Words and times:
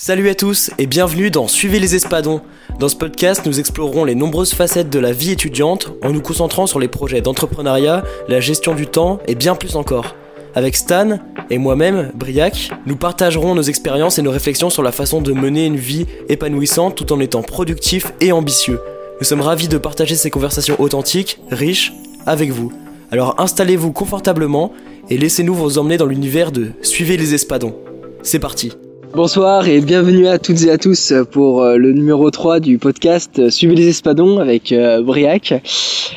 Salut 0.00 0.28
à 0.28 0.36
tous 0.36 0.70
et 0.78 0.86
bienvenue 0.86 1.28
dans 1.28 1.48
Suivez 1.48 1.80
les 1.80 1.96
Espadons. 1.96 2.40
Dans 2.78 2.88
ce 2.88 2.94
podcast, 2.94 3.44
nous 3.46 3.58
explorerons 3.58 4.04
les 4.04 4.14
nombreuses 4.14 4.54
facettes 4.54 4.90
de 4.90 5.00
la 5.00 5.10
vie 5.10 5.32
étudiante 5.32 5.90
en 6.04 6.12
nous 6.12 6.20
concentrant 6.20 6.68
sur 6.68 6.78
les 6.78 6.86
projets 6.86 7.20
d'entrepreneuriat, 7.20 8.04
la 8.28 8.38
gestion 8.38 8.76
du 8.76 8.86
temps 8.86 9.18
et 9.26 9.34
bien 9.34 9.56
plus 9.56 9.74
encore. 9.74 10.14
Avec 10.54 10.76
Stan 10.76 11.18
et 11.50 11.58
moi-même, 11.58 12.12
Briac, 12.14 12.70
nous 12.86 12.94
partagerons 12.94 13.56
nos 13.56 13.62
expériences 13.62 14.20
et 14.20 14.22
nos 14.22 14.30
réflexions 14.30 14.70
sur 14.70 14.84
la 14.84 14.92
façon 14.92 15.20
de 15.20 15.32
mener 15.32 15.66
une 15.66 15.76
vie 15.76 16.06
épanouissante 16.28 16.94
tout 16.94 17.12
en 17.12 17.18
étant 17.18 17.42
productif 17.42 18.12
et 18.20 18.30
ambitieux. 18.30 18.78
Nous 19.18 19.26
sommes 19.26 19.40
ravis 19.40 19.66
de 19.66 19.78
partager 19.78 20.14
ces 20.14 20.30
conversations 20.30 20.80
authentiques, 20.80 21.40
riches, 21.50 21.92
avec 22.24 22.50
vous. 22.50 22.72
Alors 23.10 23.34
installez-vous 23.40 23.90
confortablement 23.90 24.72
et 25.10 25.18
laissez-nous 25.18 25.56
vous 25.56 25.76
emmener 25.76 25.96
dans 25.96 26.06
l'univers 26.06 26.52
de 26.52 26.70
Suivez 26.82 27.16
les 27.16 27.34
Espadons. 27.34 27.74
C'est 28.22 28.38
parti 28.38 28.74
Bonsoir 29.14 29.66
et 29.68 29.80
bienvenue 29.80 30.28
à 30.28 30.38
toutes 30.38 30.62
et 30.62 30.70
à 30.70 30.78
tous 30.78 31.12
pour 31.30 31.62
euh, 31.62 31.76
le 31.76 31.92
numéro 31.92 32.30
3 32.30 32.60
du 32.60 32.78
podcast 32.78 33.38
euh, 33.38 33.50
Suivez 33.50 33.74
les 33.74 33.88
Espadons 33.88 34.38
avec 34.38 34.70
euh, 34.72 35.02
Briac. 35.02 35.54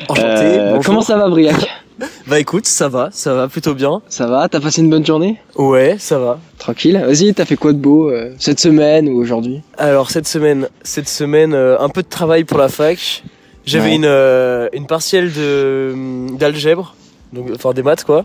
Enchanté, 0.08 0.28
Euh, 0.42 0.78
comment 0.84 1.00
ça 1.00 1.16
va 1.16 1.28
Briac? 1.28 1.56
Bah 2.26 2.40
écoute, 2.40 2.66
ça 2.66 2.88
va, 2.88 3.10
ça 3.12 3.32
va 3.34 3.46
plutôt 3.48 3.74
bien. 3.74 4.02
Ça 4.08 4.26
va? 4.26 4.48
T'as 4.48 4.58
passé 4.58 4.80
une 4.80 4.90
bonne 4.90 5.06
journée? 5.06 5.36
Ouais, 5.56 5.96
ça 5.98 6.18
va. 6.18 6.40
Tranquille 6.58 7.00
Vas-y, 7.04 7.32
t'as 7.32 7.44
fait 7.44 7.54
quoi 7.56 7.72
de 7.72 7.78
beau 7.78 8.10
euh, 8.10 8.32
cette 8.38 8.58
semaine 8.58 9.08
ou 9.08 9.18
aujourd'hui? 9.20 9.60
Alors 9.78 10.10
cette 10.10 10.26
semaine, 10.26 10.68
cette 10.82 11.08
semaine, 11.08 11.54
un 11.54 11.88
peu 11.88 12.02
de 12.02 12.08
travail 12.08 12.42
pour 12.44 12.58
la 12.58 12.68
fac. 12.68 13.22
J'avais 13.66 13.90
Ouais. 13.90 13.94
une 13.96 14.68
une 14.80 14.86
partielle 14.86 15.32
de 15.32 15.94
d'algèbre, 16.36 16.96
donc 17.32 17.50
enfin 17.54 17.72
des 17.72 17.82
maths 17.82 18.04
quoi. 18.04 18.24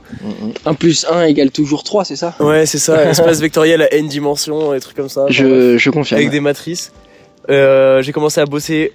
1 0.66 0.74
plus 0.74 1.06
1 1.10 1.24
égale 1.26 1.52
toujours 1.52 1.84
3, 1.84 2.06
c'est 2.06 2.16
ça? 2.16 2.36
Ouais, 2.40 2.66
c'est 2.66 2.78
ça, 2.80 3.04
espace 3.10 3.40
vectoriel 3.40 3.82
à 3.82 3.94
n 3.94 4.08
dimensions, 4.08 4.74
des 4.74 4.80
trucs 4.80 4.96
comme 4.98 5.10
ça. 5.10 5.22
Enfin, 5.24 5.32
je, 5.32 5.78
je 5.78 5.90
confirme. 5.90 6.20
avec 6.20 6.32
des 6.32 6.40
matrices. 6.42 6.92
Euh, 7.50 8.02
j'ai 8.02 8.12
commencé 8.12 8.42
à 8.42 8.46
bosser 8.46 8.92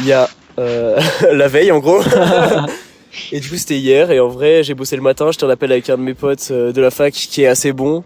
il 0.00 0.06
y 0.06 0.12
a 0.12 0.28
euh, 0.58 1.00
la 1.32 1.48
veille 1.48 1.72
en 1.72 1.78
gros. 1.80 2.00
et 3.32 3.40
du 3.40 3.48
coup 3.48 3.56
c'était 3.56 3.78
hier 3.78 4.10
et 4.10 4.20
en 4.20 4.28
vrai 4.28 4.62
j'ai 4.62 4.74
bossé 4.74 4.96
le 4.96 5.02
matin. 5.02 5.30
J'étais 5.32 5.44
en 5.44 5.50
appel 5.50 5.72
avec 5.72 5.88
un 5.90 5.96
de 5.96 6.02
mes 6.02 6.14
potes 6.14 6.48
euh, 6.50 6.72
de 6.72 6.80
la 6.80 6.90
fac 6.90 7.12
qui 7.12 7.42
est 7.42 7.46
assez 7.46 7.72
bon. 7.72 8.04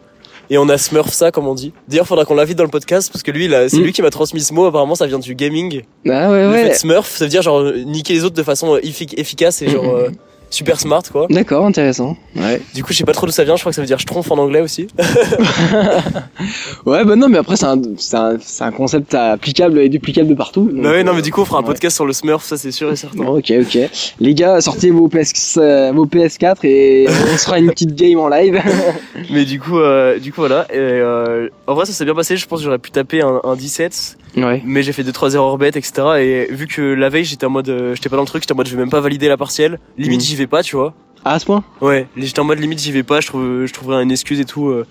Et 0.52 0.58
on 0.58 0.68
a 0.68 0.78
smurf 0.78 1.12
ça 1.12 1.30
comme 1.30 1.46
on 1.46 1.54
dit. 1.54 1.72
D'ailleurs 1.88 2.06
faudra 2.08 2.24
qu'on 2.24 2.34
l'invite 2.34 2.56
dans 2.58 2.64
le 2.64 2.70
podcast 2.70 3.10
parce 3.12 3.22
que 3.22 3.30
lui 3.30 3.46
là, 3.46 3.68
c'est 3.68 3.76
Mm. 3.78 3.82
lui 3.84 3.92
qui 3.92 4.02
m'a 4.02 4.10
transmis 4.10 4.40
ce 4.40 4.52
mot. 4.52 4.66
Apparemment 4.66 4.94
ça 4.96 5.06
vient 5.06 5.18
du 5.20 5.34
gaming. 5.36 5.82
Ah 6.08 6.30
ouais, 6.30 6.42
Le 6.42 6.50
ouais. 6.50 6.64
fait 6.68 6.74
smurf, 6.74 7.08
ça 7.08 7.24
veut 7.24 7.28
dire 7.30 7.42
genre 7.42 7.62
niquer 7.84 8.14
les 8.14 8.24
autres 8.24 8.34
de 8.34 8.42
façon 8.42 8.76
effi- 8.78 9.14
efficace 9.16 9.62
et 9.62 9.68
genre 9.68 9.84
Mhm. 9.84 9.94
euh, 9.94 10.08
super 10.50 10.78
smart 10.78 11.02
quoi. 11.10 11.26
D'accord, 11.30 11.64
intéressant. 11.64 12.16
Ouais. 12.36 12.60
Du 12.74 12.84
coup, 12.84 12.92
je 12.92 12.98
sais 12.98 13.04
pas 13.04 13.12
trop 13.12 13.26
d'où 13.26 13.32
ça 13.32 13.44
vient, 13.44 13.56
je 13.56 13.60
crois 13.60 13.70
que 13.70 13.76
ça 13.76 13.82
veut 13.82 13.86
dire 13.86 13.98
schtroumpf 14.00 14.30
en 14.30 14.38
anglais 14.38 14.60
aussi. 14.60 14.88
Ouais, 16.86 17.04
bah 17.04 17.16
non, 17.16 17.28
mais 17.28 17.38
après, 17.38 17.56
c'est 17.56 17.66
un, 17.66 17.80
c'est 17.98 18.16
un, 18.16 18.36
c'est 18.40 18.64
un 18.64 18.72
concept 18.72 19.14
applicable 19.14 19.78
et 19.78 19.88
duplicable 19.88 20.28
de 20.28 20.34
partout. 20.34 20.70
donc, 20.72 20.82
bah 20.82 20.90
ouais, 20.90 21.04
non 21.04 21.12
mais 21.14 21.22
du 21.22 21.30
coup, 21.30 21.42
on 21.42 21.44
fera 21.44 21.58
un 21.58 21.60
ouais. 21.60 21.68
podcast 21.68 21.94
sur 21.94 22.06
le 22.06 22.12
smurf, 22.12 22.44
ça 22.44 22.56
c'est 22.56 22.72
sûr 22.72 22.90
et 22.90 22.96
certain. 22.96 23.24
Ok, 23.26 23.52
ok. 23.60 23.78
Les 24.20 24.34
gars, 24.34 24.60
sortez 24.60 24.90
vos, 24.90 25.08
PS, 25.08 25.58
euh, 25.58 25.92
vos 25.92 26.06
PS4 26.06 26.58
et 26.64 27.06
on 27.08 27.36
se 27.36 27.44
fera 27.44 27.58
une 27.58 27.70
petite 27.70 27.94
game 27.94 28.18
en 28.18 28.28
live. 28.28 28.60
Mais 29.30 29.44
du 29.44 29.60
coup, 29.60 29.78
euh, 29.78 30.18
du 30.18 30.32
coup 30.32 30.40
voilà. 30.40 30.66
Et, 30.72 30.78
euh, 30.78 31.48
en 31.66 31.74
vrai, 31.74 31.84
ça 31.86 31.92
s'est 31.92 32.04
bien 32.04 32.14
passé. 32.14 32.36
Je 32.36 32.46
pense 32.46 32.60
que 32.60 32.64
j'aurais 32.64 32.78
pu 32.78 32.90
taper 32.90 33.20
un, 33.22 33.40
un 33.44 33.56
17, 33.56 34.18
ouais. 34.36 34.62
mais 34.64 34.82
j'ai 34.82 34.92
fait 34.92 35.02
deux 35.04 35.12
trois 35.12 35.34
erreurs 35.34 35.56
bêtes, 35.58 35.76
etc. 35.76 35.92
Et 36.20 36.46
vu 36.52 36.66
que 36.66 36.80
la 36.82 37.08
veille, 37.08 37.24
j'étais 37.24 37.46
en 37.46 37.50
mode, 37.50 37.68
euh, 37.68 37.94
j'étais 37.94 38.08
pas 38.08 38.16
dans 38.16 38.22
le 38.22 38.28
truc, 38.28 38.42
j'étais 38.42 38.52
en 38.52 38.56
mode, 38.56 38.66
je 38.68 38.72
vais 38.76 38.80
même 38.80 38.90
pas 38.90 39.00
valider 39.00 39.28
la 39.28 39.36
partielle. 39.36 39.78
Limite, 39.98 40.20
Mhm. 40.20 40.26
j'y 40.26 40.36
vais 40.36 40.46
pas, 40.46 40.62
tu 40.62 40.76
vois. 40.76 40.94
Ah, 41.24 41.34
à 41.34 41.38
ce 41.38 41.44
point? 41.46 41.62
Ouais, 41.80 42.06
j'étais 42.16 42.40
en 42.40 42.44
mode 42.44 42.58
limite, 42.60 42.80
j'y 42.80 42.92
vais 42.92 43.02
pas. 43.02 43.20
Je 43.20 43.26
trouve, 43.26 43.66
je 43.66 43.72
trouverais 43.72 44.02
une 44.02 44.10
excuse 44.10 44.40
et 44.40 44.44
tout. 44.44 44.68
euh, 44.68 44.86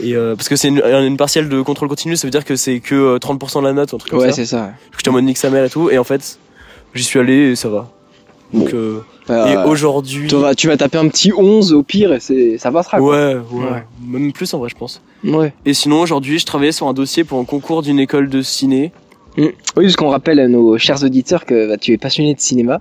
et 0.00 0.16
euh, 0.16 0.34
parce 0.36 0.48
que 0.48 0.56
c'est 0.56 0.68
une, 0.68 0.82
une 0.84 1.16
partielle 1.16 1.48
de 1.48 1.60
contrôle 1.62 1.88
continu, 1.88 2.16
ça 2.16 2.26
veut 2.26 2.30
dire 2.30 2.44
que 2.44 2.56
c'est 2.56 2.80
que 2.80 2.94
euh, 2.94 3.18
30% 3.18 3.60
de 3.60 3.66
la 3.66 3.72
note, 3.72 3.92
un 3.94 3.98
truc 3.98 4.10
comme 4.10 4.20
Ouais, 4.20 4.28
ça. 4.30 4.32
c'est 4.36 4.46
ça. 4.46 4.72
J'étais 4.96 5.10
en 5.10 5.12
mode 5.12 5.24
nique 5.24 5.38
sa 5.38 5.50
mère 5.50 5.64
et 5.64 5.70
tout. 5.70 5.90
Et 5.90 5.98
en 5.98 6.04
fait, 6.04 6.38
j'y 6.94 7.02
suis 7.04 7.18
allé 7.18 7.50
et 7.52 7.56
ça 7.56 7.68
va. 7.68 7.90
Donc, 8.52 8.72
euh, 8.74 9.00
et 9.28 9.56
aujourd'hui. 9.66 10.26
tu, 10.28 10.36
vas, 10.36 10.54
tu 10.54 10.68
vas 10.68 10.76
taper 10.76 10.98
un 10.98 11.08
petit 11.08 11.32
11 11.36 11.72
au 11.72 11.82
pire 11.82 12.12
et 12.12 12.20
c'est, 12.20 12.58
ça 12.58 12.70
passera. 12.72 12.98
quoi. 12.98 13.10
Ouais, 13.10 13.34
ouais, 13.52 13.64
Ouais. 13.64 13.82
Même 14.06 14.32
plus 14.32 14.52
en 14.54 14.58
vrai, 14.58 14.68
je 14.68 14.76
pense. 14.76 15.00
Ouais. 15.24 15.52
Et 15.64 15.74
sinon, 15.74 16.00
aujourd'hui, 16.00 16.38
je 16.38 16.46
travaillais 16.46 16.72
sur 16.72 16.88
un 16.88 16.92
dossier 16.94 17.24
pour 17.24 17.38
un 17.38 17.44
concours 17.44 17.82
d'une 17.82 17.98
école 18.00 18.28
de 18.28 18.42
ciné. 18.42 18.92
Mm. 19.36 19.42
Oui, 19.76 19.84
parce 19.84 19.96
qu'on 19.96 20.08
rappelle 20.10 20.40
à 20.40 20.48
nos 20.48 20.76
chers 20.78 21.02
auditeurs 21.04 21.44
que 21.46 21.68
bah, 21.68 21.76
tu 21.78 21.92
es 21.92 21.98
passionné 21.98 22.34
de 22.34 22.40
cinéma 22.40 22.80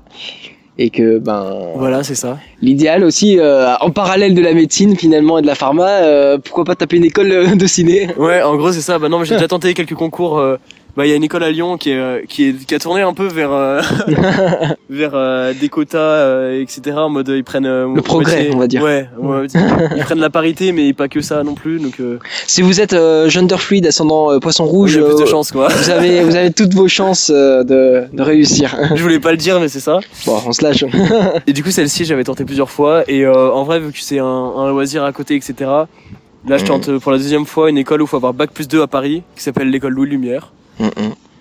et 0.78 0.90
que 0.90 1.19
ben 1.19 1.57
Voilà, 1.75 2.01
c'est 2.03 2.16
ça. 2.16 2.40
l'idéal 2.62 3.03
aussi 3.03 3.38
euh, 3.40 3.74
en 3.80 3.91
parallèle 3.91 4.34
de 4.34 4.41
la 4.41 4.53
médecine 4.53 4.96
finalement 4.96 5.38
et 5.38 5.41
de 5.41 5.47
la 5.47 5.56
pharma, 5.56 5.88
euh, 5.88 6.38
pourquoi 6.40 6.63
pas 6.63 6.75
taper 6.75 6.97
une 6.97 7.06
école 7.06 7.31
euh, 7.31 7.56
de 7.56 7.68
ciné? 7.68 8.09
Ouais, 8.18 8.41
en 8.41 8.56
gros, 8.56 8.72
c'est 8.72 8.81
ça. 8.81 8.97
Bah 8.97 9.07
non, 9.09 9.19
mais 9.19 9.25
j'ai 9.25 9.35
déjà 9.35 9.47
tenté 9.47 9.74
quelques 9.74 9.94
concours. 9.96 10.40
euh, 10.40 10.57
bah, 10.96 11.06
il 11.06 11.09
y 11.09 11.13
a 11.13 11.16
une 11.16 11.24
école 11.24 11.44
à 11.44 11.52
Lyon 11.52 11.78
qui 11.78 11.91
est, 11.91 11.97
euh, 11.97 12.22
qui 12.28 12.50
est, 12.50 12.66
qui 12.66 12.75
a 12.75 12.79
tourné 12.79 13.02
un 13.02 13.13
peu 13.13 13.28
vers, 13.28 13.52
euh, 13.52 13.81
vers 14.90 15.12
euh, 15.13 15.53
des 15.59 15.69
quotas, 15.69 15.97
euh, 15.97 16.62
etc. 16.62 16.97
En 16.97 17.09
mode, 17.09 17.29
ils 17.29 17.44
prennent 17.44 17.66
euh, 17.66 17.88
Le 17.94 18.02
progrès, 18.02 18.50
on 18.53 18.57
va 18.57 18.68
dire. 18.68 18.84
Ouais, 18.84 19.07
ouais, 19.18 19.47
ils 19.96 20.03
prennent 20.03 20.19
la 20.19 20.30
parité, 20.30 20.72
mais 20.72 20.94
pas 20.94 21.07
que 21.07 21.22
ça 21.22 21.44
non 21.44 21.56
plus. 21.56 21.80
Donc, 21.80 22.00
euh, 22.00 22.19
Si 22.47 22.62
vous 22.62 22.81
êtes 22.81 22.94
euh, 22.94 23.30
gender 23.30 23.57
fluide 23.57 23.88
ascendant 23.88 24.31
euh, 24.31 24.40
poisson 24.40 24.66
rouge, 24.66 24.94
plus 25.00 25.16
de 25.16 25.22
euh, 25.22 25.25
chance, 25.25 25.51
quoi. 25.51 25.69
vous 25.69 25.90
avez 25.90 26.24
vous 26.24 26.35
avez 26.35 26.51
toutes 26.51 26.74
vos 26.74 26.88
chances 26.88 27.31
euh, 27.34 27.63
de, 27.63 28.03
de 28.12 28.22
réussir. 28.22 28.75
Je 28.96 29.01
voulais 29.01 29.19
pas 29.19 29.31
le 29.31 29.38
dire, 29.38 29.59
mais 29.59 29.69
c'est 29.69 29.80
ça. 29.80 30.00
Bon, 30.25 30.40
on 30.46 30.51
se 30.51 30.63
lâche. 30.63 30.84
Et 31.47 31.53
du 31.53 31.63
coup, 31.63 31.72
celle-ci, 31.72 32.06
j'avais 32.06 32.24
tenté 32.24 32.44
plusieurs 32.46 32.69
fois. 32.69 33.03
Et 33.07 33.25
euh, 33.25 33.51
en 33.51 33.63
vrai, 33.63 33.80
vu 33.80 33.91
que 33.91 34.00
c'est 34.00 34.19
un, 34.19 34.25
un 34.25 34.69
loisir 34.69 35.03
à 35.03 35.12
côté, 35.12 35.35
etc. 35.35 35.69
Là, 36.47 36.57
je 36.57 36.66
tente 36.66 36.90
euh, 36.90 37.00
pour 37.00 37.12
la 37.12 37.18
deuxième 37.19 37.46
fois 37.46 37.69
une 37.69 37.78
école 37.78 38.01
où 38.01 38.06
il 38.06 38.07
faut 38.07 38.18
avoir 38.18 38.34
bac 38.34 38.51
plus 38.51 38.68
2 38.68 38.81
à 38.81 38.88
Paris, 38.88 39.24
qui 39.35 39.44
s'appelle 39.44 39.69
l'école 39.69 39.94
Louis 39.94 40.09
Lumière. 40.09 40.51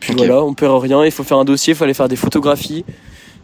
Puis 0.00 0.14
voilà, 0.14 0.42
on 0.42 0.54
perd 0.54 0.82
rien. 0.82 1.04
Il 1.04 1.10
faut 1.10 1.24
faire 1.24 1.38
un 1.38 1.44
dossier, 1.44 1.72
il 1.74 1.76
fallait 1.76 1.94
faire 1.94 2.08
des 2.08 2.16
photographies 2.16 2.84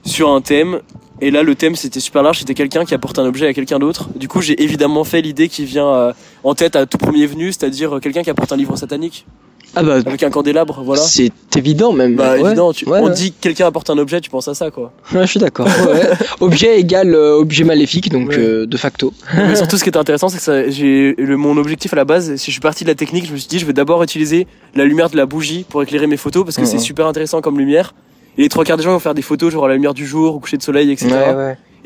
sur 0.05 0.31
un 0.31 0.41
thème. 0.41 0.81
Et 1.21 1.31
là, 1.31 1.43
le 1.43 1.55
thème, 1.55 1.77
c'était 1.77 2.01
super 2.01 2.23
large. 2.23 2.41
C'était 2.41 2.55
quelqu'un 2.55 2.85
qui 2.85 2.95
apporte 2.95 3.19
un 3.19 3.25
objet 3.25 3.47
à 3.47 3.55
quelqu'un 3.55 3.79
d'autre. 3.79 4.09
Du 4.17 4.29
coup, 4.29 4.43
j'ai 4.43 4.63
évidemment 4.63 5.05
fait 5.05 5.23
l'idée 5.23 5.49
qui 5.49 5.65
vient 5.65 5.89
euh, 5.89 6.13
en 6.45 6.55
tête 6.55 6.77
à 6.77 6.85
tout 6.85 6.99
premier 6.99 7.27
venu, 7.27 7.53
c'est-à-dire 7.53 7.97
euh, 7.97 8.01
quelqu'un 8.01 8.23
qui 8.23 8.31
apporte 8.31 8.53
un 8.53 8.57
livre 8.57 8.77
satanique 8.77 9.27
Ah 9.75 9.82
bah 9.82 9.94
avec 9.97 10.22
un 10.22 10.31
candélabre. 10.31 10.81
Voilà. 10.84 11.03
c'est 11.03 11.31
évident 11.56 11.93
même. 11.93 12.16
Bah, 12.16 12.32
Ouais. 12.34 12.41
évident, 12.47 12.72
tu- 12.72 12.88
ouais, 12.88 12.99
on 13.03 13.06
ouais. 13.09 13.12
dit 13.12 13.32
que 13.32 13.37
quelqu'un 13.41 13.66
apporte 13.66 13.91
un 13.91 13.99
objet, 13.99 14.21
tu 14.21 14.31
penses 14.31 14.49
à 14.49 14.54
ça, 14.54 14.71
quoi. 14.71 14.93
Ouais, 15.12 15.22
je 15.22 15.27
suis 15.32 15.41
d'accord. 15.41 15.66
Objet 16.41 16.78
égale 16.81 17.15
euh, 17.15 17.37
objet 17.38 17.65
maléfique, 17.65 18.10
donc 18.10 18.34
euh, 18.34 18.66
de 18.66 18.77
facto. 18.77 19.12
Mais 19.34 19.56
surtout, 19.56 19.77
ce 19.77 19.82
qui 19.82 19.88
était 19.91 19.99
intéressant, 20.06 20.28
c'est 20.28 20.38
que 20.38 20.43
ça, 20.43 20.69
j'ai 20.71 21.15
le, 21.19 21.37
mon 21.37 21.56
objectif 21.56 21.93
à 21.93 21.97
la 21.97 22.04
base, 22.04 22.37
si 22.37 22.47
je 22.47 22.53
suis 22.53 22.60
parti 22.60 22.84
de 22.84 22.88
la 22.88 22.94
technique, 22.94 23.27
je 23.27 23.32
me 23.32 23.37
suis 23.37 23.49
dit, 23.49 23.59
je 23.59 23.66
vais 23.66 23.72
d'abord 23.72 24.03
utiliser 24.03 24.47
la 24.75 24.84
lumière 24.84 25.10
de 25.10 25.16
la 25.16 25.27
bougie 25.27 25.65
pour 25.69 25.83
éclairer 25.83 26.06
mes 26.06 26.16
photos 26.16 26.44
parce 26.44 26.56
que 26.56 26.62
Mhm. 26.62 26.66
c'est 26.69 26.78
super 26.78 27.06
intéressant 27.06 27.41
comme 27.41 27.59
lumière. 27.59 27.94
Et 28.38 28.43
les 28.43 28.48
trois 28.50 28.65
quarts 28.65 28.77
des 28.77 28.83
gens 28.83 28.93
vont 28.93 28.98
faire 28.98 29.15
des 29.15 29.22
photos 29.22 29.50
genre 29.53 29.65
à 29.65 29.69
la 29.69 29.75
lumière 29.75 29.94
du 29.94 30.06
jour, 30.06 30.34
au 30.34 30.38
coucher 30.41 30.59
de 30.59 30.62
soleil, 30.62 30.91
etc. 30.91 31.10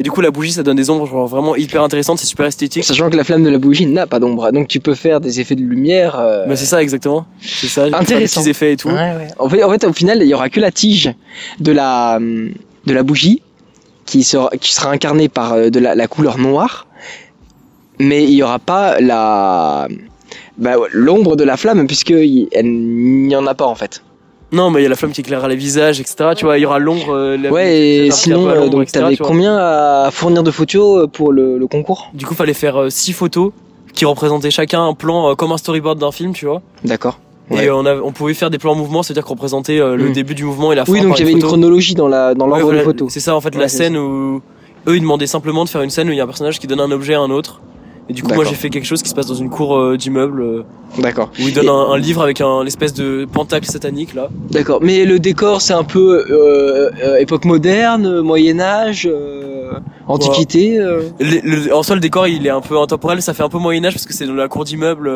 Et 0.01 0.03
du 0.03 0.11
coup, 0.11 0.23
la 0.23 0.31
bougie, 0.31 0.51
ça 0.53 0.63
donne 0.63 0.79
des 0.79 0.89
ombres 0.89 1.05
genre 1.07 1.27
vraiment 1.27 1.55
hyper 1.57 1.83
intéressantes, 1.83 2.19
c'est 2.19 2.25
super 2.27 2.47
esthétique. 2.47 2.85
Sachant 2.85 3.11
que 3.11 3.17
la 3.19 3.23
flamme 3.23 3.45
de 3.45 3.51
la 3.51 3.59
bougie 3.59 3.85
n'a 3.85 4.07
pas 4.07 4.19
d'ombre, 4.19 4.51
donc 4.51 4.67
tu 4.67 4.81
peux 4.81 4.95
faire 4.95 5.21
des 5.21 5.41
effets 5.41 5.57
de 5.57 5.61
lumière. 5.63 6.19
euh, 6.19 6.47
Bah, 6.47 6.57
c'est 6.57 6.65
ça, 6.65 6.81
exactement. 6.83 7.27
C'est 7.43 7.67
ça. 7.69 7.87
des 7.87 7.95
Intéressant. 7.95 8.41
petits 8.41 8.49
effets 8.51 8.73
et 8.73 8.77
tout. 8.79 8.89
Ouais, 8.89 8.95
ouais. 8.95 9.29
En 9.39 9.51
fait, 9.51 9.63
en 9.63 9.71
fait, 9.71 9.85
au 9.85 9.93
final, 9.93 10.23
il 10.23 10.27
y 10.27 10.33
aura 10.33 10.49
que 10.49 10.59
la 10.59 10.71
tige 10.73 11.13
de 11.61 11.71
la 11.73 12.17
hum, 12.17 12.51
de 12.87 12.95
la 12.95 13.03
bougie 13.03 13.43
qui 14.07 14.23
sera 14.23 14.49
qui 14.59 14.73
sera 14.73 14.91
incarnée 14.91 15.29
par 15.29 15.53
euh, 15.53 15.69
de 15.69 15.79
la, 15.79 15.95
la 15.95 16.07
couleur 16.09 16.39
noire, 16.39 16.87
mais 17.99 18.25
il 18.25 18.31
y 18.33 18.43
aura 18.43 18.59
pas 18.59 18.99
la 19.01 19.87
bah, 20.57 20.77
l'ombre 20.93 21.37
de 21.37 21.45
la 21.45 21.59
flamme 21.59 21.87
puisque 21.87 22.09
il 22.11 22.49
elle 22.53 22.71
n'y 22.73 23.37
en 23.37 23.47
a 23.47 23.55
pas 23.55 23.67
en 23.67 23.75
fait. 23.75 24.03
Non, 24.53 24.71
mais 24.71 24.81
il 24.81 24.83
y 24.83 24.87
a 24.87 24.89
la 24.89 24.97
flamme 24.97 25.13
qui 25.13 25.21
éclairera 25.21 25.49
les 25.49 25.57
visages, 25.57 26.01
etc. 26.01 26.31
Tu 26.37 26.45
vois, 26.45 26.59
il 26.59 26.63
y 26.63 26.67
aura 26.67 26.79
l'ombre. 26.79 27.15
euh, 27.15 27.37
Ouais, 27.51 27.79
et 27.79 28.11
sinon, 28.11 28.49
euh, 28.49 28.69
donc 28.69 28.91
t'avais 28.91 29.17
combien 29.17 29.57
à 29.57 30.09
fournir 30.13 30.43
de 30.43 30.51
photos 30.51 31.05
euh, 31.05 31.07
pour 31.07 31.33
le, 31.33 31.57
le 31.59 31.67
concours? 31.67 32.11
Du 32.15 32.27
coup, 32.27 32.35
fallait 32.35 32.53
faire 32.55 32.87
6 32.89 33.13
photos 33.13 33.53
qui 33.95 34.05
représentaient 34.05 34.51
chacun 34.51 34.85
un 34.87 34.95
plan 34.95 35.31
euh, 35.31 35.35
comme 35.35 35.53
un 35.53 35.57
storyboard 35.59 35.99
d'un 35.99 36.13
film, 36.13 36.33
tu 36.33 36.47
vois. 36.47 36.63
D'accord. 36.85 37.19
Ouais. 37.51 37.65
Et 37.67 37.71
on, 37.71 37.85
a, 37.87 37.97
on 37.97 38.13
pouvait 38.13 38.35
faire 38.35 38.51
des 38.51 38.59
plans 38.59 38.73
en 38.73 38.77
mouvement, 38.77 39.03
c'est-à-dire 39.03 39.25
qu'on 39.25 39.35
représentait 39.35 39.81
euh, 39.81 39.97
le 39.97 40.09
Mm. 40.11 40.13
début 40.13 40.35
du 40.35 40.45
mouvement 40.45 40.73
et 40.73 40.77
la 40.77 40.85
fin. 40.85 40.93
Oui, 40.93 41.01
donc 41.01 41.17
il 41.19 41.21
y 41.21 41.23
avait 41.23 41.33
une 41.33 41.43
chronologie 41.43 41.95
dans 41.95 42.07
la 42.09 42.35
dans 42.35 42.45
Ouais, 42.47 42.51
l'ordre 42.51 42.65
voilà, 42.65 42.79
des 42.81 42.85
photos. 42.85 43.13
C'est 43.13 43.21
ça 43.21 43.35
en 43.35 43.41
fait 43.41 43.55
Ouais, 43.55 43.61
la 43.61 43.69
scène 43.69 43.97
où 43.97 44.41
eux 44.89 44.97
ils 44.97 45.01
demandaient 45.01 45.27
simplement 45.27 45.65
de 45.65 45.69
faire 45.69 45.83
une 45.83 45.91
scène 45.91 46.09
où 46.09 46.13
il 46.13 46.17
y 46.17 46.21
a 46.21 46.25
un 46.25 46.29
personnage 46.29 46.59
qui 46.61 46.67
donne 46.69 46.81
un 46.81 46.91
objet 46.93 47.15
à 47.15 47.21
un 47.21 47.31
autre. 47.31 47.61
Et 48.11 48.13
du 48.13 48.23
coup 48.25 48.35
moi 48.35 48.45
j'ai 48.45 48.57
fait 48.57 48.71
quelque 48.71 48.87
chose 48.87 49.03
qui 49.03 49.09
se 49.09 49.15
passe 49.15 49.27
dans 49.29 49.35
une 49.37 49.51
cour 49.51 49.79
euh, 49.79 49.97
d'immeuble 49.97 50.43
euh, 50.43 50.63
D'accord. 50.99 51.31
où 51.39 51.47
il 51.47 51.55
donne 51.55 51.67
Et- 51.67 51.69
un, 51.69 51.93
un 51.93 51.97
livre 51.99 52.23
avec 52.23 52.41
un 52.41 52.65
l'espèce 52.65 52.93
de 52.93 53.25
pentacle 53.33 53.67
satanique 53.67 54.15
là. 54.15 54.29
D'accord. 54.51 54.81
Mais 54.83 55.05
le 55.05 55.21
décor, 55.21 55.63
c'est 55.63 55.73
un 55.75 55.85
peu 55.85 56.25
euh, 56.29 56.91
euh, 57.05 57.17
époque 57.19 57.45
moderne, 57.45 58.21
Moyen 58.21 58.59
Âge, 58.59 59.09
euh, 59.11 59.71
Antiquité. 60.09 60.77
Le- 60.79 61.05
le- 61.21 61.73
en 61.75 61.85
soi 61.85 61.95
le 61.95 62.01
décor 62.01 62.27
il 62.27 62.45
est 62.45 62.51
un 62.51 62.61
peu 62.61 62.77
intemporel, 62.81 63.23
ça 63.23 63.33
fait 63.33 63.45
un 63.45 63.49
peu 63.49 63.59
Moyen 63.59 63.85
Âge 63.85 63.93
parce 63.95 64.07
que 64.07 64.13
c'est 64.13 64.27
dans 64.27 64.35
la 64.35 64.49
cour 64.49 64.65
d'immeuble. 64.65 65.09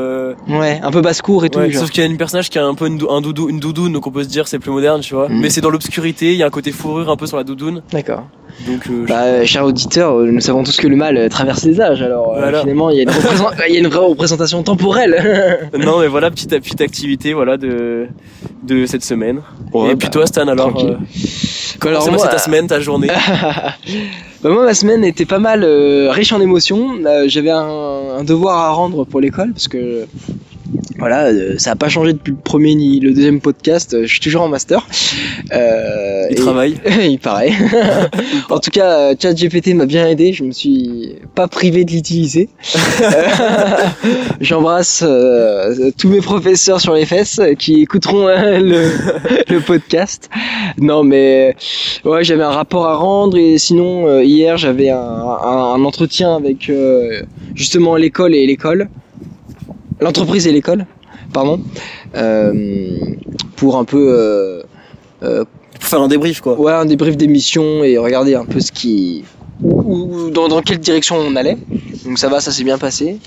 Ouais, 0.49 0.81
un 0.82 0.91
peu 0.93 1.00
basse-cour 1.00 1.44
et 1.44 1.50
tout. 1.50 1.58
ouais, 1.58 1.70
genre. 1.73 1.81
sauf 1.82 1.91
qu'il 1.91 2.02
y 2.02 2.06
a 2.06 2.08
une 2.08 2.17
personnage 2.17 2.49
qui 2.50 2.58
a 2.61 2.64
un 2.64 2.75
peu 2.75 2.87
une, 2.87 3.00
un 3.11 3.20
doudou, 3.20 3.49
une 3.49 3.58
doudoune 3.58 3.93
donc 3.93 4.06
on 4.06 4.12
peut 4.12 4.23
se 4.23 4.29
dire 4.29 4.46
c'est 4.46 4.61
plus 4.61 4.70
moderne 4.70 5.00
tu 5.00 5.14
vois. 5.14 5.29
Mm. 5.29 5.41
Mais 5.41 5.50
c'est 5.50 5.61
dans 5.61 5.70
l'obscurité, 5.70 6.31
il 6.32 6.38
y 6.38 6.44
a 6.44 6.46
un 6.46 6.50
côté 6.50 6.70
fourrure 6.70 7.11
un 7.11 7.17
peu 7.17 7.26
sur 7.26 7.37
la 7.37 7.43
doudoune. 7.44 7.82
D'accord. 7.91 8.23
Donc, 8.69 8.82
je- 8.87 9.08
Bah, 9.08 9.44
chers 9.44 9.64
auditeurs, 9.64 10.17
euh, 10.17 10.31
nous 10.31 10.41
savons 10.41 10.62
tous 10.62 10.76
que 10.76 10.87
le 10.87 10.94
mal 10.94 11.29
traverse 11.29 11.64
les 11.64 11.81
âges, 11.81 12.02
alors 12.02 12.35
Voilà. 12.38 12.61
finalement 12.61 12.83
il 12.90 12.96
y, 12.96 13.00
a 13.00 13.02
une 13.02 13.10
représent- 13.10 13.50
il 13.69 13.75
y 13.75 13.76
a 13.76 13.81
une 13.81 13.88
vraie 13.88 14.06
représentation 14.06 14.62
temporelle. 14.62 15.69
non, 15.78 16.00
mais 16.00 16.08
voilà, 16.08 16.31
petite, 16.31 16.50
petite 16.50 16.81
activité, 16.81 17.32
voilà, 17.32 17.56
de, 17.56 18.06
de 18.62 18.86
cette 18.86 19.04
semaine. 19.04 19.40
Ouais, 19.72 19.92
Et 19.92 19.96
puis 19.96 20.06
bah, 20.08 20.12
toi, 20.12 20.26
Stan, 20.26 20.46
alors, 20.48 20.76
euh, 20.84 20.96
comment 21.81 22.00
s'est 22.00 22.10
moi- 22.10 22.19
passée 22.19 22.31
ta 22.31 22.38
semaine, 22.38 22.66
ta 22.66 22.81
journée 22.81 23.08
Bah, 24.42 24.50
moi, 24.50 24.64
ma 24.64 24.75
semaine 24.75 25.04
était 25.04 25.25
pas 25.25 25.38
mal 25.38 25.62
euh, 25.64 26.10
riche 26.10 26.32
en 26.32 26.40
émotions. 26.40 26.96
Euh, 27.06 27.25
J'avais 27.28 27.50
un, 27.50 27.64
un 28.19 28.25
devoir 28.25 28.58
à 28.58 28.70
rendre 28.72 29.04
pour 29.04 29.20
l'école 29.20 29.52
parce 29.52 29.69
que 29.69 30.06
voilà, 30.99 31.25
euh, 31.26 31.55
ça 31.58 31.72
a 31.72 31.76
pas 31.76 31.88
changé 31.88 32.12
depuis 32.12 32.31
le 32.32 32.37
premier 32.38 32.75
ni 32.75 33.00
le 33.00 33.12
deuxième 33.12 33.40
podcast. 33.40 33.94
Euh, 33.94 34.02
Je 34.06 34.11
suis 34.12 34.20
toujours 34.20 34.43
en 34.43 34.49
master. 34.49 34.87
Euh, 35.52 36.26
Il 36.31 36.32
et- 36.32 36.40
travaille 36.40 36.76
il 37.02 37.19
paraît. 37.19 37.52
en 38.50 38.58
tout 38.58 38.70
cas, 38.70 39.14
ChatGPT 39.16 39.75
m'a 39.75 39.87
bien 39.87 40.06
aidé. 40.08 40.32
Je 40.32 40.44
me 40.44 40.52
suis 40.52 41.16
pas 41.34 41.49
privé 41.49 41.84
de 41.84 41.90
l'utiliser. 41.93 42.49
J'embrasse 44.40 45.05
tous 45.99 46.08
mes 46.08 46.20
professeurs 46.20 46.81
sur 46.81 46.94
les 46.94 47.06
fesses 47.06 47.40
qui 47.58 47.82
écouteront 47.82 48.28
euh, 48.28 48.58
le, 48.58 48.90
le 49.55 49.60
podcast. 49.60 50.31
Non, 50.78 51.05
mais 51.05 51.55
ouais, 52.05 52.25
j'avais 52.25 52.43
un 52.43 52.50
rapport 52.50 52.87
à 52.87 52.96
rendre 52.96 53.37
et 53.37 53.58
sinon 53.58 54.20
hier 54.20 54.56
j'avais 54.56 54.90
un, 54.90 54.99
un, 54.99 55.75
un 55.75 55.84
entretien 55.84 56.37
avec 56.37 56.70
justement 57.55 57.96
l'école 57.96 58.34
et 58.34 58.46
l'école, 58.46 58.88
l'entreprise 60.05 60.47
et 60.47 60.53
l'école, 60.53 60.87
pardon, 61.33 61.61
euh, 62.17 62.89
pour 63.56 63.77
un 63.77 63.85
peu 63.85 64.06
euh, 64.11 64.62
euh, 65.23 65.45
Pour 65.81 65.89
faire 65.89 66.01
un 66.03 66.09
débrief, 66.09 66.41
quoi. 66.41 66.59
Ouais, 66.61 66.73
un 66.73 66.85
débrief 66.87 67.17
d'émission 67.17 67.83
et 67.83 67.99
regarder 67.99 68.35
un 68.35 68.45
peu 68.45 68.61
ce 68.61 68.71
qui. 68.71 69.25
ou- 69.62 70.31
dans, 70.31 70.49
dans 70.49 70.61
quelle 70.62 70.79
direction 70.79 71.17
on 71.17 71.35
allait. 71.37 71.59
Donc 72.05 72.19
ça 72.19 72.29
va, 72.29 72.41
ça 72.41 72.51
s'est 72.53 72.65
bien 72.65 72.79
passé. 72.79 73.19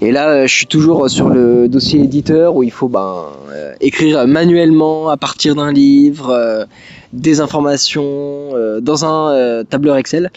Et 0.00 0.10
là, 0.10 0.46
je 0.46 0.52
suis 0.54 0.66
toujours 0.66 1.08
sur 1.08 1.28
le 1.28 1.68
dossier 1.68 2.00
éditeur 2.02 2.56
où 2.56 2.64
il 2.64 2.72
faut 2.72 2.88
ben, 2.88 3.26
euh, 3.52 3.72
écrire 3.80 4.26
manuellement 4.26 5.08
à 5.08 5.16
partir 5.16 5.54
d'un 5.54 5.72
livre, 5.72 6.30
euh, 6.30 6.64
des 7.12 7.40
informations 7.40 8.02
euh, 8.54 8.80
dans 8.80 9.04
un 9.04 9.32
euh, 9.34 9.64
tableur 9.64 9.96
Excel. 9.96 10.30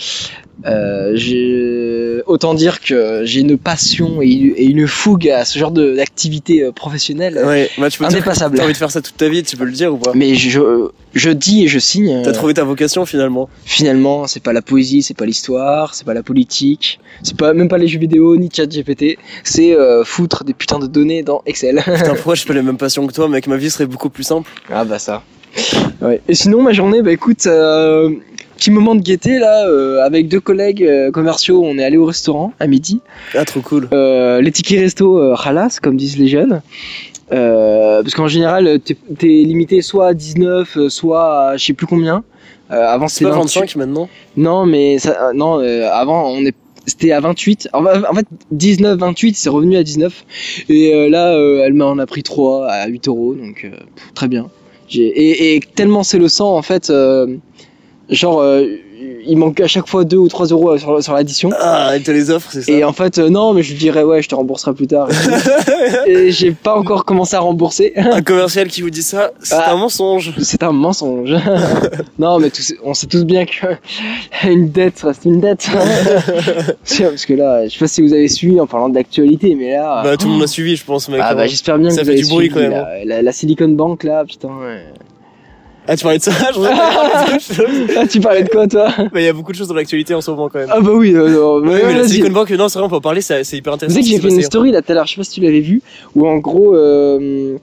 Euh, 0.66 1.12
j'ai- 1.16 2.22
autant 2.28 2.54
dire 2.54 2.80
que 2.80 3.22
j'ai 3.26 3.42
une 3.42 3.58
passion 3.58 4.22
et, 4.22 4.28
et 4.28 4.66
une 4.66 4.88
fougue 4.88 5.30
à 5.30 5.44
ce 5.46 5.60
genre 5.60 5.70
de- 5.72 5.96
d'activité 5.96 6.72
professionnelle 6.74 7.40
Ouais, 7.46 7.70
bah, 7.78 7.90
tu 7.90 8.00
peux 8.00 8.06
indépassable. 8.06 8.58
t'as 8.58 8.64
envie 8.64 8.74
de 8.74 8.78
faire 8.78 8.90
ça 8.90 9.02
toute 9.02 9.18
ta 9.18 9.28
vie, 9.28 9.44
tu 9.44 9.58
peux 9.58 9.66
le 9.66 9.72
dire 9.74 9.94
ou 9.94 9.98
pas? 9.98 10.12
Mais 10.16 10.34
je, 10.34 10.90
je 11.14 11.30
dis 11.30 11.66
et 11.66 11.68
je 11.68 11.78
signe. 11.78 12.22
T'as 12.24 12.32
trouvé 12.32 12.54
ta 12.54 12.64
vocation 12.64 13.06
finalement? 13.06 13.50
finalement 13.66 14.28
c'est 14.28 14.42
pas 14.42 14.54
la 14.54 14.62
poésie 14.62 15.04
c'est 15.04 15.14
pas 15.18 15.26
l'histoire 15.26 15.94
c'est 15.94 16.06
pas 16.06 16.14
la 16.14 16.24
politique 16.24 17.00
c'est 17.24 17.36
pas 17.38 17.54
même 17.54 17.68
pas 17.68 17.78
les 17.78 17.88
jeux 17.88 18.00
vidéo 18.00 18.38
ni 18.38 18.50
chat 18.52 18.66
GPT 18.68 19.18
c'est 19.44 19.76
euh, 19.76 20.04
foutre 20.04 20.44
des 20.46 20.54
putains 20.54 20.80
de 20.80 20.88
données 20.88 21.22
dans 21.24 21.42
Excel 21.46 21.82
Putain, 21.84 22.14
pourquoi 22.16 22.36
je 22.36 22.44
fais 22.44 22.54
les 22.54 22.62
mêmes 22.62 22.78
passions 22.78 23.06
que 23.06 23.14
toi, 23.14 23.28
mec? 23.28 23.48
Ma 23.48 23.58
vie 23.58 23.70
serait 23.70 23.86
beaucoup 23.86 24.10
plus 24.10 24.24
simple. 24.24 24.50
ah 24.72 24.86
bah 24.86 25.00
ça 25.00 25.22
ouais. 26.02 26.22
et 26.28 26.36
sinon 26.36 26.62
ma 26.62 26.74
journée 26.74 27.02
bah 27.02 27.12
écoute 27.12 27.46
euh, 27.48 28.10
petit 28.58 28.72
moment 28.72 28.96
de 28.96 29.02
gaieté 29.02 29.40
là 29.40 29.68
euh, 29.68 30.02
avec 30.04 30.28
deux 30.28 30.40
collègues 30.40 30.84
euh, 30.84 31.12
commerciaux 31.12 31.62
on 31.64 31.78
est 31.78 31.84
allé 31.84 31.98
au 31.98 32.06
restaurant 32.06 32.54
à 32.60 32.68
midi 32.68 33.02
Ah, 33.34 33.46
trop 33.46 33.62
cool. 33.62 33.88
euh, 33.94 34.42
les 34.42 34.52
tickets 34.52 34.80
resto 34.80 35.18
euh, 35.20 35.36
halas 35.44 35.80
comme 35.82 35.98
disent 35.98 36.18
les 36.18 36.28
jeunes 36.28 36.62
euh, 37.32 38.02
parce 38.04 38.14
qu'en 38.14 38.28
général 38.28 38.80
t'es 38.84 38.96
t'es 39.18 39.28
limité 39.28 39.82
soit 39.82 40.10
à 40.10 40.14
19 40.14 40.78
euh, 40.78 40.90
soit 40.90 41.50
à 41.50 41.58
je 41.58 41.66
sais 41.66 41.74
plus 41.74 41.88
combien 41.88 42.24
avant 42.70 43.08
c'était 43.08 43.26
pas 43.30 43.38
28. 43.38 43.60
25 43.60 43.76
maintenant 43.76 44.10
Non, 44.38 44.66
mais 44.66 44.98
ça, 44.98 45.34
non, 45.36 45.60
avant 45.92 46.32
on 46.32 46.44
est 46.46 46.56
c'était 46.88 47.12
à 47.12 47.20
28. 47.20 47.70
En 47.74 47.84
en 47.86 48.14
fait, 48.16 48.26
19, 48.52 48.98
28, 49.00 49.36
c'est 49.36 49.50
revenu 49.50 49.76
à 49.78 49.84
19. 49.84 50.26
Et 50.70 51.10
là, 51.10 51.34
elle 51.64 51.74
m'en 51.76 51.98
a 52.00 52.06
pris 52.08 52.24
3 52.24 52.68
à 52.68 52.88
8 52.88 53.08
euros, 53.08 53.36
donc 53.36 53.68
pff, 53.70 54.14
très 54.16 54.28
bien. 54.28 54.48
Et 54.94 55.60
tellement 55.76 56.04
c'est 56.04 56.20
le 56.20 56.28
sang, 56.28 56.56
en 56.56 56.62
fait, 56.62 56.90
euh, 56.90 57.36
genre, 58.10 58.40
euh, 58.40 58.66
il 59.28 59.38
manque 59.38 59.60
à 59.60 59.68
chaque 59.68 59.88
fois 59.88 60.04
2 60.04 60.18
ou 60.18 60.28
3 60.28 60.48
euros 60.48 60.78
sur, 60.78 61.02
sur 61.04 61.14
l'addition. 61.14 61.50
Ah, 61.60 61.92
elle 61.94 62.04
te 62.04 62.12
les 62.12 62.30
offre, 62.32 62.50
c'est 62.52 62.62
ça 62.64 62.72
Et 62.72 62.84
en 62.84 62.94
fait, 62.94 63.18
euh, 63.18 63.30
non, 63.30 63.54
mais 63.54 63.64
je 63.64 63.72
lui 63.72 63.80
dirais, 63.80 64.04
ouais, 64.04 64.22
je 64.22 64.30
te 64.30 64.36
rembourserai 64.36 64.74
plus 64.74 64.88
tard. 64.88 65.08
et 66.08 66.32
j'ai 66.32 66.52
pas 66.52 66.76
encore 66.76 67.06
commencé 67.06 67.36
à 67.36 67.40
rembourser. 67.40 67.94
Un 67.96 68.22
commercial 68.22 68.68
qui 68.68 68.82
vous 68.82 68.90
dit 68.90 69.02
ça, 69.04 69.32
c'est 69.42 69.56
Ah. 69.56 69.74
un 69.74 69.78
mensonge. 69.78 70.34
C'est 70.42 70.64
un 70.64 70.72
mensonge. 70.72 71.34
non, 72.20 72.40
mais 72.40 72.50
tous- 72.50 72.74
on 72.84 72.94
sait 72.94 73.08
tous 73.08 73.24
bien 73.26 73.46
que 73.46 73.68
une 74.48 74.70
dette 74.70 75.00
reste 75.02 75.26
une 75.26 75.40
dette. 75.42 75.68
Tiens, 76.84 77.10
Parce 77.10 77.26
que 77.26 77.34
là, 77.34 77.68
je 77.68 77.74
sais 77.74 77.80
pas 77.80 77.88
si 77.88 78.02
vous 78.02 78.14
avez 78.14 78.28
suivi 78.28 78.60
en 78.60 78.68
parlant 78.68 78.90
d'actualité, 78.90 79.56
mais 79.56 79.72
là. 79.74 80.02
Bah, 80.04 80.18
tout 80.18 80.26
le 80.28 80.34
monde 80.34 80.42
l'a 80.42 80.48
suivi, 80.48 80.76
je 80.76 80.86
pense, 80.86 81.10
mec. 81.10 81.20
Ah 81.24 81.34
bah 81.36 81.48
j'espère 81.48 81.78
bien 81.78 81.90
Ça 81.90 82.02
que 82.02 82.06
fait 82.06 82.12
vous 82.14 82.18
avez 82.18 82.22
du 82.24 82.30
bruit, 82.30 82.46
suivi 82.50 82.54
quand 82.54 82.70
même, 82.70 82.86
la, 83.06 83.06
la- 83.06 83.22
la 83.22 83.32
Silicon 83.32 83.70
Bank 83.70 84.04
là, 84.04 84.24
putain. 84.26 84.50
ouais. 84.50 84.84
Ah, 85.88 85.96
tu 85.96 86.04
parlais 86.04 86.18
de 86.18 86.24
ça. 86.24 86.32
Ah, 87.98 88.08
tu 88.08 88.20
parlais 88.20 88.44
de 88.44 88.50
quoi 88.50 88.68
toi 88.68 88.88
Mais 89.14 89.22
il 89.24 89.26
y 89.26 89.30
a 89.30 89.34
beaucoup 89.34 89.52
de 89.52 89.58
choses 89.58 89.68
dans 89.68 89.76
l'actualité 89.76 90.14
en 90.16 90.22
ce 90.22 90.32
moment 90.32 90.50
quand 90.50 90.60
même. 90.60 90.70
Ah 90.72 90.80
bah 90.82 90.92
oui, 90.94 91.14
euh, 91.14 91.30
non, 91.30 91.60
mais 91.62 91.76
Oui, 91.76 91.82
mais 91.86 91.94
la. 91.96 92.08
Silicon 92.08 92.32
Bank, 92.32 92.50
non, 92.52 92.68
c'est 92.70 92.80
vrai, 92.80 92.88
on 92.88 92.90
peut 92.90 92.96
en 92.96 93.02
parler, 93.02 93.22
c'est 93.22 93.42
hyper 93.54 93.72
Vous 93.72 93.76
intéressant. 93.76 93.96
savez 93.96 94.04
que 94.04 94.10
j'ai 94.16 94.20
fait 94.22 94.30
une 94.30 94.36
passé. 94.36 94.46
story 94.48 94.72
là 94.72 94.82
tout 94.82 94.92
à 94.92 94.96
l'heure, 94.96 95.06
je 95.06 95.12
sais 95.14 95.18
pas 95.18 95.24
si 95.24 95.32
tu 95.32 95.42
l'avais 95.42 95.60
vu, 95.62 95.82
où 96.16 96.28
en 96.28 96.38
gros 96.38 96.76
euh, 96.76 97.58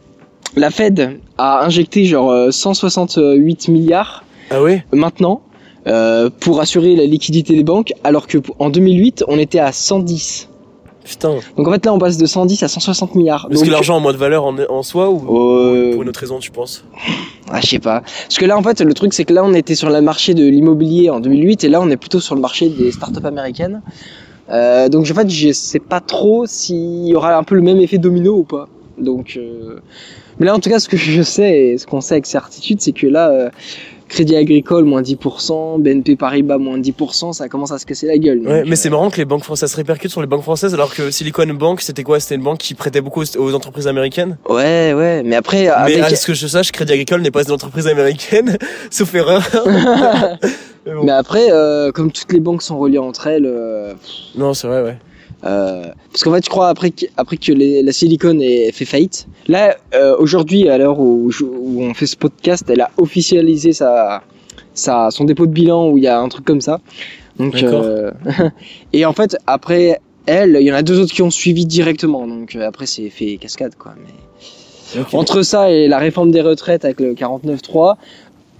la 0.56 0.70
Fed 0.70 1.18
a 1.38 1.64
injecté 1.64 2.04
genre 2.04 2.30
euh, 2.30 2.50
168 2.50 3.68
milliards 3.68 4.24
Ah 4.50 4.62
ouais? 4.62 4.84
maintenant 4.92 5.42
euh, 5.88 6.30
pour 6.40 6.60
assurer 6.60 6.94
la 6.94 7.04
liquidité 7.04 7.54
des 7.56 7.64
banques, 7.64 7.92
alors 8.04 8.28
que 8.28 8.38
en 8.60 8.70
2008 8.70 9.24
on 9.26 9.38
était 9.38 9.58
à 9.58 9.72
110. 9.72 10.48
Putain. 11.04 11.36
Donc 11.56 11.66
en 11.66 11.72
fait 11.72 11.84
là 11.84 11.92
on 11.92 11.98
passe 11.98 12.16
de 12.16 12.26
110 12.26 12.62
à 12.62 12.68
160 12.68 13.14
milliards. 13.14 13.48
Est-ce 13.50 13.64
que 13.64 13.70
l'argent 13.70 13.96
a 13.96 14.00
moins 14.00 14.12
de 14.12 14.18
valeur 14.18 14.44
en, 14.44 14.56
en 14.56 14.82
soi 14.82 15.10
ou 15.10 15.16
euh, 15.16 15.92
pour 15.92 16.02
une 16.02 16.08
autre 16.08 16.20
raison, 16.20 16.38
tu 16.38 16.50
penses? 16.50 16.84
Ah, 17.50 17.60
je 17.60 17.66
sais 17.66 17.78
pas. 17.78 18.00
Parce 18.00 18.38
que 18.38 18.44
là 18.46 18.56
en 18.56 18.62
fait 18.62 18.80
le 18.80 18.94
truc 18.94 19.12
c'est 19.12 19.24
que 19.24 19.32
là 19.32 19.44
on 19.44 19.52
était 19.52 19.74
sur 19.74 19.90
le 19.90 20.00
marché 20.00 20.34
de 20.34 20.46
l'immobilier 20.46 21.10
en 21.10 21.20
2008 21.20 21.64
et 21.64 21.68
là 21.68 21.80
on 21.80 21.90
est 21.90 21.96
plutôt 21.96 22.20
sur 22.20 22.34
le 22.34 22.40
marché 22.40 22.68
des 22.68 22.92
startups 22.92 23.26
américaines. 23.26 23.82
Euh, 24.50 24.88
donc 24.88 25.08
en 25.10 25.14
fait 25.14 25.28
je 25.28 25.52
sais 25.52 25.80
pas 25.80 26.00
trop 26.00 26.46
s'il 26.46 27.06
y 27.06 27.14
aura 27.14 27.36
un 27.36 27.42
peu 27.42 27.54
le 27.54 27.62
même 27.62 27.80
effet 27.80 27.98
domino 27.98 28.36
ou 28.36 28.44
pas. 28.44 28.68
Donc 28.98 29.34
euh, 29.36 29.80
mais 30.38 30.46
là 30.46 30.54
en 30.54 30.60
tout 30.60 30.70
cas 30.70 30.78
ce 30.78 30.88
que 30.88 30.96
je 30.96 31.22
sais 31.22 31.58
et 31.58 31.78
ce 31.78 31.86
qu'on 31.86 32.00
sait 32.00 32.14
avec 32.14 32.26
certitude 32.26 32.80
c'est 32.80 32.92
que 32.92 33.06
là 33.06 33.30
euh, 33.30 33.50
Crédit 34.12 34.36
Agricole 34.36 34.84
moins 34.84 35.00
10%, 35.00 35.80
BNP 35.80 36.16
Paribas 36.16 36.58
moins 36.58 36.78
10%, 36.78 37.32
ça 37.32 37.48
commence 37.48 37.72
à 37.72 37.78
se 37.78 37.86
casser 37.86 38.06
la 38.06 38.18
gueule. 38.18 38.40
Ouais, 38.40 38.60
Donc, 38.60 38.68
mais 38.68 38.76
c'est 38.76 38.88
euh, 38.88 38.90
marrant 38.90 39.08
que 39.08 39.16
les 39.16 39.24
banques 39.24 39.42
françaises 39.42 39.62
ça 39.62 39.68
se 39.68 39.76
répercute 39.76 40.10
sur 40.10 40.20
les 40.20 40.26
banques 40.26 40.42
françaises 40.42 40.74
alors 40.74 40.94
que 40.94 41.10
Silicon 41.10 41.46
Bank 41.54 41.80
c'était 41.80 42.02
quoi? 42.02 42.20
C'était 42.20 42.34
une 42.34 42.42
banque 42.42 42.58
qui 42.58 42.74
prêtait 42.74 43.00
beaucoup 43.00 43.22
aux, 43.22 43.54
entreprises 43.54 43.86
américaines? 43.86 44.36
Ouais 44.50 44.92
ouais, 44.92 45.22
mais 45.24 45.34
après 45.36 45.70
Mais 45.86 46.00
à 46.00 46.14
ce 46.14 46.26
que 46.26 46.34
je 46.34 46.46
sache, 46.46 46.72
Crédit 46.72 46.92
Agricole 46.92 47.22
n'est 47.22 47.30
pas 47.30 47.44
une 47.44 47.52
entreprise 47.52 47.86
américaine, 47.86 48.58
sauf 48.90 49.14
erreur. 49.14 49.42
Mais 50.84 50.94
bon. 50.94 51.04
mais 51.04 51.12
après 51.12 51.52
euh, 51.52 51.92
comme 51.92 52.10
toutes 52.10 52.32
les 52.32 52.40
banques 52.40 52.60
sont 52.60 52.76
reliées 52.76 52.98
entre 52.98 53.28
elles 53.28 53.46
euh, 53.46 53.94
Non, 54.36 54.52
c'est 54.52 54.66
vrai, 54.66 54.82
ouais. 54.82 54.96
Euh, 55.44 55.86
parce 56.10 56.22
qu'en 56.22 56.32
fait, 56.32 56.44
je 56.44 56.50
crois 56.50 56.68
après 56.68 56.90
que, 56.90 57.06
après 57.16 57.36
que 57.36 57.52
les- 57.52 57.82
la 57.82 57.92
Silicon 57.92 58.38
ait 58.40 58.70
fait 58.72 58.84
faillite. 58.84 59.26
Là, 59.48 59.76
euh, 59.94 60.14
aujourd'hui, 60.18 60.68
à 60.68 60.78
l'heure 60.78 61.00
où, 61.00 61.30
on 61.78 61.94
fait 61.94 62.06
ce 62.06 62.16
podcast, 62.16 62.64
elle 62.68 62.80
a 62.80 62.90
officialisé 62.96 63.72
sa, 63.72 64.22
sa, 64.74 65.10
son 65.10 65.24
dépôt 65.24 65.46
de 65.46 65.52
bilan 65.52 65.88
où 65.90 65.98
il 65.98 66.04
y 66.04 66.08
a 66.08 66.18
un 66.20 66.28
truc 66.28 66.44
comme 66.44 66.60
ça. 66.60 66.80
Donc, 67.38 67.60
euh, 67.62 68.12
et 68.92 69.04
en 69.04 69.12
fait, 69.12 69.36
après 69.46 70.00
elle, 70.26 70.56
il 70.60 70.66
y 70.66 70.70
en 70.72 70.76
a 70.76 70.82
deux 70.82 71.00
autres 71.00 71.12
qui 71.12 71.22
ont 71.22 71.30
suivi 71.30 71.66
directement. 71.66 72.28
Donc 72.28 72.54
euh, 72.54 72.66
après, 72.68 72.86
c'est 72.86 73.10
fait 73.10 73.36
cascade, 73.38 73.74
quoi. 73.76 73.94
Mais 74.00 75.02
entre 75.14 75.42
ça 75.42 75.70
et 75.70 75.88
la 75.88 75.98
réforme 75.98 76.30
des 76.30 76.42
retraites 76.42 76.84
avec 76.84 77.00
le 77.00 77.14
49.3, 77.14 77.96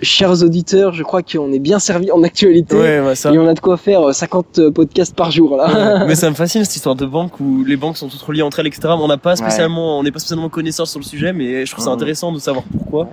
chers 0.02 0.42
auditeurs, 0.42 0.92
je 0.92 1.02
crois 1.02 1.22
qu'on 1.22 1.52
est 1.52 1.58
bien 1.58 1.78
servi 1.78 2.10
en 2.10 2.22
actualité. 2.22 2.76
Ouais, 2.76 3.00
ouais, 3.00 3.14
ça. 3.14 3.32
Et 3.32 3.38
on 3.38 3.46
a 3.46 3.54
de 3.54 3.60
quoi 3.60 3.76
faire 3.76 4.08
euh, 4.08 4.12
50 4.12 4.70
podcasts 4.70 5.14
par 5.14 5.30
jour 5.30 5.56
là. 5.56 6.00
Ouais. 6.00 6.04
mais 6.06 6.14
ça 6.14 6.28
me 6.28 6.34
fascine 6.34 6.64
cette 6.64 6.76
histoire 6.76 6.96
de 6.96 7.06
banque 7.06 7.38
où 7.40 7.64
les 7.64 7.76
banques 7.76 7.96
sont 7.96 8.08
toutes 8.08 8.22
reliées 8.22 8.42
entre 8.42 8.60
elles, 8.60 8.66
etc. 8.66 8.88
On 8.98 9.08
n'a 9.08 9.18
pas 9.18 9.36
spécialement, 9.36 9.98
on 9.98 10.02
n'est 10.02 10.12
pas 10.12 10.18
spécialement 10.18 10.48
connaisseurs 10.48 10.86
sur 10.86 11.00
le 11.00 11.04
sujet, 11.04 11.32
mais 11.32 11.64
je 11.64 11.72
trouve 11.72 11.84
ça 11.84 11.90
intéressant 11.90 12.32
de 12.32 12.38
savoir 12.38 12.64
pourquoi. 12.64 13.08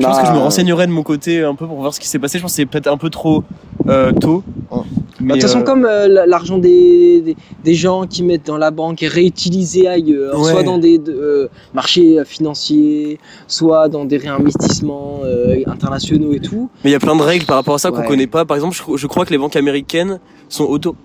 Je 0.00 0.04
pense 0.06 0.18
que 0.18 0.26
je 0.26 0.30
me 0.32 0.36
Bah, 0.36 0.42
renseignerai 0.44 0.86
de 0.86 0.92
mon 0.92 1.02
côté 1.02 1.42
un 1.44 1.54
peu 1.54 1.66
pour 1.66 1.76
voir 1.76 1.94
ce 1.94 2.00
qui 2.00 2.08
s'est 2.08 2.18
passé. 2.18 2.38
Je 2.38 2.42
pense 2.42 2.52
que 2.52 2.56
c'est 2.56 2.66
peut-être 2.66 2.88
un 2.88 2.96
peu 2.96 3.10
trop 3.10 3.44
euh, 3.88 4.10
tôt. 4.12 4.42
Mais, 5.20 5.28
Bah, 5.28 5.34
De 5.36 5.40
toute 5.40 5.42
façon, 5.42 5.60
euh, 5.60 5.62
comme 5.64 5.84
euh, 5.84 6.24
l'argent 6.26 6.58
des, 6.58 7.20
des, 7.20 7.36
des 7.62 7.74
gens 7.74 8.06
qui 8.06 8.22
mettent 8.24 8.46
dans 8.46 8.56
la 8.58 8.70
banque 8.72 9.02
est 9.02 9.08
réutilisé 9.08 9.86
ailleurs, 9.86 10.40
Ouais. 10.40 10.50
soit 10.50 10.62
dans 10.64 10.78
des 10.78 10.98
de- 10.98 11.48
marchés 11.74 12.18
financiers, 12.24 13.20
soit 13.46 13.88
dans 13.88 14.04
des 14.04 14.16
réinvestissements 14.16 15.20
internationaux 15.66 16.32
et 16.32 16.40
tout. 16.40 16.68
Mais 16.84 16.90
il 16.90 16.92
y 16.92 16.96
a 16.96 17.00
plein 17.00 17.14
de 17.16 17.22
règles 17.22 17.44
par 17.44 17.56
rapport 17.56 17.74
à 17.74 17.78
ça 17.78 17.90
qu'on 17.90 17.98
Ouais. 18.00 18.06
connaît 18.06 18.26
pas. 18.26 18.44
Par 18.44 18.56
exemple, 18.56 18.74
je, 18.76 18.96
je 18.96 19.06
crois 19.06 19.24
que 19.24 19.30
les 19.30 19.38
banques 19.38 19.56
américaines 19.56 20.18
sont 20.48 20.64
auto 20.64 20.96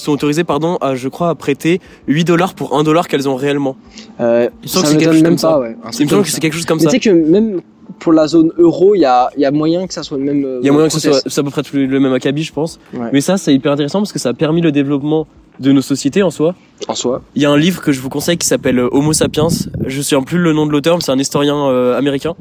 sont 0.00 0.12
autorisées 0.12 0.44
pardon 0.44 0.76
à 0.80 0.94
je 0.96 1.08
crois 1.08 1.28
à 1.30 1.34
prêter 1.34 1.80
8 2.08 2.24
dollars 2.24 2.54
pour 2.54 2.76
1 2.78 2.82
dollar 2.82 3.06
qu'elles 3.08 3.28
ont 3.28 3.36
réellement. 3.36 3.76
Euh, 4.20 4.48
Il 4.62 4.64
me 4.64 4.68
semble 4.68 4.86
ça 4.86 4.92
que 4.94 4.98
c'est 5.00 5.04
quelque 5.04 5.14
même 5.14 5.24
comme 5.24 5.38
ça. 5.38 5.48
pas, 5.50 5.58
ouais. 5.60 5.68
un 5.68 5.70
Il 5.70 5.76
me 5.76 5.90
truc 5.90 5.94
semble 5.94 6.10
comme 6.10 6.22
que 6.22 6.28
ça. 6.28 6.34
c'est 6.34 6.40
quelque 6.40 6.54
chose 6.54 6.64
comme 6.66 6.78
Mais 6.78 6.84
ça. 6.84 6.90
tu 6.90 6.96
sais 6.96 7.10
que 7.10 7.14
même 7.30 7.60
pour 7.98 8.12
la 8.12 8.26
zone 8.28 8.50
euro, 8.58 8.94
il 8.94 9.00
y 9.00 9.04
a, 9.04 9.28
y 9.36 9.44
a 9.44 9.50
moyen 9.50 9.86
que 9.86 9.92
ça 9.92 10.02
soit 10.02 10.16
le 10.18 10.24
même. 10.24 10.44
euh, 10.44 10.58
Il 10.62 10.66
y 10.66 10.68
a 10.68 10.72
moyen 10.72 10.86
que 10.88 10.92
process. 10.92 11.20
soit 11.20 11.22
c'est 11.30 11.40
à 11.40 11.44
peu 11.44 11.50
près 11.50 11.62
le 11.72 12.00
même 12.00 12.12
acabit, 12.14 12.42
je 12.44 12.52
pense. 12.52 12.78
Ouais. 12.94 13.08
Mais 13.12 13.20
ça, 13.20 13.36
c'est 13.36 13.52
hyper 13.54 13.72
intéressant 13.72 13.98
parce 13.98 14.12
que 14.12 14.18
ça 14.18 14.30
a 14.30 14.32
permis 14.34 14.60
le 14.62 14.72
développement 14.72 15.26
de 15.58 15.72
nos 15.72 15.82
sociétés 15.82 16.22
en 16.22 16.30
soi. 16.30 16.54
en 16.88 16.94
soi. 16.94 17.20
Il 17.34 17.42
y 17.42 17.44
a 17.46 17.50
un 17.50 17.58
livre 17.58 17.82
que 17.82 17.92
je 17.92 18.00
vous 18.00 18.08
conseille 18.08 18.38
qui 18.38 18.46
s'appelle 18.46 18.78
euh, 18.78 18.88
Homo 18.92 19.12
sapiens. 19.12 19.48
Je 19.86 19.98
ne 19.98 20.02
souviens 20.02 20.22
plus 20.22 20.38
le 20.38 20.52
nom 20.54 20.64
de 20.66 20.72
l'auteur, 20.72 20.96
mais 20.96 21.02
c'est 21.02 21.12
un 21.12 21.18
historien 21.18 21.56
euh, 21.68 21.98
américain. 21.98 22.34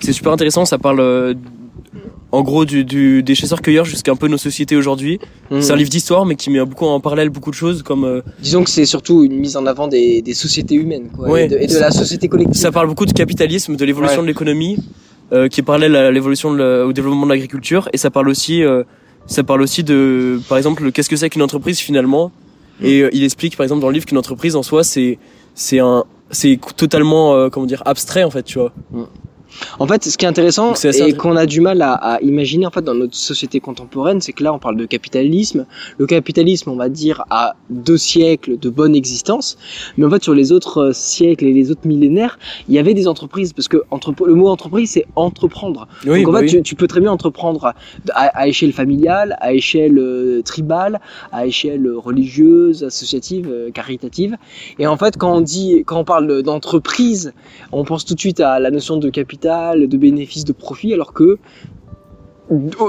C'est 0.00 0.12
super 0.12 0.32
intéressant. 0.32 0.64
Ça 0.64 0.78
parle 0.78 1.00
en 2.30 2.42
gros 2.42 2.64
du, 2.64 2.84
du, 2.84 3.22
des 3.22 3.34
chasseurs-cueilleurs 3.34 3.84
jusqu'à 3.86 4.12
un 4.12 4.16
peu 4.16 4.28
nos 4.28 4.36
sociétés 4.36 4.76
aujourd'hui. 4.76 5.18
Mhm. 5.50 5.62
C'est 5.62 5.72
un 5.72 5.76
livre 5.76 5.88
d'histoire, 5.90 6.26
mais 6.26 6.34
qui 6.36 6.50
met 6.50 6.62
beaucoup 6.64 6.84
en 6.86 7.00
parallèle 7.00 7.30
beaucoup 7.30 7.50
de 7.50 7.54
choses 7.56 7.82
comme 7.82 8.04
euh, 8.04 8.20
Disons 8.40 8.64
que 8.64 8.70
c'est 8.70 8.84
surtout 8.86 9.22
une 9.24 9.36
mise 9.38 9.56
en 9.56 9.64
avant 9.66 9.88
des, 9.88 10.20
des 10.22 10.34
sociétés 10.34 10.74
humaines, 10.74 11.08
quoi, 11.14 11.28
Ouais. 11.30 11.46
et, 11.46 11.48
de, 11.48 11.56
et 11.56 11.66
de 11.66 11.78
la 11.78 11.90
société 11.90 12.28
collective. 12.28 12.54
ça 12.60 12.70
parle 12.70 12.86
beaucoup 12.88 13.06
de 13.06 13.12
capitalisme, 13.12 13.76
de 13.76 13.84
l'évolution 13.84 14.18
Ouais. 14.18 14.22
de 14.22 14.28
l'économie, 14.28 14.76
euh, 15.32 15.48
qui 15.48 15.60
est 15.60 15.62
parallèle 15.62 15.96
à 15.96 16.10
l'évolution 16.10 16.50
au 16.50 16.92
développement 16.92 17.24
de 17.26 17.30
l'agriculture, 17.30 17.88
et 17.92 17.96
ça 17.96 18.10
parle 18.10 18.28
aussi, 18.28 18.62
euh, 18.62 18.82
ça 19.26 19.42
parle 19.42 19.62
aussi 19.62 19.82
de, 19.82 20.40
par 20.48 20.58
exemple, 20.58 20.84
le- 20.84 20.90
qu'est-ce 20.90 21.08
que 21.08 21.16
c'est 21.16 21.30
qu'une 21.30 21.42
entreprise 21.42 21.78
finalement. 21.78 22.30
Et 22.82 23.00
euh, 23.02 23.10
il 23.12 23.24
explique, 23.24 23.56
par 23.56 23.64
exemple, 23.64 23.80
dans 23.80 23.88
le 23.88 23.94
livre 23.94 24.06
qu'une 24.06 24.18
entreprise 24.18 24.54
en 24.54 24.62
soi, 24.62 24.84
c'est, 24.84 25.18
c'est 25.54 25.80
un, 25.80 26.04
c'est 26.30 26.58
totalement, 26.76 27.34
euh, 27.34 27.48
comment 27.48 27.66
dire, 27.66 27.82
abstrait 27.86 28.22
en 28.24 28.30
fait, 28.30 28.42
tu 28.44 28.58
vois. 28.58 28.72
En 29.78 29.86
fait, 29.86 30.04
ce 30.04 30.16
qui 30.16 30.24
est 30.24 30.28
intéressant 30.28 30.72
assez 30.72 31.02
et 31.02 31.12
qu'on 31.14 31.36
a 31.36 31.46
du 31.46 31.60
mal 31.60 31.82
à, 31.82 31.92
à 31.92 32.20
imaginer 32.20 32.66
en 32.66 32.70
fait 32.70 32.82
dans 32.82 32.94
notre 32.94 33.16
société 33.16 33.60
contemporaine, 33.60 34.20
c'est 34.20 34.32
que 34.32 34.42
là 34.44 34.52
on 34.52 34.58
parle 34.58 34.76
de 34.76 34.86
capitalisme. 34.86 35.66
Le 35.98 36.06
capitalisme, 36.06 36.70
on 36.70 36.76
va 36.76 36.88
dire, 36.88 37.24
a 37.30 37.54
deux 37.70 37.98
siècles 37.98 38.58
de 38.58 38.70
bonne 38.70 38.94
existence, 38.94 39.56
mais 39.96 40.06
en 40.06 40.10
fait 40.10 40.22
sur 40.22 40.34
les 40.34 40.52
autres 40.52 40.78
euh, 40.88 40.92
siècles 40.92 41.46
et 41.46 41.52
les 41.52 41.70
autres 41.70 41.86
millénaires, 41.86 42.38
il 42.68 42.74
y 42.74 42.78
avait 42.78 42.94
des 42.94 43.06
entreprises 43.08 43.52
parce 43.52 43.68
que 43.68 43.78
le 44.26 44.34
mot 44.34 44.48
entreprise 44.48 44.90
c'est 44.92 45.06
entreprendre. 45.16 45.88
Oui, 46.06 46.20
Donc 46.20 46.28
en 46.28 46.32
bah 46.32 46.38
fait, 46.40 46.46
oui. 46.46 46.50
tu, 46.50 46.62
tu 46.62 46.74
peux 46.74 46.86
très 46.86 47.00
bien 47.00 47.12
entreprendre 47.12 47.72
à, 48.12 48.24
à 48.42 48.46
échelle 48.48 48.72
familiale, 48.72 49.36
à 49.40 49.52
échelle 49.52 49.98
euh, 49.98 50.42
tribale, 50.42 51.00
à 51.32 51.46
échelle 51.46 51.88
religieuse, 51.96 52.84
associative, 52.84 53.48
euh, 53.50 53.70
caritative. 53.70 54.36
Et 54.78 54.86
en 54.86 54.96
fait, 54.96 55.16
quand 55.16 55.32
on 55.34 55.40
dit, 55.40 55.82
quand 55.86 55.98
on 55.98 56.04
parle 56.04 56.42
d'entreprise, 56.42 57.32
on 57.72 57.84
pense 57.84 58.04
tout 58.04 58.14
de 58.14 58.20
suite 58.20 58.40
à 58.40 58.58
la 58.58 58.70
notion 58.70 58.96
de 58.96 59.08
capital, 59.10 59.47
de 59.76 59.96
bénéfice, 59.96 60.44
de 60.44 60.52
profit, 60.52 60.92
alors 60.94 61.12
que 61.12 61.38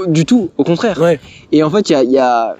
du, 0.08 0.24
tout, 0.24 0.50
au 0.56 0.64
contraire. 0.64 0.98
Ouais. 1.00 1.20
Et 1.52 1.62
en 1.62 1.70
fait, 1.70 1.90
il 1.90 1.92
y 1.92 1.96
a, 1.96 2.02
il 2.04 2.10
y 2.12 2.18
a- 2.18 2.56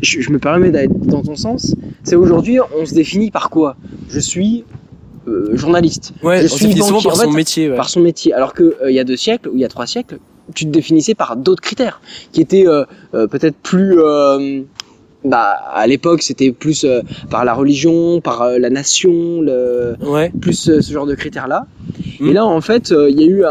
je, 0.00 0.20
je 0.20 0.30
me 0.30 0.38
permets 0.38 0.70
d'aller 0.70 0.88
dans 0.88 1.22
ton 1.22 1.36
sens. 1.36 1.74
C'est 2.02 2.16
aujourd'hui, 2.16 2.58
on 2.76 2.84
se 2.86 2.94
définit 2.94 3.30
par 3.30 3.48
quoi? 3.50 3.76
Je 4.08 4.18
suis 4.18 4.64
euh, 5.28 5.56
journaliste 5.56 6.12
Ouais, 6.22 6.40
je 6.40 6.46
on 6.46 6.48
suis 6.56 6.58
se 6.58 6.64
définit 6.68 6.86
souvent 6.88 7.00
banquier. 7.00 7.08
par 7.10 7.18
En 7.20 7.22
son 7.24 7.30
métier. 7.36 7.70
Ouais. 7.70 7.76
par 7.76 7.88
son 7.88 8.00
métier. 8.00 8.32
Alors 8.32 8.54
que 8.54 8.62
euh, 8.82 8.90
il 8.90 8.94
y 8.96 8.98
a 9.00 9.04
deux 9.04 9.16
siècles 9.16 9.48
ou 9.50 9.52
il 9.54 9.60
y 9.60 9.64
a 9.64 9.68
trois 9.68 9.86
siècles, 9.86 10.18
tu 10.54 10.64
te 10.64 10.70
définissais 10.70 11.14
par 11.14 11.36
d'autres 11.36 11.62
critères 11.62 12.00
qui 12.32 12.40
étaient 12.40 12.66
euh, 12.66 12.84
peut-être 13.12 13.56
plus. 13.56 13.96
Bah, 15.24 15.50
à 15.72 15.86
l'époque, 15.86 16.22
c'était 16.22 16.52
plus 16.52 16.84
euh, 16.84 17.00
par 17.30 17.44
la 17.44 17.54
religion, 17.54 18.20
par 18.20 18.42
euh, 18.42 18.58
la 18.58 18.70
nation, 18.70 19.40
le, 19.40 19.94
Ouais. 20.00 20.32
plus 20.40 20.68
euh, 20.68 20.80
ce 20.80 20.92
genre 20.92 21.06
de 21.06 21.14
critères-là. 21.14 21.66
Mm. 22.20 22.28
Et 22.28 22.32
là, 22.32 22.44
en 22.44 22.60
fait, 22.60 22.92
euh, 22.92 23.08
il 23.10 23.20
y 23.20 23.24
a 23.24 23.26
eu 23.26 23.44
un, 23.44 23.50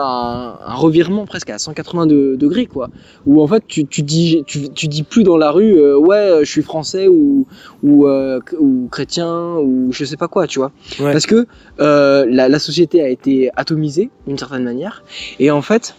un 0.65 0.73
revirement 0.75 1.25
presque 1.25 1.49
à 1.49 1.57
180 1.57 2.07
de- 2.07 2.35
degrés, 2.37 2.65
quoi. 2.65 2.89
Où 3.25 3.41
en 3.41 3.47
fait, 3.47 3.63
tu, 3.67 3.85
tu 3.85 4.01
dis, 4.03 4.43
tu, 4.47 4.69
tu 4.69 4.87
dis 4.87 5.03
plus 5.03 5.23
dans 5.23 5.37
la 5.37 5.51
rue, 5.51 5.77
euh, 5.77 5.97
ouais, 5.97 6.39
je 6.41 6.49
suis 6.49 6.61
français 6.63 7.07
ou 7.07 7.45
ou, 7.83 8.07
euh, 8.07 8.39
ou 8.59 8.87
chrétien 8.91 9.55
ou 9.57 9.89
je 9.91 10.05
sais 10.05 10.17
pas 10.17 10.27
quoi, 10.27 10.47
tu 10.47 10.59
vois. 10.59 10.71
Ouais. 10.99 11.11
Parce 11.11 11.25
que 11.25 11.47
euh, 11.79 12.25
la, 12.29 12.47
la 12.49 12.59
société 12.59 13.01
a 13.01 13.07
été 13.09 13.49
atomisée 13.55 14.09
d'une 14.27 14.37
certaine 14.37 14.63
manière, 14.63 15.03
et 15.39 15.49
en 15.51 15.61
fait, 15.61 15.95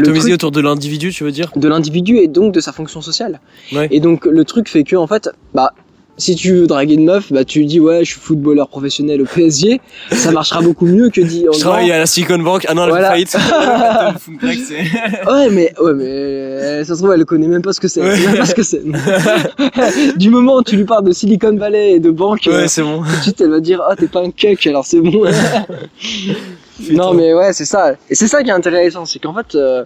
Atomisé 0.00 0.20
truc 0.28 0.34
autour 0.34 0.50
de 0.52 0.60
l'individu, 0.60 1.10
tu 1.12 1.24
veux 1.24 1.32
dire 1.32 1.50
de 1.54 1.68
l'individu 1.68 2.18
et 2.18 2.28
donc 2.28 2.52
de 2.52 2.60
sa 2.60 2.72
fonction 2.72 3.00
sociale. 3.00 3.40
Ouais. 3.72 3.88
Et 3.90 4.00
donc 4.00 4.26
le 4.26 4.44
truc 4.44 4.68
fait 4.68 4.84
que 4.84 4.96
en 4.96 5.06
fait, 5.06 5.30
bah 5.54 5.72
si 6.16 6.36
tu 6.36 6.52
veux 6.52 6.66
draguer 6.68 6.94
une 6.94 7.06
meuf, 7.06 7.32
bah 7.32 7.44
tu 7.44 7.58
lui 7.58 7.66
dis 7.66 7.80
ouais, 7.80 8.04
je 8.04 8.12
suis 8.12 8.20
footballeur 8.20 8.68
professionnel 8.68 9.20
au 9.20 9.24
PSG, 9.24 9.80
ça 10.12 10.30
marchera 10.30 10.62
beaucoup 10.62 10.86
mieux 10.86 11.10
que 11.10 11.20
dit. 11.20 11.44
en 11.48 11.52
Je 11.52 11.58
travaille 11.58 11.90
à 11.90 11.98
la 11.98 12.06
Silicon 12.06 12.38
Bank. 12.38 12.64
Ah 12.68 12.74
non, 12.74 12.84
elle 12.84 12.90
Voilà. 12.90 13.14
fait 13.16 13.26
faillite. 13.26 13.36
Ouais, 15.26 15.48
mais 15.50 15.72
ouais, 15.80 15.92
mais 15.94 16.04
euh, 16.06 16.84
ça 16.84 16.94
se 16.94 17.00
trouve 17.00 17.12
elle 17.14 17.24
connaît 17.24 17.48
même 17.48 17.62
pas 17.62 17.72
ce 17.72 17.80
que 17.80 17.88
c'est. 17.88 18.00
Ouais. 18.00 18.36
Pas 18.38 18.46
ce 18.46 18.54
que 18.54 18.62
c'est. 18.62 18.82
du 20.16 20.30
moment 20.30 20.58
où 20.58 20.62
tu 20.62 20.76
lui 20.76 20.84
parles 20.84 21.04
de 21.04 21.12
Silicon 21.12 21.56
Valley 21.56 21.94
et 21.94 21.98
de 22.00 22.10
banque, 22.12 22.46
euh, 22.46 22.60
Ouais, 22.62 22.68
c'est 22.68 22.82
bon. 22.82 23.02
tout 23.02 23.16
de 23.16 23.22
suite 23.22 23.40
elle 23.40 23.50
va 23.50 23.58
dire 23.60 23.80
ah 23.88 23.96
t'es 23.96 24.06
pas 24.06 24.20
un 24.20 24.30
cuck 24.30 24.64
alors 24.68 24.84
c'est 24.86 25.00
bon. 25.00 25.24
Non 26.90 27.14
mais 27.14 27.32
ouais 27.34 27.52
c'est 27.52 27.64
ça. 27.64 27.92
Et 28.10 28.14
c'est 28.14 28.28
ça 28.28 28.42
qui 28.42 28.50
est 28.50 28.52
intéressant, 28.52 29.04
c'est 29.04 29.18
qu'en 29.18 29.34
fait 29.34 29.54
euh, 29.54 29.84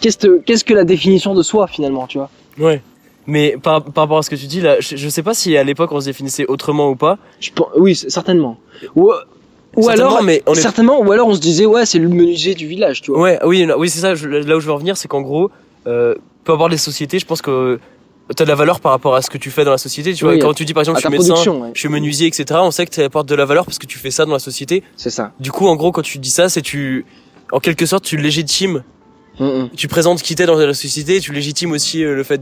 qu'est-ce 0.00 0.16
que 0.18 0.38
qu'est-ce 0.40 0.64
que 0.64 0.74
la 0.74 0.84
définition 0.84 1.34
de 1.34 1.42
soi 1.42 1.66
finalement, 1.66 2.06
tu 2.06 2.18
vois? 2.18 2.30
Ouais. 2.58 2.82
Mais 3.26 3.56
par, 3.62 3.84
par 3.84 4.04
rapport 4.04 4.18
à 4.18 4.22
ce 4.22 4.30
que 4.30 4.34
tu 4.36 4.46
dis 4.46 4.60
là, 4.60 4.76
je, 4.80 4.96
je 4.96 5.08
sais 5.08 5.22
pas 5.22 5.34
si 5.34 5.56
à 5.56 5.62
l'époque 5.62 5.92
on 5.92 6.00
se 6.00 6.06
définissait 6.06 6.46
autrement 6.46 6.88
ou 6.90 6.96
pas. 6.96 7.18
Je 7.40 7.50
pense, 7.54 7.68
oui, 7.76 7.94
certainement. 7.94 8.58
Ou, 8.96 9.12
ou 9.76 9.82
Certainement, 9.82 10.10
alors, 10.10 10.22
mais 10.24 10.42
on 10.46 10.54
est- 10.54 10.60
certainement, 10.60 11.00
ou 11.00 11.12
alors 11.12 11.28
on 11.28 11.34
se 11.34 11.40
disait 11.40 11.64
ouais, 11.66 11.86
c'est 11.86 11.98
le 12.00 12.08
menuisier 12.08 12.54
du 12.54 12.66
village, 12.66 13.00
tu 13.00 13.12
vois. 13.12 13.20
Ouais, 13.20 13.38
oui, 13.44 13.68
oui, 13.78 13.88
c'est 13.88 14.00
ça. 14.00 14.14
je- 14.16 14.26
là 14.28 14.56
où 14.56 14.60
je 14.60 14.66
veux 14.66 14.72
en 14.72 14.76
venir, 14.78 14.96
c'est 14.96 15.06
qu'en 15.08 15.20
gros, 15.22 15.50
euh, 15.86 16.14
peu 16.44 16.52
avoir 16.52 16.68
les 16.68 16.76
sociétés, 16.78 17.18
je 17.20 17.26
pense 17.26 17.42
que 17.42 17.78
t'as 18.34 18.44
de 18.44 18.48
la 18.48 18.54
valeur 18.54 18.80
par 18.80 18.92
rapport 18.92 19.14
à 19.14 19.22
ce 19.22 19.30
que 19.30 19.38
tu 19.38 19.50
fais 19.50 19.64
dans 19.64 19.70
la 19.70 19.78
société. 19.78 20.14
Tu 20.14 20.24
vois, 20.24 20.34
Oui, 20.34 20.38
quand 20.38 20.54
tu 20.54 20.64
dis 20.64 20.74
par 20.74 20.82
exemple, 20.82 20.98
je 20.98 21.06
suis 21.08 21.10
médecin, 21.10 21.50
ouais. 21.50 21.70
je 21.74 21.80
suis 21.80 21.88
menuisier, 21.88 22.26
etc. 22.26 22.44
On 22.62 22.70
sait 22.70 22.86
que 22.86 22.94
tu 22.94 23.02
apportes 23.02 23.28
de 23.28 23.34
la 23.34 23.44
valeur 23.44 23.64
parce 23.64 23.78
que 23.78 23.86
tu 23.86 23.98
fais 23.98 24.10
ça 24.10 24.24
dans 24.24 24.32
la 24.32 24.38
société. 24.38 24.82
C'est 24.96 25.10
ça. 25.10 25.32
Du 25.40 25.52
coup, 25.52 25.66
en 25.66 25.76
gros, 25.76 25.92
quand 25.92 26.02
tu 26.02 26.18
dis 26.18 26.30
ça, 26.30 26.48
c'est 26.48 26.62
tu, 26.62 27.06
en 27.52 27.60
quelque 27.60 27.86
sorte, 27.86 28.04
tu 28.04 28.16
légitimes, 28.16 28.82
Mm, 29.38 29.68
tu 29.76 29.88
présentes 29.88 30.22
qui 30.22 30.34
t'es 30.34 30.46
dans 30.46 30.56
la 30.56 30.74
société, 30.74 31.20
tu 31.20 31.32
légitimes 31.32 31.72
aussi 31.72 32.04
euh, 32.04 32.14
le 32.14 32.22
fait 32.22 32.40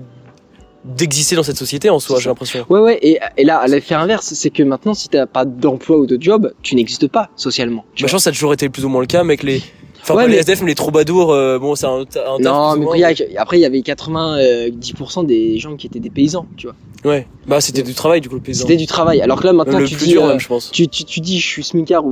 d'exister 0.85 1.37
dans 1.37 1.43
cette 1.43 1.59
société 1.59 1.91
en 1.91 1.99
soi. 1.99 2.19
J'ai 2.21 2.29
l'impression. 2.29 2.65
Ouais, 2.71 2.81
ouais. 2.81 2.99
Et, 3.03 3.21
et 3.37 3.45
là, 3.45 3.59
à 3.59 3.67
l'effet 3.67 3.95
inverse, 3.95 4.33
c'est 4.35 4.51
que 4.51 4.63
maintenant, 4.63 4.95
si 4.95 5.09
t'as 5.09 5.27
pas 5.27 5.45
d'emploi 5.45 5.99
ou 5.99 6.07
de 6.07 6.21
job, 6.21 6.53
tu 6.63 6.75
n'existes 6.75 7.07
pas 7.09 7.31
socialement. 7.37 7.85
tu 7.95 8.03
Bah, 8.03 8.09
je 8.09 8.13
pense 8.13 8.21
que 8.21 8.25
ça 8.25 8.31
a 8.31 8.33
toujours 8.33 8.55
été 8.55 8.69
plus 8.71 8.85
ou 8.85 8.89
moins 8.89 9.03
le 9.03 9.07
cas, 9.07 9.23
mais 9.23 9.35
avec 9.35 9.43
les, 9.43 9.63
enfin 10.03 10.15
Ouais, 10.15 10.25
pas 10.25 10.29
les 10.29 10.39
SDF, 10.39 10.63
mais 10.63 10.69
les 10.69 10.75
troubadours, 10.75 11.33
euh, 11.33 11.59
bon, 11.59 11.75
c'est 11.75 11.87
un, 11.87 12.01
un 12.01 12.39
non, 12.41 12.77
mais 12.77 12.85
moins, 12.85 12.97
après, 13.37 13.59
il 13.59 13.63
y 13.63 13.65
avait 13.65 13.79
90% 13.81 15.27
des 15.27 15.59
gens 15.59 15.77
qui 15.77 15.87
étaient 15.87 16.01
des 16.01 16.11
paysans, 16.11 16.47
tu 16.57 16.67
vois. 16.67 16.77
Ouais. 17.11 17.27
Bah, 17.47 17.61
c'était 17.61 17.83
du 17.83 17.95
travail, 17.95 18.21
du 18.21 18.29
coup, 18.29 18.35
le 18.35 18.41
paysan. 18.41 18.63
C'était 18.63 18.77
du 18.77 18.87
travail. 18.87 19.23
Alors 19.23 19.41
que 19.41 19.47
là, 19.47 19.53
maintenant, 19.53 19.79
le 19.79 19.87
tu 19.87 19.97
plus 19.97 20.07
dis, 20.07 20.13
dur, 20.13 20.25
euh, 20.25 20.29
même, 20.29 20.41
je 20.41 20.49
pense. 20.49 20.71
tu, 20.71 20.89
tu, 20.89 21.05
tu 21.05 21.21
dis, 21.21 21.39
je 21.41 21.47
suis 21.47 21.65
smicard 21.65 22.05
ou, 22.05 22.11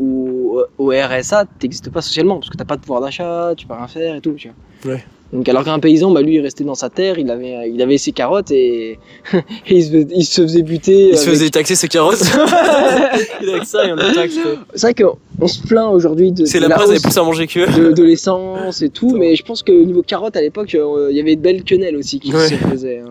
ou 0.00 0.60
au 0.78 0.90
RSA, 0.90 1.44
t'existes 1.58 1.90
pas 1.90 2.02
socialement 2.02 2.36
parce 2.38 2.50
que 2.50 2.56
t'as 2.56 2.64
pas 2.64 2.76
de 2.76 2.80
pouvoir 2.80 3.00
d'achat, 3.00 3.54
tu 3.56 3.66
peux 3.66 3.74
rien 3.74 3.88
faire 3.88 4.16
et 4.16 4.20
tout, 4.20 4.32
tu 4.32 4.50
vois. 4.82 4.94
Ouais. 4.94 5.04
Donc 5.34 5.48
alors 5.48 5.64
qu'un 5.64 5.78
paysan, 5.80 6.12
bah 6.12 6.22
lui, 6.22 6.36
il 6.36 6.40
restait 6.40 6.64
dans 6.64 6.76
sa 6.76 6.88
terre, 6.90 7.18
il 7.18 7.28
avait, 7.30 7.68
il 7.68 7.82
avait 7.82 7.98
ses 7.98 8.12
carottes 8.12 8.50
et, 8.52 8.92
et 8.92 8.98
il, 9.68 9.82
se, 9.84 9.90
faisait- 9.90 10.06
il 10.14 10.24
se 10.24 10.40
faisait 10.42 10.62
buter. 10.62 11.08
Il 11.10 11.18
se 11.18 11.28
faisait 11.28 11.50
taxer 11.50 11.74
ses 11.74 11.88
carottes. 11.88 12.22
il 13.42 13.50
avec 13.50 13.64
ça 13.64 13.86
et 13.86 13.92
on 13.92 13.96
le 13.96 14.14
taxe. 14.14 14.38
C'est 14.74 14.92
vrai 14.92 14.94
qu'on 14.94 15.46
se 15.48 15.60
plaint 15.66 15.92
aujourd'hui 15.92 16.30
de, 16.32 16.44
C'est 16.46 16.60
la 16.60 16.68
plus 16.68 17.18
à 17.18 17.22
manger 17.22 17.46
que. 17.46 17.78
de, 17.78 17.92
de 17.92 18.02
l'essence 18.04 18.80
et 18.80 18.88
tout, 18.90 19.16
mais 19.16 19.34
je 19.36 19.44
pense 19.44 19.62
qu'au 19.62 19.72
niveau 19.84 20.02
carottes 20.02 20.36
à 20.36 20.40
l'époque, 20.40 20.74
euh, 20.74 21.08
il 21.10 21.16
y 21.16 21.20
avait 21.20 21.36
de 21.36 21.40
belles 21.40 21.64
quenelles 21.64 21.96
aussi 21.96 22.20
qui 22.20 22.32
Ouais. 22.32 22.48
se 22.48 22.54
faisaient. 22.54 22.98
hein. 22.98 23.10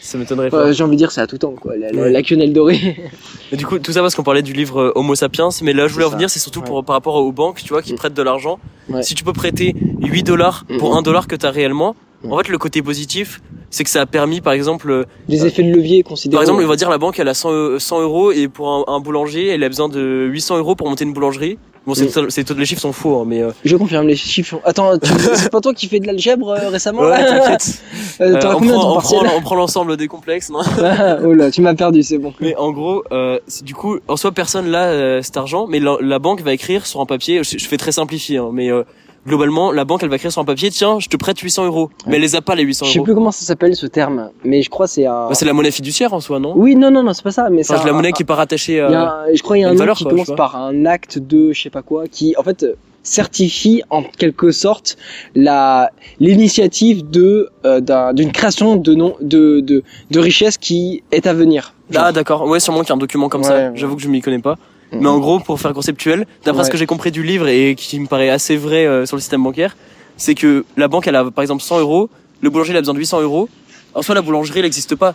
Ça 0.00 0.18
m'étonnerait 0.18 0.48
Enfin, 0.48 0.58
pas. 0.64 0.72
J'ai 0.72 0.84
envie 0.84 0.92
de 0.96 0.98
dire, 0.98 1.10
c'est 1.10 1.20
à 1.20 1.26
tout 1.26 1.38
temps, 1.38 1.52
quoi. 1.52 1.76
La, 1.76 1.90
la- 1.92 2.02
Ouais. 2.02 2.10
la 2.10 2.22
quenelle 2.22 2.52
dorée. 2.52 2.96
Mais 3.52 3.56
du 3.58 3.66
coup, 3.66 3.78
tout 3.78 3.92
ça 3.92 4.00
parce 4.00 4.14
qu'on 4.14 4.22
parlait 4.22 4.42
du 4.42 4.52
livre 4.52 4.80
euh, 4.80 4.92
Homo 4.94 5.14
sapiens, 5.14 5.48
mais 5.62 5.72
là, 5.72 5.86
je 5.88 5.92
voulais 5.94 6.04
C'est 6.04 6.10
en 6.12 6.14
venir, 6.14 6.30
c'est 6.30 6.38
surtout 6.40 6.62
pour, 6.62 6.84
par 6.84 6.94
rapport 6.94 7.14
aux 7.16 7.32
banques, 7.32 7.60
tu 7.62 7.68
vois, 7.70 7.82
qui 7.82 7.92
Mm. 7.92 7.96
prêtent 7.96 8.14
de 8.14 8.22
l'argent. 8.22 8.58
Ouais. 8.88 9.02
Si 9.02 9.14
tu 9.14 9.24
peux 9.24 9.32
prêter 9.32 9.74
8 10.00 10.22
dollars 10.22 10.64
pour 10.78 10.90
Mhm. 10.92 10.98
1 10.98 11.02
dollar 11.02 11.26
que 11.28 11.36
t'as 11.36 11.50
réellement, 11.50 11.96
Mm. 12.24 12.32
en 12.32 12.38
fait, 12.38 12.48
le 12.48 12.58
côté 12.58 12.82
positif, 12.82 13.40
c'est 13.70 13.84
que 13.84 13.90
ça 13.90 14.00
a 14.02 14.06
permis, 14.06 14.40
par 14.40 14.52
exemple, 14.52 14.90
euh, 14.90 15.04
Les 15.28 15.44
effets 15.46 15.62
de 15.62 15.72
levier 15.74 16.02
considérés. 16.02 16.36
par 16.36 16.42
exemple, 16.42 16.62
on 16.64 16.68
va 16.68 16.76
dire 16.76 16.90
la 16.90 16.98
banque, 16.98 17.18
elle 17.18 17.28
a 17.28 17.34
100, 17.34 17.52
eu- 17.76 17.80
100 17.80 18.00
euros 18.00 18.32
et 18.32 18.48
pour 18.48 18.68
un, 18.68 18.84
un 18.86 19.00
boulanger, 19.00 19.48
elle 19.48 19.62
a 19.64 19.68
besoin 19.68 19.88
de 19.88 20.26
800 20.30 20.58
euros 20.58 20.74
pour 20.76 20.88
monter 20.88 21.04
une 21.04 21.12
boulangerie. 21.12 21.58
Bon, 21.86 21.94
c'est, 21.94 22.06
Mm. 22.16 22.30
c'est- 22.30 22.50
les 22.50 22.64
chiffres 22.66 22.80
sont 22.80 22.92
faux, 22.92 23.20
hein, 23.20 23.24
mais 23.28 23.42
euh, 23.42 23.52
Je 23.64 23.76
confirme, 23.76 24.08
les 24.08 24.16
chiffres. 24.16 24.56
sont- 24.56 24.60
Attends, 24.64 24.98
tu- 24.98 25.08
c'est 25.34 25.52
pas 25.52 25.60
toi 25.60 25.72
qui 25.72 25.86
fais 25.86 26.00
de 26.00 26.06
l'algèbre 26.08 26.48
euh, 26.48 26.68
récemment 26.68 27.02
ouais, 27.02 27.10
là 27.10 27.38
t'inquiète. 27.40 27.80
Euh, 28.20 28.32
Euh, 28.36 28.40
T'auras 28.40 28.54
on, 28.56 28.96
on, 28.96 28.98
prend, 29.00 29.40
prend 29.42 29.54
l'ensemble 29.54 29.96
des 29.98 30.08
complexes, 30.08 30.48
non 30.50 30.60
Oh 31.24 31.32
là, 31.32 31.50
tu 31.52 31.60
m'as 31.60 31.74
perdu, 31.74 32.02
c'est 32.02 32.18
bon. 32.18 32.32
Mais 32.40 32.56
en 32.56 32.72
gros, 32.72 33.04
euh, 33.12 33.38
du 33.62 33.74
coup, 33.74 33.98
en 34.08 34.16
soi, 34.16 34.32
personne 34.32 34.70
n'a 34.70 34.86
euh, 34.86 35.22
cet 35.22 35.36
argent, 35.36 35.66
mais 35.68 35.78
la, 35.78 35.96
la 36.00 36.18
banque 36.18 36.40
va 36.40 36.52
écrire 36.54 36.86
sur 36.86 37.00
un 37.00 37.06
papier. 37.06 37.44
Je, 37.44 37.56
je 37.58 37.68
fais 37.68 37.76
très 37.76 37.92
simplifié, 37.92 38.38
hein, 38.38 38.50
mais 38.52 38.72
euh, 38.72 38.82
globalement, 39.26 39.72
la 39.72 39.84
banque, 39.84 40.02
elle 40.02 40.08
va 40.08 40.16
écrire 40.16 40.32
sur 40.32 40.40
un 40.40 40.44
papier, 40.44 40.70
tiens, 40.70 40.98
je 41.00 41.08
te 41.08 41.16
prête 41.16 41.38
800 41.38 41.64
euros. 41.66 41.90
Mais 42.06 42.16
elle 42.16 42.22
les 42.22 42.36
a 42.36 42.42
pas 42.42 42.54
les 42.54 42.62
800 42.62 42.86
Je 42.86 42.92
sais 42.92 42.98
euros. 42.98 43.04
plus 43.04 43.14
comment 43.14 43.30
ça 43.32 43.44
s'appelle 43.44 43.74
ce 43.76 43.86
terme, 43.86 44.30
mais 44.44 44.62
je 44.62 44.70
crois 44.70 44.86
que 44.86 44.92
c'est 44.92 45.06
un. 45.06 45.28
Bah, 45.28 45.34
c'est 45.34 45.44
la 45.44 45.52
monnaie 45.52 45.70
fiduciaire 45.70 46.12
en 46.14 46.20
soi, 46.20 46.38
non? 46.38 46.52
Oui, 46.56 46.76
non, 46.76 46.90
non, 46.90 47.02
non, 47.02 47.12
c'est 47.12 47.22
pas 47.24 47.30
ça, 47.32 47.48
mais 47.50 47.62
c'est 47.62 47.74
Enfin, 47.74 47.86
la 47.86 47.92
monnaie 47.92 48.12
qui 48.12 48.22
est 48.22 48.26
pas 48.26 48.34
rattachée 48.36 48.74
Il 48.74 48.76
y 48.76 48.80
a 48.80 49.02
à. 49.02 49.24
un- 49.24 49.34
je 49.34 49.42
crois 49.42 49.56
qu'il 49.56 49.62
y 49.62 49.64
a 49.64 49.68
un 49.68 49.72
nom 49.72 49.78
valeur, 49.78 49.96
qui 49.96 50.04
quoi, 50.04 50.12
commence 50.12 50.30
par 50.36 50.56
un 50.56 50.86
acte 50.86 51.18
de 51.18 51.52
je 51.52 51.62
sais 51.62 51.70
pas 51.70 51.82
quoi, 51.82 52.06
qui 52.08 52.34
en 52.38 52.42
fait 52.42 52.62
euh, 52.62 52.74
certifie 53.02 53.82
en 53.90 54.02
quelque 54.02 54.50
sorte 54.50 54.96
la 55.34 55.90
l'initiative 56.18 57.08
de 57.08 57.50
euh, 57.64 57.80
d'un- 57.80 58.12
d'une 58.12 58.32
création 58.32 58.76
de 58.76 58.94
non 58.94 59.14
de, 59.20 59.60
de 59.60 59.82
de 60.10 60.18
richesse 60.20 60.58
qui 60.58 61.02
est 61.12 61.26
à 61.26 61.32
venir. 61.32 61.72
Ah 61.94 62.10
d'accord, 62.12 62.46
ouais, 62.46 62.58
sûrement 62.60 62.80
qu'il 62.80 62.88
y 62.88 62.92
a 62.92 62.96
un 62.96 62.98
document 62.98 63.28
comme 63.28 63.42
Ouais, 63.42 63.46
ça. 63.48 63.54
ouais. 63.56 63.70
J'avoue 63.74 63.96
que 63.96 64.02
je 64.02 64.08
m'y 64.08 64.20
connais 64.20 64.40
pas. 64.40 64.56
Mais 64.92 65.08
en 65.08 65.18
gros, 65.18 65.40
pour 65.40 65.60
faire 65.60 65.72
conceptuel, 65.72 66.26
d'après 66.44 66.64
ce 66.64 66.70
que 66.70 66.76
j'ai 66.76 66.86
compris 66.86 67.10
du 67.10 67.22
livre 67.22 67.48
et 67.48 67.74
qui 67.74 67.98
me 68.00 68.06
paraît 68.06 68.30
assez 68.30 68.56
vrai 68.56 68.86
euh, 68.86 69.06
sur 69.06 69.16
le 69.16 69.20
système 69.20 69.42
bancaire, 69.42 69.76
c'est 70.16 70.34
que 70.34 70.64
la 70.76 70.88
banque, 70.88 71.06
elle 71.06 71.16
a 71.16 71.30
par 71.30 71.42
exemple 71.42 71.62
100 71.62 71.80
euros, 71.80 72.08
le 72.40 72.50
boulanger, 72.50 72.72
il 72.72 72.76
a 72.76 72.80
besoin 72.80 72.94
de 72.94 72.98
800 72.98 73.22
euros. 73.22 73.48
En 73.94 74.02
soi, 74.02 74.14
la 74.14 74.22
boulangerie, 74.22 74.60
elle 74.60 74.64
n'existe 74.64 74.94
pas. 74.94 75.14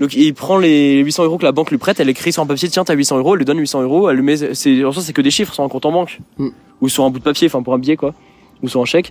Donc, 0.00 0.14
il 0.14 0.34
prend 0.34 0.58
les 0.58 0.98
800 0.98 1.24
euros 1.24 1.38
que 1.38 1.44
la 1.44 1.52
banque 1.52 1.70
lui 1.70 1.78
prête, 1.78 2.00
elle 2.00 2.08
écrit 2.08 2.32
sur 2.32 2.42
un 2.42 2.46
papier, 2.46 2.68
tiens, 2.68 2.84
t'as 2.84 2.94
800 2.94 3.18
euros, 3.18 3.34
elle 3.34 3.38
lui 3.38 3.44
donne 3.44 3.58
800 3.58 3.82
euros, 3.82 4.10
elle 4.10 4.16
le 4.16 4.22
met, 4.22 4.54
c'est, 4.54 4.84
en 4.84 4.92
soi, 4.92 5.02
c'est 5.02 5.12
que 5.12 5.22
des 5.22 5.30
chiffres 5.30 5.54
sur 5.54 5.64
un 5.64 5.68
compte 5.68 5.86
en 5.86 5.92
banque. 5.92 6.20
Mm. 6.38 6.48
Ou 6.82 6.88
sur 6.88 7.04
un 7.04 7.10
bout 7.10 7.18
de 7.18 7.24
papier, 7.24 7.46
enfin, 7.46 7.62
pour 7.62 7.72
un 7.72 7.78
billet, 7.78 7.96
quoi. 7.96 8.14
Ou 8.62 8.68
sur 8.68 8.80
un 8.82 8.84
chèque. 8.84 9.10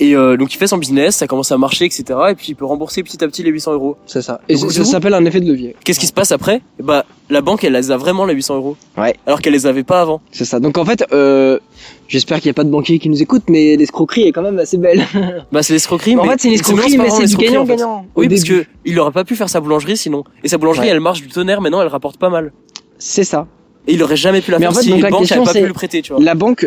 Et 0.00 0.16
euh, 0.16 0.36
donc, 0.36 0.52
il 0.52 0.56
fait 0.56 0.66
son 0.66 0.76
business, 0.78 1.14
ça 1.16 1.28
commence 1.28 1.52
à 1.52 1.58
marcher, 1.58 1.84
etc. 1.84 2.04
Et 2.30 2.34
puis, 2.34 2.46
il 2.48 2.54
peut 2.56 2.64
rembourser 2.64 3.04
petit 3.04 3.22
à 3.22 3.28
petit 3.28 3.44
les 3.44 3.50
800 3.50 3.74
euros. 3.74 3.96
C'est 4.06 4.22
ça. 4.22 4.40
Et 4.48 4.56
Donc, 4.56 4.72
ça 4.72 4.84
s'appelle 4.84 5.14
un 5.14 5.24
effet 5.24 5.38
de 5.40 5.46
levier. 5.48 5.76
Qu'est-ce 5.84 6.00
qui 6.00 6.06
se 6.08 6.12
passe 6.12 6.32
après? 6.32 6.62
Bah, 6.82 7.04
la 7.30 7.40
banque, 7.42 7.62
elle 7.62 7.74
les 7.74 7.92
a 7.92 7.96
vraiment, 7.96 8.24
les 8.24 8.34
800 8.34 8.56
euros. 8.56 8.76
Ouais. 8.98 9.14
Alors 9.24 9.40
qu'elle 9.40 9.52
les 9.52 9.66
avait 9.66 9.84
pas 9.84 10.00
avant. 10.00 10.20
C'est 10.32 10.44
ça. 10.44 10.58
Donc 10.58 10.78
en 10.78 10.84
fait, 10.84 11.04
euh, 11.12 11.60
j'espère 12.08 12.40
qu'il 12.40 12.48
n'y 12.48 12.50
a 12.50 12.54
pas 12.54 12.64
de 12.64 12.70
banquiers 12.70 12.98
qui 12.98 13.08
nous 13.08 13.22
écoutent, 13.22 13.48
mais 13.48 13.76
l'escroquerie 13.76 14.22
est 14.22 14.32
quand 14.32 14.42
même 14.42 14.58
assez 14.58 14.78
belle. 14.78 15.04
Bah, 15.52 15.62
c'est 15.62 15.72
l'escroquerie. 15.74 16.16
en 16.16 16.24
mais 16.24 16.30
fait, 16.30 16.40
c'est 16.40 16.48
une 16.48 16.54
escroquerie, 16.54 16.98
mais 16.98 17.08
c'est 17.10 17.16
du 17.16 17.22
l'escroquerie, 17.22 17.56
en 17.56 17.64
fait. 17.64 17.76
gagnant-gagnant. 17.76 18.06
Oui, 18.16 18.28
parce 18.28 18.42
que 18.44 18.64
il 18.84 18.98
aurait 18.98 19.12
pas 19.12 19.24
pu 19.24 19.36
faire 19.36 19.48
sa 19.48 19.60
boulangerie 19.60 19.96
sinon. 19.96 20.24
Et 20.42 20.48
sa 20.48 20.58
boulangerie, 20.58 20.86
Ouais. 20.88 20.92
elle 20.92 21.00
marche 21.00 21.22
du 21.22 21.28
tonnerre, 21.28 21.60
maintenant 21.60 21.80
elle 21.80 21.88
rapporte 21.88 22.16
pas 22.18 22.30
mal. 22.30 22.52
C'est 22.98 23.24
ça. 23.24 23.46
Et 23.86 23.94
il 23.94 24.02
aurait 24.02 24.16
jamais 24.16 24.40
pu 24.40 24.50
la 24.50 24.58
Mais 24.58 24.64
faire 24.64 24.72
en 24.72 24.74
fait, 24.74 24.82
si 24.82 24.90
donc 24.90 25.02
la 25.02 25.10
banques 25.10 25.20
question, 25.20 25.44
pas 25.44 25.52
pu 25.52 25.66
le 25.66 25.72
prêter, 25.72 26.02
tu 26.02 26.12
vois. 26.12 26.22
La 26.22 26.34
banque 26.34 26.66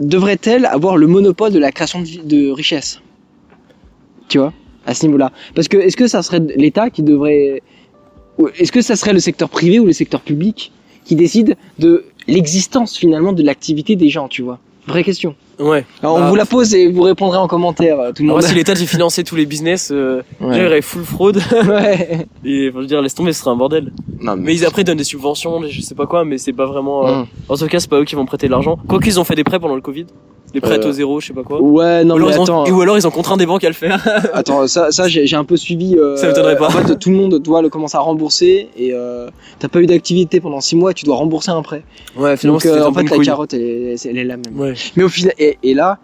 devrait-elle 0.00 0.66
avoir 0.66 0.96
le 0.96 1.06
monopole 1.06 1.52
de 1.52 1.58
la 1.58 1.72
création 1.72 2.02
de, 2.02 2.22
de 2.22 2.50
richesse 2.50 3.00
Tu 4.28 4.38
vois, 4.38 4.52
à 4.84 4.94
ce 4.94 5.06
niveau-là. 5.06 5.32
Parce 5.54 5.68
que 5.68 5.76
est-ce 5.76 5.96
que 5.96 6.06
ça 6.06 6.22
serait 6.22 6.40
l'État 6.56 6.90
qui 6.90 7.02
devrait, 7.02 7.62
est-ce 8.58 8.72
que 8.72 8.82
ça 8.82 8.96
serait 8.96 9.12
le 9.12 9.20
secteur 9.20 9.48
privé 9.48 9.78
ou 9.78 9.86
le 9.86 9.92
secteur 9.92 10.20
public 10.20 10.72
qui 11.04 11.16
décide 11.16 11.56
de 11.78 12.04
l'existence 12.26 12.96
finalement 12.96 13.32
de 13.32 13.42
l'activité 13.42 13.96
des 13.96 14.08
gens, 14.08 14.28
tu 14.28 14.42
vois? 14.42 14.58
Vraie 14.86 15.04
question. 15.04 15.34
Ouais. 15.58 15.84
Alors, 16.02 16.18
Bah, 16.18 16.24
on 16.26 16.28
vous 16.28 16.34
la 16.34 16.44
pose 16.44 16.74
et 16.74 16.88
vous 16.90 17.02
répondrez 17.02 17.38
en 17.38 17.48
commentaire, 17.48 17.98
euh, 17.98 18.12
tout 18.12 18.22
le 18.22 18.28
Moi, 18.28 18.40
monde. 18.40 18.42
si 18.48 18.54
l'État 18.54 18.74
devait 18.74 18.84
financer 18.86 19.24
tous 19.24 19.36
les 19.36 19.46
business, 19.46 19.90
euh, 19.92 20.22
Ouais. 20.40 20.48
déjà, 20.48 20.58
il 20.60 20.64
y 20.64 20.66
aurait 20.66 20.82
full 20.82 21.04
fraude. 21.04 21.40
Ouais. 21.68 22.26
Et, 22.44 22.70
veux 22.70 22.86
dire, 22.86 23.00
laisse 23.02 23.14
tomber, 23.14 23.32
ce 23.32 23.40
serait 23.40 23.50
un 23.52 23.56
bordel. 23.56 23.92
Non, 24.20 24.36
Mais 24.36 24.54
ils, 24.54 24.64
après, 24.66 24.82
ils 24.82 24.84
donnent 24.84 24.98
des 24.98 25.04
subventions, 25.04 25.62
je 25.68 25.80
sais 25.80 25.94
pas 25.94 26.06
quoi, 26.06 26.24
mais 26.24 26.38
c'est 26.38 26.52
pas 26.52 26.66
vraiment, 26.66 27.06
euh, 27.06 27.10
Hum. 27.20 27.26
en 27.48 27.56
tout 27.56 27.66
cas, 27.68 27.80
c'est 27.80 27.88
pas 27.90 27.98
eux 28.00 28.04
qui 28.04 28.14
vont 28.14 28.26
prêter 28.26 28.46
de 28.46 28.52
l'argent. 28.52 28.78
Quoi 28.88 28.98
qu'ils 29.00 29.18
ont 29.20 29.24
fait 29.24 29.34
des 29.34 29.44
prêts 29.44 29.58
pendant 29.60 29.74
le 29.76 29.80
Covid. 29.80 30.06
Des 30.52 30.60
prêts 30.60 30.78
Euh, 30.78 30.88
au 30.88 30.92
zéro, 30.92 31.20
je 31.20 31.26
sais 31.26 31.32
pas 31.34 31.42
quoi. 31.42 31.60
Ouais, 31.60 32.04
non 32.04 32.14
ou, 32.14 32.16
alors 32.18 32.28
mais 32.28 32.34
ils 32.36 32.38
ont, 32.40 32.44
attends, 32.44 32.64
et 32.66 32.70
ou 32.70 32.80
alors 32.80 32.96
ils 32.96 33.06
ont 33.06 33.10
contraint 33.10 33.36
des 33.36 33.46
banques 33.46 33.64
à 33.64 33.68
le 33.68 33.74
faire. 33.74 34.00
attends, 34.32 34.66
ça, 34.68 34.92
ça 34.92 35.08
j'ai 35.08 35.26
j'ai 35.26 35.36
un 35.36 35.44
peu 35.44 35.56
suivi. 35.56 35.96
euh, 35.98 36.16
Ça 36.16 36.28
m'étonnerait 36.28 36.56
pas. 36.56 36.68
En 36.68 36.70
fait, 36.70 36.98
tout 36.98 37.10
le 37.10 37.16
monde 37.16 37.38
doit 37.40 37.60
le 37.62 37.68
commencer 37.68 37.96
à 37.96 38.00
rembourser 38.00 38.68
et 38.78 38.92
euh, 38.94 39.28
t'as 39.58 39.68
pas 39.68 39.80
eu 39.80 39.86
d'activité 39.86 40.40
pendant 40.40 40.60
6 40.60 40.76
mois, 40.76 40.92
et 40.92 40.94
tu 40.94 41.04
dois 41.04 41.16
rembourser 41.16 41.50
un 41.50 41.60
prêt. 41.62 41.82
Ouais, 42.16 42.36
Donc 42.44 42.64
euh, 42.64 42.84
en 42.86 42.92
fait, 42.94 43.02
la 43.10 43.18
carotte, 43.24 43.54
elle 43.54 43.60
est, 43.62 44.06
elle 44.06 44.16
est 44.18 44.24
la 44.24 44.36
même. 44.36 44.56
Ouais. 44.58 44.74
Mais 44.94 45.02
au 45.02 45.08
final, 45.08 45.34
et, 45.38 45.45
et 45.62 45.74
là, 45.74 45.98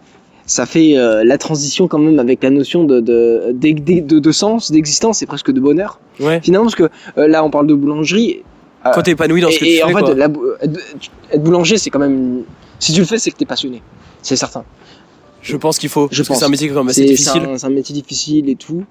ça 0.47 0.67
fait 0.67 0.97
euh, 0.97 1.23
la 1.25 1.39
transition 1.39 1.89
quand 1.89 1.99
même 1.99 2.19
avec 2.19 2.43
la 2.43 2.51
notion 2.51 2.85
de 2.85 3.01
de, 3.01 3.53
de, 3.53 4.19
de, 4.19 4.33
sens, 4.33 4.71
d'existence 4.73 5.23
et 5.23 5.27
presque 5.27 5.51
de 5.53 5.61
bonheur. 5.61 6.01
Ouais. 6.21 6.41
Finalement, 6.43 6.67
parce 6.67 6.75
que 6.77 6.91
euh, 7.19 7.29
là, 7.29 7.45
on 7.45 7.51
parle 7.51 7.67
de 7.67 7.75
boulangerie. 7.75 8.43
euh, 8.85 8.91
Quand 8.95 9.03
t'es 9.03 9.13
épanoui 9.13 9.41
dans 9.41 9.51
ce 9.51 9.59
que 9.59 9.65
tu 9.65 9.71
et 9.71 9.77
fais, 9.79 9.83
en 9.85 9.89
fait, 9.89 9.95
quoi. 10.05 10.15
la 10.15 10.29
bou- 10.29 10.45
être 11.33 11.43
boulanger, 11.43 11.79
c'est 11.79 11.91
quand 11.91 12.01
même. 12.01 12.43
Si 12.79 12.93
tu 12.93 13.01
le 13.01 13.07
fais, 13.07 13.19
c'est 13.19 13.31
que 13.31 13.37
t'es 13.37 13.47
passionné. 13.47 13.81
C'est 14.23 14.37
certain. 14.37 14.65
Je 15.41 15.57
pense 15.57 15.79
qu'il 15.79 15.89
faut. 15.89 16.09
Je 16.11 16.19
parce 16.19 16.29
pense. 16.29 16.39
c'est 16.41 16.45
un 16.45 16.49
métier 16.49 16.69
quand 16.69 16.77
même 16.83 16.89
assez 16.89 17.03
c'est 17.03 17.09
difficile. 17.09 17.43
un, 17.49 17.59
c'est 17.59 17.67
un 17.67 17.71
métier 17.71 17.95
difficile 17.95 18.49
et 18.51 18.57
tout. 18.57 18.85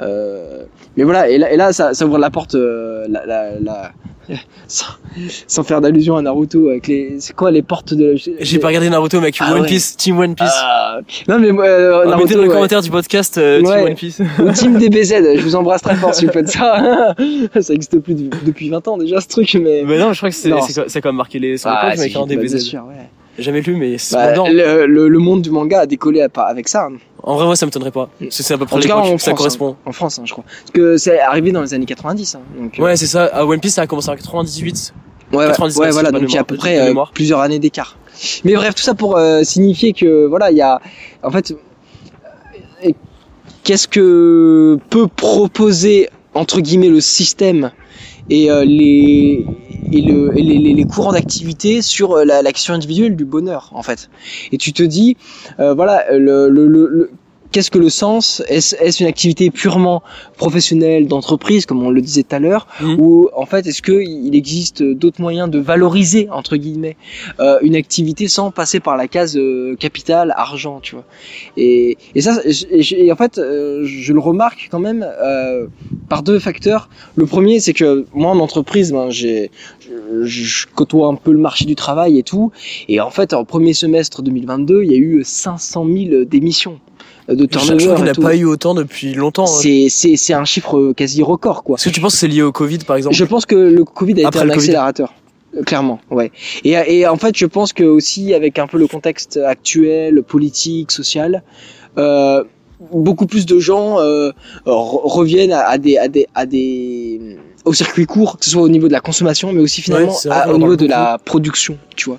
Euh, 0.00 0.62
mais 0.96 1.04
voilà, 1.04 1.28
et 1.28 1.38
là, 1.38 1.52
et 1.52 1.56
là 1.56 1.72
ça, 1.72 1.94
ça 1.94 2.06
ouvre 2.06 2.18
la 2.18 2.30
porte, 2.30 2.54
euh, 2.54 3.04
la, 3.08 3.26
la, 3.26 3.58
la- 3.60 3.92
sans, 4.68 4.84
sans 5.46 5.62
faire 5.62 5.80
d'allusion 5.80 6.16
à 6.16 6.22
Naruto, 6.22 6.68
avec 6.68 6.86
les, 6.86 7.16
c'est 7.18 7.34
quoi 7.34 7.50
les 7.50 7.62
portes 7.62 7.94
de. 7.94 8.14
J'ai 8.38 8.58
pas 8.58 8.68
regardé 8.68 8.90
Naruto, 8.90 9.20
mec. 9.20 9.36
Ah 9.40 9.54
One 9.54 9.62
ouais. 9.62 9.66
Piece, 9.66 9.96
Team 9.96 10.18
One 10.18 10.34
Piece. 10.34 10.50
Ah, 10.54 11.00
non 11.28 11.38
mais 11.38 11.48
euh, 11.48 12.04
Naruto, 12.04 12.18
mettez 12.24 12.34
dans 12.34 12.42
les 12.42 12.48
ouais. 12.48 12.54
commentaires 12.54 12.82
du 12.82 12.90
podcast 12.90 13.38
euh, 13.38 13.58
Team 13.62 13.68
Ouais. 13.70 13.82
One 13.84 13.94
Piece. 13.94 14.20
Ou 14.38 14.52
Team 14.52 14.78
DBZ, 14.78 15.36
je 15.36 15.40
vous 15.42 15.56
embrasse 15.56 15.80
très 15.82 15.94
fort 15.96 16.14
si 16.14 16.26
vous 16.26 16.32
faites 16.32 16.48
ça. 16.50 17.14
ça 17.60 17.72
existe 17.74 17.98
plus 18.00 18.14
de- 18.14 18.30
depuis 18.44 18.68
20 18.68 18.86
ans 18.88 18.98
déjà 18.98 19.20
ce 19.22 19.28
truc, 19.28 19.54
mais. 19.54 19.82
Mais 19.86 19.98
non, 19.98 20.12
je 20.12 20.18
crois 20.18 20.28
que 20.30 20.36
c'est 20.36 20.52
c'est 20.88 21.00
quand 21.00 21.08
même 21.08 21.16
marqué 21.16 21.38
les 21.38 21.56
sur 21.56 21.70
Ah, 21.70 21.88
mec, 21.96 21.98
si, 22.10 22.16
hein, 22.16 22.20
bah, 22.20 22.26
bien 22.26 22.36
DBZ. 22.38 22.58
sûr, 22.58 22.84
ouais. 22.86 23.08
Jamais 23.38 23.60
lu, 23.60 23.76
mais 23.76 23.98
c'est 23.98 24.14
Bah, 24.16 24.34
le, 24.48 24.86
le, 24.86 25.08
le 25.08 25.18
monde 25.18 25.42
du 25.42 25.50
manga 25.50 25.80
a 25.80 25.86
décollé 25.86 26.22
à- 26.22 26.40
avec 26.42 26.68
ça. 26.68 26.86
hein. 26.90 26.96
En 27.22 27.36
vrai, 27.36 27.44
moi, 27.46 27.56
ça 27.56 27.66
m'étonnerait 27.66 27.90
pas. 27.90 28.08
C'est 28.30 28.52
à 28.54 28.58
peu 28.58 28.66
près 28.66 28.76
En 28.76 28.80
tout 28.80 28.88
cas, 28.88 28.96
en 28.96 29.02
que 29.16 29.18
ça 29.22 29.30
France, 29.30 29.38
correspond. 29.38 29.76
En 29.86 29.92
France, 29.92 30.18
hein, 30.18 30.22
je 30.24 30.32
crois. 30.32 30.44
Parce 30.44 30.70
que 30.72 30.96
c'est 30.96 31.20
arrivé 31.20 31.52
dans 31.52 31.62
les 31.62 31.74
années 31.74 31.86
90. 31.86 32.34
Hein, 32.34 32.40
donc, 32.60 32.78
euh, 32.78 32.82
Ouais, 32.82 32.96
c'est 32.96 33.06
ça. 33.06 33.24
À 33.26 33.44
One 33.44 33.60
Piece, 33.60 33.74
ça 33.74 33.82
a 33.82 33.86
commencé 33.86 34.08
en 34.10 34.16
98. 34.16 34.94
Ouais, 35.32 35.38
ouais, 35.38 35.46
99, 35.48 35.86
ouais, 35.86 35.92
voilà, 35.92 36.10
donc 36.10 36.22
il 36.28 36.34
y 36.34 36.38
a 36.38 36.40
à 36.40 36.44
peu 36.44 36.56
près 36.56 36.78
euh, 36.80 36.94
plusieurs 37.12 37.40
années 37.40 37.58
d'écart. 37.58 37.96
Mais 38.44 38.54
bref, 38.54 38.74
tout 38.74 38.82
ça 38.82 38.94
pour 38.94 39.16
euh, 39.16 39.42
signifier 39.42 39.92
que 39.92 40.26
voilà, 40.26 40.50
il 40.50 40.56
y 40.56 40.62
a 40.62 40.80
en 41.22 41.30
fait 41.30 41.54
qu'est-ce 43.64 43.88
que 43.88 44.78
peut 44.90 45.06
proposer 45.08 46.08
entre 46.34 46.60
guillemets 46.60 46.88
le 46.88 47.00
système 47.00 47.70
et 48.30 48.50
euh, 48.50 48.64
les 48.64 49.46
les, 49.90 50.84
courants 50.84 51.12
d'activité 51.12 51.80
sur 51.82 52.12
euh, 52.12 52.24
la, 52.24 52.42
la 52.42 52.52
question 52.52 52.74
individuelle 52.74 53.16
du 53.16 53.24
bonheur 53.24 53.70
en 53.72 53.82
fait. 53.82 54.10
Et 54.52 54.58
tu 54.58 54.72
te 54.72 54.82
dis 54.82 55.16
euh, 55.60 55.74
voilà 55.74 56.04
le, 56.12 56.48
le- 56.48 56.66
le- 56.66 57.10
Qu'est-ce 57.50 57.70
que 57.70 57.78
le 57.78 57.88
sens? 57.88 58.42
Est-ce 58.48 58.76
est-ce 58.76 59.02
une 59.02 59.08
activité 59.08 59.50
purement 59.50 60.02
professionnelle 60.36 61.08
d'entreprise, 61.08 61.64
comme 61.66 61.82
on 61.82 61.90
le 61.90 62.00
disait 62.02 62.22
tout 62.22 62.34
à 62.36 62.38
l'heure, 62.38 62.66
Mhm. 62.80 62.96
ou 63.00 63.28
en 63.34 63.46
fait 63.46 63.66
est-ce 63.66 63.80
qu'il 63.82 64.34
existe 64.36 64.82
d'autres 64.82 65.20
moyens 65.20 65.48
de 65.50 65.58
valoriser 65.58 66.28
entre 66.30 66.56
guillemets 66.56 66.96
euh, 67.40 67.58
une 67.62 67.74
activité 67.74 68.28
sans 68.28 68.50
passer 68.50 68.80
par 68.80 68.96
la 68.96 69.08
case 69.08 69.36
euh, 69.36 69.76
capital, 69.76 70.32
argent, 70.36 70.80
tu 70.80 70.94
vois? 70.96 71.04
Et, 71.56 71.96
et 72.14 72.20
ça, 72.20 72.40
et, 72.44 72.52
et- 72.80 73.06
et 73.06 73.12
en 73.12 73.16
fait, 73.16 73.38
euh, 73.38 73.82
je 73.84 74.12
le 74.12 74.20
remarque 74.20 74.68
quand 74.70 74.78
même 74.80 75.02
euh, 75.22 75.66
par 76.08 76.22
deux 76.22 76.38
facteurs. 76.38 76.88
Le 77.16 77.26
premier, 77.26 77.60
c'est 77.60 77.72
que 77.72 78.04
moi 78.14 78.30
en 78.30 78.38
entreprise, 78.40 78.92
ben, 78.92 79.10
j'ai, 79.10 79.50
je, 79.88 80.24
je 80.44 80.66
côtoie 80.74 81.08
un 81.08 81.14
peu 81.14 81.32
le 81.32 81.38
marché 81.38 81.64
du 81.64 81.74
travail 81.74 82.18
et 82.18 82.22
tout, 82.22 82.52
et 82.88 83.00
en 83.00 83.10
fait 83.10 83.32
en 83.34 83.44
premier 83.44 83.72
semestre 83.74 84.22
2022, 84.22 84.82
il 84.84 84.90
y 84.92 84.94
a 84.94 84.98
eu 84.98 85.22
500 85.24 85.86
000 85.86 86.24
démissions 86.24 86.78
euh, 87.30 87.34
de 87.34 87.46
Je, 87.50 87.58
je 87.58 87.66
turnover. 87.76 87.84
crois 87.84 87.94
qu'il 87.96 88.00
et 88.00 88.04
n'y 88.04 88.10
a 88.10 88.14
tout. 88.14 88.22
pas 88.22 88.36
eu 88.36 88.44
autant 88.44 88.74
depuis 88.74 89.14
longtemps. 89.14 89.44
hein. 89.44 89.60
C'est, 89.60 89.86
c'est, 89.88 90.16
c'est 90.16 90.34
un 90.34 90.44
chiffre 90.44 90.92
quasi 90.96 91.22
record, 91.22 91.62
quoi. 91.64 91.76
Est-ce 91.76 91.88
que 91.88 91.94
tu 91.94 92.00
penses 92.00 92.12
que 92.14 92.18
c'est 92.20 92.28
lié 92.28 92.42
au 92.42 92.52
Covid, 92.52 92.78
par 92.78 92.96
exemple? 92.96 93.16
Je 93.16 93.24
pense 93.24 93.46
que 93.46 93.54
le 93.56 93.84
Covid 93.84 94.24
a 94.24 94.28
été 94.28 94.38
un 94.38 94.48
accélérateur. 94.50 95.12
Euh, 95.56 95.62
Clairement, 95.62 95.98
ouais. 96.10 96.30
Et, 96.64 96.72
et 96.72 97.06
en 97.06 97.16
fait, 97.16 97.34
je 97.36 97.46
pense 97.46 97.72
que 97.72 97.82
aussi 97.84 98.34
avec 98.34 98.58
un 98.58 98.66
peu 98.66 98.76
le 98.78 98.86
contexte 98.86 99.38
actuel, 99.38 100.22
politique, 100.22 100.90
social, 100.90 101.42
euh, 101.96 102.44
beaucoup 102.92 103.26
plus 103.26 103.46
de 103.46 103.58
gens 103.58 103.98
euh, 103.98 104.30
re- 104.66 105.00
reviennent 105.10 105.52
à, 105.52 105.60
à 105.60 105.78
des, 105.78 105.96
à 105.96 106.08
des, 106.08 106.26
à 106.34 106.44
des, 106.46 107.38
au 107.68 107.72
circuit 107.74 108.06
court, 108.06 108.38
que 108.38 108.44
ce 108.44 108.50
soit 108.50 108.62
au 108.62 108.68
niveau 108.68 108.88
de 108.88 108.92
la 108.92 109.00
consommation, 109.00 109.52
mais 109.52 109.60
aussi 109.60 109.80
finalement 109.82 110.08
Ouais, 110.08 110.14
c'est 110.20 110.28
vrai 110.28 110.38
à- 110.38 110.44
qu'on 110.46 110.54
au 110.54 110.58
niveau 110.58 110.76
de 110.76 110.86
la 110.86 111.18
production, 111.24 111.78
tu 111.96 112.06
vois. 112.10 112.18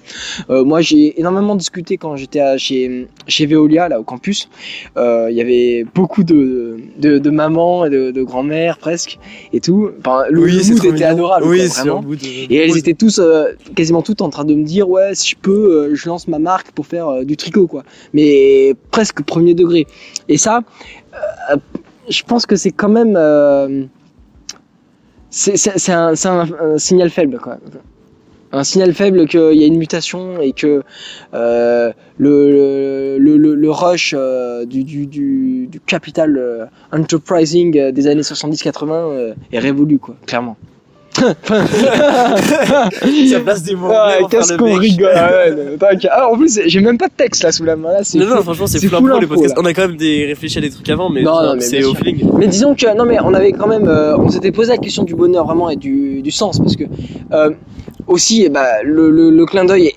Euh, 0.50 0.64
moi, 0.64 0.80
j'ai 0.82 1.20
énormément 1.20 1.56
discuté 1.56 1.98
quand 1.98 2.16
j'étais 2.16 2.58
chez 2.58 3.08
chez 3.28 3.46
Veolia 3.46 3.90
là 3.90 4.00
au 4.00 4.04
campus. 4.04 4.50
Euh, 4.98 5.28
Il 5.32 5.38
y 5.38 5.42
avait 5.42 5.86
beaucoup 5.96 6.24
de 6.24 6.78
de, 6.98 7.18
de 7.18 7.30
mamans 7.30 7.86
et 7.86 7.90
de, 7.90 8.12
de 8.12 8.24
grand-mères 8.24 8.78
presque 8.78 9.20
et 9.54 9.60
tout. 9.60 9.90
Enfin, 10.00 10.24
le, 10.30 10.46
le 10.46 10.52
c'est 10.64 10.70
mood 10.72 10.78
trop 10.80 10.88
était 10.88 10.94
mignon. 10.96 11.08
adorable, 11.10 11.46
Oui, 11.48 11.58
quoi, 11.68 11.84
vraiment. 11.84 12.02
de. 12.02 12.16
Et 12.50 12.56
elles 12.56 12.78
étaient 12.78 12.94
tous, 12.94 13.20
euh, 13.20 13.46
quasiment 13.76 14.02
toutes 14.02 14.22
en 14.22 14.30
train 14.30 14.46
de 14.46 14.54
me 14.56 14.64
dire, 14.64 14.90
ouais, 14.90 15.16
si 15.16 15.30
je 15.30 15.36
peux, 15.36 15.52
euh, 15.92 15.96
je 15.96 16.08
lance 16.10 16.28
ma 16.28 16.40
marque 16.40 16.72
pour 16.72 16.86
faire 16.88 17.08
euh, 17.10 17.24
du 17.24 17.36
tricot, 17.38 17.68
quoi. 17.68 17.84
Mais 18.14 18.76
presque 18.92 19.22
premier 19.24 19.54
degré. 19.54 19.88
Et 20.28 20.38
ça, 20.38 20.62
euh, 21.52 21.56
je 22.10 22.24
pense 22.24 22.46
que 22.46 22.56
c'est 22.56 22.72
quand 22.72 22.90
même, 22.90 23.16
euh, 23.18 23.84
c'est 25.30 25.92
un, 25.92 26.14
un, 26.26 26.78
signal 26.78 27.10
faible, 27.10 27.40
quoi. 27.40 27.58
Un 28.52 28.64
signal 28.64 28.94
faible 28.94 29.28
qu'il 29.28 29.54
y 29.54 29.64
a 29.64 29.68
une 29.68 29.78
mutation 29.78 30.42
et 30.42 30.54
que 30.54 30.82
euh, 31.36 31.94
le, 32.18 33.18
le, 33.20 33.54
le, 33.56 33.72
rush 33.72 34.16
euh, 34.18 34.66
du, 34.66 34.84
du, 34.84 35.06
du, 35.06 35.80
capital 35.86 36.36
euh, 36.36 36.66
enterprising 36.92 37.92
des 37.92 38.08
années 38.08 38.22
70-80 38.22 38.90
euh, 38.92 39.34
est 39.52 39.60
révolu, 39.60 40.00
quoi, 40.00 40.16
clairement. 40.26 40.58
Ça 43.30 43.40
place 43.44 43.64
des 43.64 43.76
mots. 43.76 43.90
Ah, 43.94 44.18
Qu'est-ce 44.30 44.54
qu'on 44.54 44.74
rigole 44.76 45.12
ah 45.16 45.30
ouais. 45.50 45.98
Ah, 46.12 46.30
en 46.32 46.38
plus, 46.38 46.60
j'ai 46.66 46.80
même 46.82 46.98
pas 46.98 47.08
de 47.08 47.14
texte 47.14 47.44
là 47.44 47.52
sous 47.52 47.64
la 47.64 47.76
main. 47.76 47.92
Là, 47.94 48.00
c'est 48.04 48.18
Non, 48.20 48.26
fou. 48.28 48.36
non, 48.36 48.42
franchement, 48.44 48.68
c'est 48.68 48.80
full 48.80 48.96
impro 48.98 49.08
les 49.20 49.26
info, 49.26 49.34
podcasts. 49.36 49.56
là. 49.56 49.62
On 49.62 49.66
a 49.66 49.74
quand 49.74 49.88
même 49.88 49.98
des 49.98 50.26
réfléchi 50.26 50.58
à 50.58 50.62
des 50.62 50.70
trucs 50.70 50.90
avant, 50.90 51.10
mais, 51.10 51.24
c'est 51.60 51.84
au 51.84 51.94
feeling. 51.94 52.26
Mais 52.38 52.48
disons 52.48 52.76
que 52.76 52.96
non, 52.96 53.06
mais 53.06 53.18
on 53.22 53.34
avait 53.34 53.52
quand 53.52 53.68
même, 53.68 53.88
euh, 53.88 54.18
on 54.18 54.30
s'était 54.30 54.52
posé 54.52 54.72
la 54.72 54.78
question 54.78 55.04
du 55.04 55.16
bonheur 55.16 55.46
vraiment 55.46 55.70
et 55.70 55.76
du, 55.76 56.22
du 56.22 56.32
sens 56.32 56.60
parce 56.60 56.76
que 56.76 56.84
euh, 57.34 57.52
aussi, 58.08 58.44
eh 58.46 58.50
bah, 58.50 58.82
le, 58.84 59.10
le, 59.12 59.30
le 59.30 59.46
clin 59.46 59.66
d'œil 59.66 59.92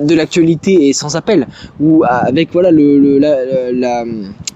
de 0.00 0.14
l'actualité 0.14 0.88
est 0.88 0.92
sans 0.92 1.16
appel. 1.16 1.46
Ou 1.80 2.04
avec 2.04 2.52
voilà 2.52 2.70
le, 2.70 2.98
le 2.98 3.18
la, 3.18 3.36
la, 3.72 4.04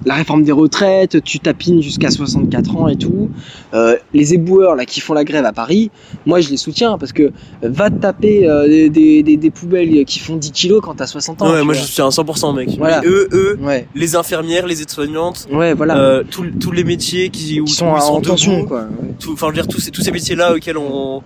la 0.04 0.14
réforme 0.14 0.42
des 0.44 0.52
retraites, 0.52 1.22
tu 1.24 1.38
tapines 1.40 1.82
jusqu'à 1.82 2.10
64 2.10 2.76
ans 2.76 2.88
et 2.88 2.96
tout. 2.96 3.30
Euh, 3.74 3.96
les 4.14 4.34
éboueurs 4.34 4.74
là 4.76 4.84
qui 4.84 5.00
font 5.00 5.14
la 5.14 5.24
grève 5.24 5.44
à 5.44 5.52
Paris, 5.52 5.90
moi 6.26 6.40
je 6.40 6.50
les 6.50 6.56
soutiens 6.56 6.98
parce 6.98 7.12
que 7.12 7.32
va 7.62 7.90
te 7.90 7.96
taper 7.96 8.48
euh, 8.48 8.66
des, 8.66 8.88
des, 8.90 9.22
des, 9.22 9.36
des 9.36 9.50
poubelles 9.50 10.04
qui 10.04 10.18
font 10.18 10.36
10 10.36 10.50
kilos 10.52 10.80
quand 10.82 10.94
t'as 10.94 11.06
60 11.06 11.42
ans. 11.42 11.46
Ouais, 11.52 11.62
moi 11.62 11.74
vois. 11.74 11.74
je 11.74 11.82
suis 11.86 12.02
à 12.02 12.08
100% 12.08 12.54
mec. 12.56 12.70
Voilà. 12.78 13.02
Eux, 13.04 13.28
eux, 13.32 13.58
Ouais, 13.62 13.86
les 13.94 14.16
infirmières, 14.16 14.66
les 14.66 14.82
aides-soignantes, 14.82 15.46
ouais, 15.52 15.74
voilà. 15.74 15.98
euh, 15.98 16.24
tous 16.28 16.72
les 16.72 16.84
métiers 16.84 17.28
qui, 17.30 17.60
où, 17.60 17.64
qui 17.64 17.72
sont 17.74 17.92
où 17.92 17.96
ils 17.96 18.00
sont 18.00 18.12
en 18.14 18.20
tension 18.20 18.64
quoi. 18.64 18.80
ouais. 18.82 18.86
enfin 19.32 19.46
je 19.48 19.56
veux 19.56 19.62
dire 19.62 19.68
tous 19.68 19.80
ces 19.80 19.90
tous 19.90 20.02
ces 20.02 20.10
métiers 20.12 20.34
là 20.36 20.54
auxquels 20.54 20.78
on 20.78 21.22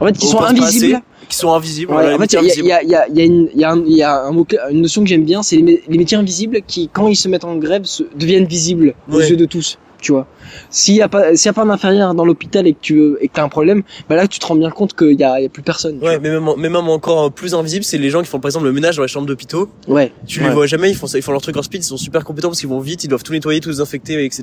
En 0.00 0.06
fait, 0.06 0.12
qui 0.18 0.26
on 0.26 0.30
sont 0.30 0.40
invisibles. 0.42 1.00
qui 1.28 1.36
sont 1.36 1.52
invisibles. 1.52 1.90
Ouais, 1.92 1.96
voilà, 1.96 2.08
les 2.10 2.14
en 2.16 2.18
fait, 2.18 2.32
il 2.32 2.66
y 2.66 2.72
a, 2.72 2.82
y 2.82 3.18
y 3.18 3.24
une, 3.24 3.48
il 3.54 3.60
y 3.60 3.64
a 3.64 3.70
un, 3.72 3.82
il 3.86 3.96
y 3.96 4.02
a 4.02 4.22
un 4.24 4.30
mot, 4.32 4.46
une 4.70 4.82
notion 4.82 5.02
que 5.02 5.08
j'aime 5.08 5.24
bien, 5.24 5.42
c'est 5.42 5.56
les, 5.56 5.62
mé- 5.62 5.80
les 5.88 5.98
métiers 5.98 6.16
invisibles 6.16 6.60
qui, 6.66 6.88
quand 6.92 7.08
ils 7.08 7.16
se 7.16 7.28
mettent 7.28 7.44
en 7.44 7.56
grève, 7.56 7.84
se, 7.84 8.02
deviennent 8.16 8.46
visibles 8.46 8.94
aux 9.10 9.16
Ouais. 9.18 9.28
yeux 9.28 9.36
de 9.36 9.44
tous. 9.44 9.78
Tu 10.02 10.10
vois. 10.12 10.26
S'il 10.68 10.96
y 10.96 11.00
a 11.00 11.08
pas, 11.08 11.34
s'il 11.36 11.46
y 11.46 11.48
a 11.48 11.52
pas 11.52 11.64
d'infirmière 11.64 12.12
dans 12.12 12.24
l'hôpital 12.24 12.66
et 12.66 12.72
que 12.74 12.78
tu 12.82 12.96
veux- 12.96 13.18
et 13.20 13.28
que 13.28 13.32
t'as 13.34 13.44
un 13.44 13.48
problème, 13.48 13.82
bah 14.08 14.16
là 14.16 14.26
tu 14.26 14.38
te 14.40 14.44
rends 14.46 14.56
bien 14.56 14.70
compte 14.70 14.94
qu'il 14.96 15.18
y 15.18 15.22
a, 15.22 15.38
il 15.38 15.44
y 15.44 15.46
a 15.46 15.48
plus 15.48 15.62
personne. 15.62 15.98
Ouais, 16.02 16.18
mais 16.18 16.28
même, 16.28 16.44
mais 16.58 16.68
même 16.68 16.88
encore 16.88 17.30
plus 17.30 17.54
invisible, 17.54 17.84
c'est 17.84 17.98
les 17.98 18.10
gens 18.10 18.20
qui 18.20 18.26
font 18.26 18.40
par 18.40 18.48
exemple 18.48 18.66
le 18.66 18.72
ménage 18.72 18.96
dans 18.96 19.02
les 19.02 19.08
chambres 19.08 19.28
d'hôpitaux. 19.28 19.68
Ouais. 19.86 20.12
Tu 20.26 20.40
Ouais. 20.40 20.48
les 20.48 20.54
vois 20.54 20.66
jamais, 20.66 20.90
ils 20.90 20.96
font 20.96 21.06
ils 21.06 21.22
font 21.22 21.30
leur 21.32 21.40
truc 21.40 21.56
en 21.56 21.62
speed, 21.62 21.82
ils 21.82 21.86
sont 21.86 21.96
super 21.96 22.24
compétents 22.24 22.48
parce 22.48 22.58
qu'ils 22.58 22.68
vont 22.68 22.80
vite, 22.80 23.04
ils 23.04 23.08
doivent 23.08 23.22
tout 23.22 23.32
nettoyer, 23.32 23.60
tout 23.60 23.68
désinfecter, 23.70 24.24
etc. 24.24 24.42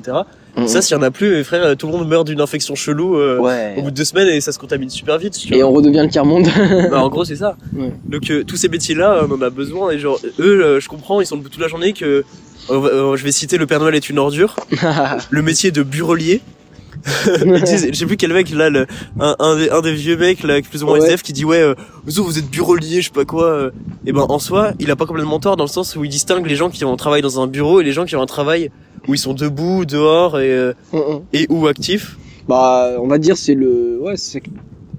Mhm. 0.56 0.66
Ça, 0.66 0.80
s'il 0.80 0.96
y 0.96 0.98
en 0.98 1.02
a 1.02 1.10
plus, 1.10 1.44
frère, 1.44 1.76
tout 1.76 1.86
le 1.86 1.92
monde 1.92 2.08
meurt 2.08 2.26
d'une 2.26 2.40
infection 2.40 2.74
chelou 2.74 3.16
euh, 3.18 3.38
ouais. 3.38 3.74
au 3.76 3.82
bout 3.82 3.90
de 3.90 3.96
deux 3.96 4.04
semaines 4.04 4.28
et 4.28 4.40
ça 4.40 4.52
se 4.52 4.58
contamine 4.58 4.88
super 4.88 5.18
vite. 5.18 5.34
tu 5.34 5.54
Et 5.54 5.60
vois. 5.60 5.70
on 5.70 5.74
redevient 5.74 6.00
le 6.02 6.08
tiers 6.08 6.24
monde. 6.24 6.46
Bah, 6.90 7.02
en 7.02 7.08
gros, 7.10 7.24
c'est 7.26 7.36
ça. 7.36 7.56
Ouais. 7.76 7.92
Donc 8.08 8.30
euh, 8.30 8.44
tous 8.44 8.56
ces 8.56 8.68
métiers-là, 8.70 9.26
on 9.28 9.32
en 9.34 9.42
a 9.42 9.50
besoin. 9.50 9.90
Et 9.90 9.98
genre, 9.98 10.18
eux, 10.38 10.64
euh, 10.64 10.80
je 10.80 10.88
comprends, 10.88 11.20
ils 11.20 11.26
sont 11.26 11.36
debout 11.36 11.50
toute 11.50 11.60
la 11.60 11.68
journée 11.68 11.92
que. 11.92 12.24
Euh, 12.68 13.12
euh, 13.12 13.16
je 13.16 13.24
vais 13.24 13.32
citer 13.32 13.56
le 13.58 13.66
Père 13.66 13.80
Noël 13.80 13.94
est 13.94 14.10
une 14.10 14.18
ordure. 14.18 14.56
Le 15.30 15.42
métier 15.42 15.70
de 15.70 15.82
disent, 17.64 17.88
je 17.92 17.94
sais 17.96 18.04
plus 18.06 18.16
quel 18.18 18.32
mec 18.34 18.50
là, 18.50 18.68
le, 18.68 18.86
un, 19.20 19.34
un, 19.38 19.56
des, 19.56 19.70
un 19.70 19.80
des 19.80 19.94
vieux 19.94 20.16
mecs 20.18 20.42
là, 20.42 20.60
plus 20.60 20.82
ou 20.82 20.86
moins 20.86 20.98
Ouais. 20.98 21.06
SDF, 21.06 21.22
qui 21.22 21.32
dit 21.32 21.44
ouais, 21.46 21.62
euh, 21.62 21.74
vous 22.04 22.24
vous 22.24 22.38
êtes 22.38 22.50
bureaulier, 22.50 23.00
je 23.00 23.06
sais 23.06 23.10
pas 23.12 23.24
quoi. 23.24 23.70
Et 24.06 24.12
ben 24.12 24.26
en 24.28 24.38
soi, 24.38 24.72
il 24.80 24.90
a 24.90 24.96
pas 24.96 25.06
complètement 25.06 25.38
tort 25.40 25.56
dans 25.56 25.64
le 25.64 25.70
sens 25.70 25.96
où 25.96 26.04
il 26.04 26.10
distingue 26.10 26.46
les 26.46 26.56
gens 26.56 26.68
qui 26.68 26.84
ont 26.84 26.92
un 26.92 26.96
travail 26.96 27.22
dans 27.22 27.40
un 27.40 27.46
bureau 27.46 27.80
et 27.80 27.84
les 27.84 27.92
gens 27.92 28.04
qui 28.04 28.16
ont 28.16 28.22
un 28.22 28.26
travail 28.26 28.70
où 29.08 29.14
ils 29.14 29.18
sont 29.18 29.32
debout, 29.32 29.86
dehors 29.86 30.38
et, 30.40 30.50
euh, 30.50 30.74
Mhm. 30.92 31.20
et 31.32 31.46
ou 31.48 31.66
actifs. 31.68 32.18
bah, 32.48 32.90
on 32.98 33.06
va 33.06 33.16
dire 33.18 33.36
c'est 33.38 33.54
le, 33.54 33.98
ouais, 34.02 34.16
c'est 34.16 34.42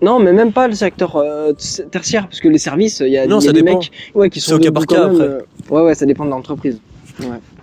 non, 0.01 0.17
mais 0.17 0.33
même 0.33 0.51
pas 0.53 0.67
le 0.67 0.73
secteur 0.73 1.15
euh, 1.17 1.53
tertiaire, 1.91 2.23
parce 2.27 2.39
que 2.39 2.47
les 2.47 2.57
services, 2.57 3.01
il 3.05 3.11
y 3.11 3.17
a, 3.19 3.27
Non, 3.27 3.39
il 3.39 3.43
y 3.43 3.45
a 3.45 3.49
ça 3.49 3.53
des 3.53 3.61
dépend. 3.61 3.77
mecs, 3.77 3.91
ouais, 4.15 4.31
qui 4.31 4.41
C'est 4.41 4.49
sont 4.49 4.55
au 4.55 4.59
cas 4.59 4.71
par 4.71 4.87
cas, 4.87 5.05
après. 5.05 5.21
euh, 5.21 5.39
Ouais, 5.69 5.81
ouais, 5.83 5.93
ça 5.93 6.07
dépend 6.07 6.25
de 6.25 6.31
l'entreprise. 6.31 6.79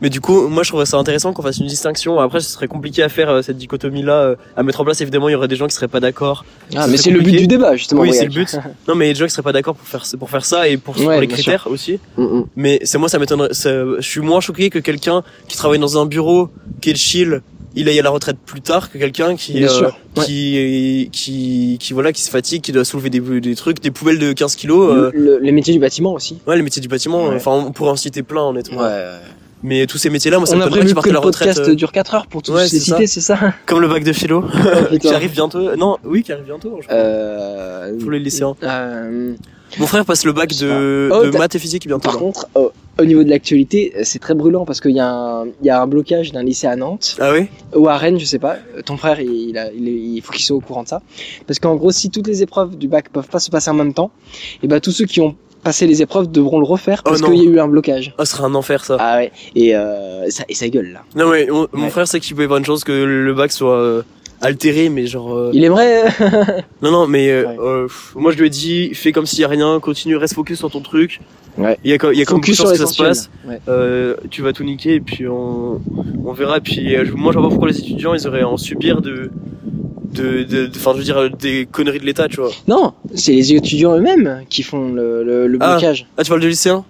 Mais 0.01 0.11
du 0.11 0.21
coup, 0.21 0.49
moi 0.49 0.63
je 0.63 0.69
trouve 0.71 0.85
ça 0.85 0.97
intéressant 0.97 1.33
qu'on 1.33 1.43
fasse 1.43 1.59
une 1.59 1.67
distinction. 1.67 2.19
Après, 2.21 2.41
ce 2.41 2.51
serait 2.51 2.69
compliqué 2.69 3.03
à 3.03 3.09
faire 3.09 3.31
euh, 3.31 3.43
cette 3.43 3.57
dichotomie-là, 3.59 4.13
euh, 4.13 4.37
à 4.57 4.63
mettre 4.63 4.81
en 4.81 4.85
place. 4.85 5.01
Évidemment, 5.01 5.29
il 5.29 5.33
y 5.33 5.35
aurait 5.35 5.49
des 5.49 5.57
gens 5.57 5.67
qui 5.67 5.75
seraient 5.75 5.89
pas 5.89 6.01
d'accord. 6.01 6.45
Ah, 6.77 6.87
mais 6.87 6.97
c'est 6.97 7.11
le 7.11 7.21
but 7.21 7.33
du 7.33 7.47
débat, 7.47 7.77
justement. 7.77 8.03
Oui, 8.03 8.13
c'est 8.13 8.25
le 8.25 8.31
but. 8.31 8.57
Non, 8.89 8.95
mais 8.95 9.07
il 9.07 9.09
y 9.09 9.11
a 9.11 9.15
des 9.15 9.19
gens 9.21 9.27
qui 9.27 9.33
seraient 9.33 9.43
pas 9.43 9.53
d'accord 9.53 9.75
pour 9.75 9.87
faire 9.87 10.05
pour 10.19 10.31
faire 10.31 10.45
ça 10.45 10.69
et 10.69 10.77
pour, 10.77 10.95
pour 10.95 11.05
Ouais, 11.07 11.21
les 11.21 11.27
bien 11.27 11.37
critères 11.37 11.67
aussi. 11.71 11.99
Mhm. 12.17 12.45
Mais 12.57 12.81
c'est 12.85 12.99
moi, 12.99 13.09
ça 13.09 13.19
m'étonnerait. 13.19 13.51
Je 13.53 13.97
suis 14.01 14.21
moins 14.21 14.41
choqué 14.41 14.71
que 14.71 14.79
quelqu'un 14.79 15.23
qui 15.49 15.57
travaille 15.57 15.79
dans 15.79 15.99
un 16.01 16.07
bureau, 16.07 16.49
qui 16.81 16.91
est 16.91 16.95
chill, 16.97 17.43
il 17.75 17.89
aille 17.89 17.99
à 18.01 18.03
la 18.03 18.11
retraite 18.11 18.39
plus 18.45 18.61
tard 18.63 18.91
que 18.91 18.99
quelqu'un 18.99 19.37
qui 19.37 19.63
euh, 19.65 19.69
ouais. 20.17 20.25
qui 20.25 21.09
qui 21.13 21.77
qui 21.79 21.93
voilà 21.93 22.13
qui 22.13 22.23
se 22.23 22.31
fatigue, 22.31 22.63
qui 22.63 22.73
doit 22.73 22.85
soulever 22.85 23.11
des 23.11 23.21
des 23.21 23.55
trucs, 23.55 23.81
des 23.81 23.91
poubelles 23.91 24.19
de 24.19 24.33
15 24.33 24.57
kilos. 24.57 24.91
euh, 24.91 25.11
Le- 25.13 25.21
le- 25.21 25.39
les 25.39 25.53
métiers 25.53 25.75
du 25.75 25.79
bâtiment 25.79 26.13
aussi. 26.15 26.39
Ouais, 26.47 26.57
les 26.57 26.63
métiers 26.63 26.81
du 26.83 26.89
bâtiment. 26.89 27.27
Ouais. 27.29 27.37
Enfin, 27.37 27.53
on 27.53 27.71
pourrait 27.73 27.91
en 27.91 27.97
citer 27.97 28.23
plein, 28.23 28.43
honnêtement. 28.43 28.81
Mais 29.63 29.87
tous 29.87 29.99
ces 29.99 30.09
métiers-là, 30.11 30.39
moi, 30.39 30.47
ça 30.47 30.57
On 30.57 30.61
prévu 30.61 30.87
qu'ils 30.87 30.89
que 30.91 30.95
partent 30.95 31.07
à 31.07 31.11
le 31.11 31.15
la 31.15 31.21
retraite. 31.21 31.49
podcast 31.49 31.69
euh, 31.69 31.75
dure 31.75 31.91
4 31.93 32.15
heures 32.15 32.27
pour 32.29 32.43
tous 32.43 32.53
Ouais, 32.53 32.63
les 32.63 32.69
c'est 32.69 32.79
citer, 32.79 33.07
c'est 33.09 33.21
ça 33.21 33.39
Comme 33.67 33.81
le 33.81 33.89
bac 33.89 34.05
de 34.05 34.13
philo, 34.13 34.43
qui 34.91 34.99
putain. 34.99 35.15
arrive 35.15 35.33
bientôt. 35.33 35.75
Non, 35.77 35.97
oui, 36.05 36.23
qui 36.23 36.33
arrive 36.33 36.45
bientôt. 36.45 36.79
je 36.81 36.87
crois. 36.87 36.97
Euh... 36.97 37.99
Pour 37.99 38.11
les 38.13 38.21
lycéens. 38.21 38.55
euh, 38.63 39.35
Mon 39.79 39.87
frère 39.87 40.05
passe 40.05 40.25
le 40.25 40.33
bac 40.33 40.51
de. 40.57 41.09
Oh, 41.13 41.25
de 41.25 41.37
maths 41.37 41.55
et 41.57 41.59
physique 41.59 41.87
bientôt. 41.87 42.03
Par 42.05 42.15
là. 42.15 42.21
contre, 42.21 42.47
au- 42.55 42.73
au 43.01 43.05
niveau 43.05 43.23
de 43.23 43.31
l'actualité, 43.31 43.93
euh, 43.97 44.01
c'est 44.05 44.19
très 44.19 44.35
brûlant 44.35 44.65
parce 44.65 44.81
qu'il 44.81 44.91
y, 44.93 44.99
a 45.01 45.09
un- 45.09 45.47
il 45.47 45.67
y 45.67 45.71
a 45.71 45.81
un 45.81 45.87
blocage 45.87 46.33
d'un 46.33 46.43
lycée 46.43 46.67
à 46.67 46.75
Nantes 46.75 47.17
Ah 47.21 47.31
oui? 47.33 47.47
Ou 47.77 47.89
à 47.89 47.97
Rennes, 47.97 48.19
je 48.19 48.25
sais 48.25 48.41
pas. 48.41 48.57
Euh, 48.77 48.83
Ton 48.83 48.97
frère, 48.97 49.21
il, 49.21 49.51
il, 49.51 49.59
a- 49.59 49.71
il 49.73 50.21
faut 50.23 50.33
qu'il 50.33 50.45
soit 50.45 50.57
au 50.57 50.61
courant 50.61 50.83
de 50.85 50.89
ça. 50.89 51.01
Parce 51.47 51.59
qu'en 51.61 51.77
gros, 51.77 51.91
si 51.93 52.11
toutes 52.11 52.27
les 52.27 52.43
épreuves 52.43 52.77
du 52.77 52.89
bac 52.89 53.09
peuvent 53.11 53.29
pas 53.29 53.39
se 53.41 53.51
passer 53.51 53.71
en 53.71 53.75
même 53.75 53.93
temps, 53.95 54.11
et 54.63 54.67
ben 54.69 54.81
tous 54.81 54.91
ceux 54.93 55.05
qui 55.07 55.21
ont 55.21 55.37
passé 55.63 55.87
les 55.87 56.03
épreuves 56.03 56.31
devront 56.31 56.59
le 56.61 56.67
refaire 56.67 57.03
Oh 57.05 57.11
parce 57.11 57.23
qu'il 57.23 57.35
y 57.37 57.41
a 57.47 57.51
eu 57.51 57.59
un 57.61 57.69
blocage. 57.69 58.15
Ah, 58.19 58.25
ce 58.25 58.33
serait 58.37 58.45
un 58.45 58.55
enfer 58.55 58.85
ça. 58.85 58.97
Ah 59.01 59.17
ouais. 59.19 59.33
Et 59.55 59.75
euh, 59.77 60.29
ça, 60.31 60.45
et 60.49 60.55
ça 60.55 60.69
gueule 60.69 60.93
là. 60.93 61.03
Non, 61.17 61.31
mais 61.31 61.47
mon, 61.47 61.67
mon 61.73 61.85
Ouais. 61.85 61.91
frère 61.91 62.07
sait 62.09 62.21
qu'il 62.21 62.35
peut 62.37 62.43
y 62.43 62.45
avoir 62.45 62.59
une 62.59 62.65
chance 62.65 62.85
que 62.85 62.93
le 62.93 63.35
bac 63.35 63.51
soit 63.53 63.75
euh, 63.79 64.03
altéré, 64.41 64.89
mais 64.89 65.07
genre. 65.07 65.35
euh, 65.35 65.51
Il 65.53 65.65
aimerait. 65.65 66.05
Non, 66.83 66.91
non, 66.91 67.07
mais 67.07 67.31
euh, 67.31 67.47
Ouais. 67.47 67.57
euh, 67.61 67.83
pff, 67.87 68.15
moi 68.17 68.33
je 68.33 68.39
lui 68.39 68.47
ai 68.47 68.51
dit, 68.51 68.95
fais 68.95 69.13
comme 69.13 69.27
s'il 69.27 69.41
y 69.41 69.45
a 69.45 69.49
rien, 69.49 69.81
continue, 69.81 70.17
reste 70.17 70.35
focus 70.35 70.59
sur 70.59 70.71
ton 70.71 70.81
truc. 70.81 71.21
Ouais. 71.57 71.77
Il 71.83 71.91
y 71.91 71.95
a, 71.95 72.13
il 72.13 72.19
y 72.19 72.23
a 72.23 72.25
comme 72.25 72.41
que 72.41 72.53
ça 72.55 72.75
se 72.77 72.97
passe. 72.97 73.31
Ouais. 73.45 73.59
Euh, 73.69 74.15
tu 74.31 74.43
vas 74.43 74.53
tout 74.53 74.63
niquer 74.63 74.95
et 74.95 75.01
puis 75.01 75.27
on, 75.27 75.81
on 76.25 76.33
verra. 76.33 76.59
Et 76.59 76.61
puis 76.61 76.95
moi 77.17 77.33
je 77.33 77.39
vois 77.39 77.49
pas 77.49 77.51
pourquoi 77.51 77.69
les 77.69 77.79
étudiants 77.81 78.15
ils 78.15 78.29
auraient 78.29 78.43
à 78.43 78.49
en 78.49 78.57
subir 78.57 79.01
de. 79.03 79.31
De, 80.13 80.43
de, 80.43 80.71
enfin, 80.75 80.93
je 80.95 80.99
veux 80.99 81.05
dire, 81.05 81.31
des 81.31 81.67
conneries 81.71 82.01
de 82.01 82.05
l'État, 82.07 82.29
tu 82.29 82.37
vois. 82.41 82.51
Non, 82.67 82.95
c'est 83.15 83.33
les 83.33 83.53
étudiants 83.53 83.95
eux-mêmes 83.97 84.43
qui 84.49 84.63
font 84.63 84.93
le, 84.93 85.23
le, 85.23 85.47
le 85.47 85.59
Ah. 85.61 85.73
blocage. 85.73 86.07
Ah, 86.17 86.23
tu 86.25 86.29
parles 86.31 86.41
de 86.41 86.47
lycéens 86.49 86.85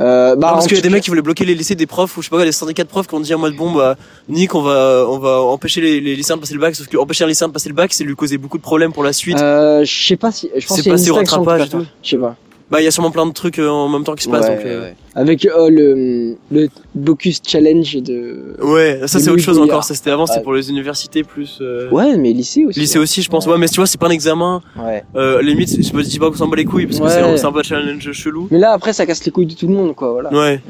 Euh, 0.00 0.34
bah, 0.34 0.48
Non, 0.48 0.52
parce 0.54 0.66
qu'il 0.66 0.74
y 0.76 0.80
a 0.80 0.82
des 0.82 0.88
cas- 0.88 0.94
mecs 0.94 1.04
qui 1.04 1.10
voulaient 1.10 1.22
bloquer 1.22 1.44
les 1.44 1.54
lycées 1.54 1.76
des 1.76 1.86
profs 1.86 2.16
ou 2.16 2.20
je 2.22 2.28
sais 2.28 2.36
pas, 2.36 2.44
les 2.44 2.50
syndicats 2.50 2.82
de 2.82 2.88
profs 2.88 3.06
qui 3.06 3.14
ont 3.14 3.20
dit 3.20 3.32
en 3.32 3.38
mode 3.38 3.54
bon 3.54 3.70
bah 3.70 3.94
Nick 4.28 4.56
on 4.56 4.62
va 4.62 5.06
on 5.08 5.18
va 5.20 5.40
empêcher 5.42 5.80
les, 5.80 6.00
les 6.00 6.16
lycéens 6.16 6.34
de 6.34 6.40
passer 6.40 6.54
le 6.54 6.58
bac 6.58 6.74
sauf 6.74 6.88
que 6.88 6.96
empêcher 6.96 7.22
un 7.22 7.28
lycéen 7.28 7.46
de 7.46 7.52
passer 7.52 7.68
le 7.68 7.76
bac 7.76 7.92
c'est 7.92 8.02
lui 8.02 8.16
causer 8.16 8.36
beaucoup 8.36 8.58
de 8.58 8.62
problèmes 8.64 8.92
pour 8.92 9.04
la 9.04 9.12
suite. 9.12 9.38
Euh, 9.40 9.84
je 9.84 10.06
sais 10.08 10.16
pas 10.16 10.32
si, 10.32 10.50
je 10.56 10.66
pense 10.66 10.80
C'est 10.82 10.90
passé 10.90 11.10
au 11.12 11.14
rattrapage 11.14 11.68
et. 11.68 11.76
Je 12.02 12.10
sais 12.10 12.16
pas. 12.16 12.34
Bah 12.74 12.80
il 12.80 12.84
y 12.84 12.88
a 12.88 12.90
sûrement 12.90 13.12
plein 13.12 13.24
de 13.24 13.32
trucs 13.32 13.60
euh, 13.60 13.68
en 13.68 13.88
même 13.88 14.02
temps 14.02 14.16
qui 14.16 14.24
se 14.24 14.28
passent 14.28 14.48
Ouais, 14.48 14.56
donc 14.56 14.66
euh, 14.66 14.82
ouais. 14.82 14.94
Avec 15.14 15.46
euh, 15.46 15.70
le, 15.70 16.36
le 16.50 16.68
Bocus 16.96 17.40
Challenge 17.46 17.96
de. 18.02 18.56
ouais, 18.62 19.02
ça 19.06 19.20
c'est 19.20 19.30
autre 19.30 19.42
chose 19.42 19.60
encore, 19.60 19.84
ça 19.84 19.94
c'était 19.94 20.10
avant, 20.10 20.26
c'était 20.26 20.38
Ouais. 20.40 20.42
pour 20.42 20.54
les 20.54 20.70
universités 20.70 21.22
plus 21.22 21.58
euh, 21.60 21.88
Ouais, 21.90 22.16
mais 22.16 22.32
lycée 22.32 22.64
aussi. 22.64 22.80
lycée 22.80 22.98
aussi 22.98 23.22
je 23.22 23.30
pense. 23.30 23.46
Ouais, 23.46 23.56
mais 23.58 23.68
tu 23.68 23.76
vois, 23.76 23.86
c'est 23.86 24.00
pas 24.00 24.08
un 24.08 24.10
examen 24.10 24.60
Ouais. 24.76 25.04
euh, 25.14 25.40
limite 25.40 25.68
je 25.70 25.96
me 25.96 26.02
dis 26.02 26.18
pas 26.18 26.30
qu'on 26.30 26.36
s'en 26.36 26.48
bat 26.48 26.56
les 26.56 26.64
couilles 26.64 26.86
parce 26.86 26.98
que 26.98 27.04
Ouais. 27.04 27.10
c'est 27.10 27.20
un- 27.20 27.36
c'est 27.36 27.46
un 27.46 27.52
peu 27.52 27.60
un 27.60 27.62
challenge 27.62 28.10
chelou. 28.10 28.48
Mais 28.50 28.58
là, 28.58 28.72
après, 28.72 28.92
ça 28.92 29.06
casse 29.06 29.24
les 29.24 29.30
couilles 29.30 29.46
de 29.46 29.54
tout 29.54 29.68
le 29.68 29.74
monde, 29.74 29.94
quoi. 29.94 30.10
Voilà. 30.10 30.30
Ouais. 30.32 30.60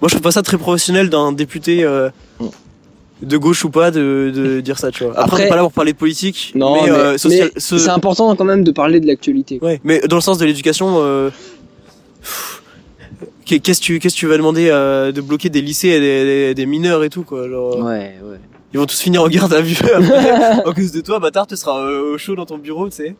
Moi 0.00 0.08
je 0.08 0.14
trouve 0.14 0.22
pas 0.22 0.30
ça 0.32 0.42
très 0.42 0.58
professionnel 0.58 1.10
d'un 1.10 1.32
député 1.32 1.82
euh, 1.82 2.08
Mm. 2.40 2.46
De 3.22 3.36
gauche 3.36 3.64
ou 3.64 3.70
pas 3.70 3.90
de, 3.90 4.32
de 4.34 4.60
dire 4.68 4.78
ça, 4.78 4.90
tu 4.90 5.04
vois. 5.04 5.12
Après, 5.18 5.22
Après- 5.36 5.46
on 5.46 5.48
pas 5.48 5.56
là 5.56 5.62
pour 5.62 5.72
parler 5.72 5.92
de 5.92 5.98
politique, 5.98 6.52
Non, 6.54 6.74
mais, 6.74 6.90
mais, 6.90 6.90
euh, 6.90 7.18
social- 7.18 7.50
mais 7.54 7.60
ce- 7.60 7.78
c'est 7.78 7.88
important 7.90 8.34
quand 8.36 8.44
même 8.44 8.64
de 8.64 8.72
parler 8.72 9.00
de 9.00 9.06
l'actualité. 9.06 9.58
Ouais, 9.62 9.80
mais 9.84 10.00
dans 10.00 10.16
le 10.16 10.22
sens 10.22 10.38
de 10.38 10.44
l'éducation, 10.44 10.96
euh, 10.98 11.30
qu'est-ce 13.44 13.80
que 13.80 13.84
tu 13.84 13.98
qu'est-ce 13.98 14.14
que 14.14 14.20
tu 14.20 14.26
vas 14.26 14.36
demander 14.36 14.68
euh, 14.70 15.12
de 15.12 15.20
bloquer 15.20 15.48
des 15.50 15.60
lycées 15.62 15.88
et 15.88 16.00
des, 16.00 16.24
des- 16.24 16.54
des 16.54 16.66
mineurs 16.66 17.04
et 17.04 17.10
tout 17.10 17.22
quoi 17.22 17.48
genre, 17.48 17.76
euh, 17.76 17.82
Ouais, 17.82 18.14
ouais. 18.22 18.38
Ils 18.74 18.78
vont 18.78 18.86
tous 18.86 19.00
finir 19.00 19.22
en 19.22 19.28
garde 19.28 19.52
à 19.52 19.60
vue 19.60 19.76
après. 19.94 20.64
en 20.66 20.72
cause 20.72 20.92
de 20.92 21.00
toi, 21.02 21.18
bâtard, 21.18 21.46
tu 21.46 21.56
seras 21.56 21.78
euh, 21.80 22.14
au 22.14 22.18
chaud 22.18 22.34
dans 22.34 22.46
ton 22.46 22.56
bureau, 22.58 22.88
tu 22.88 22.96
sais. 22.96 23.14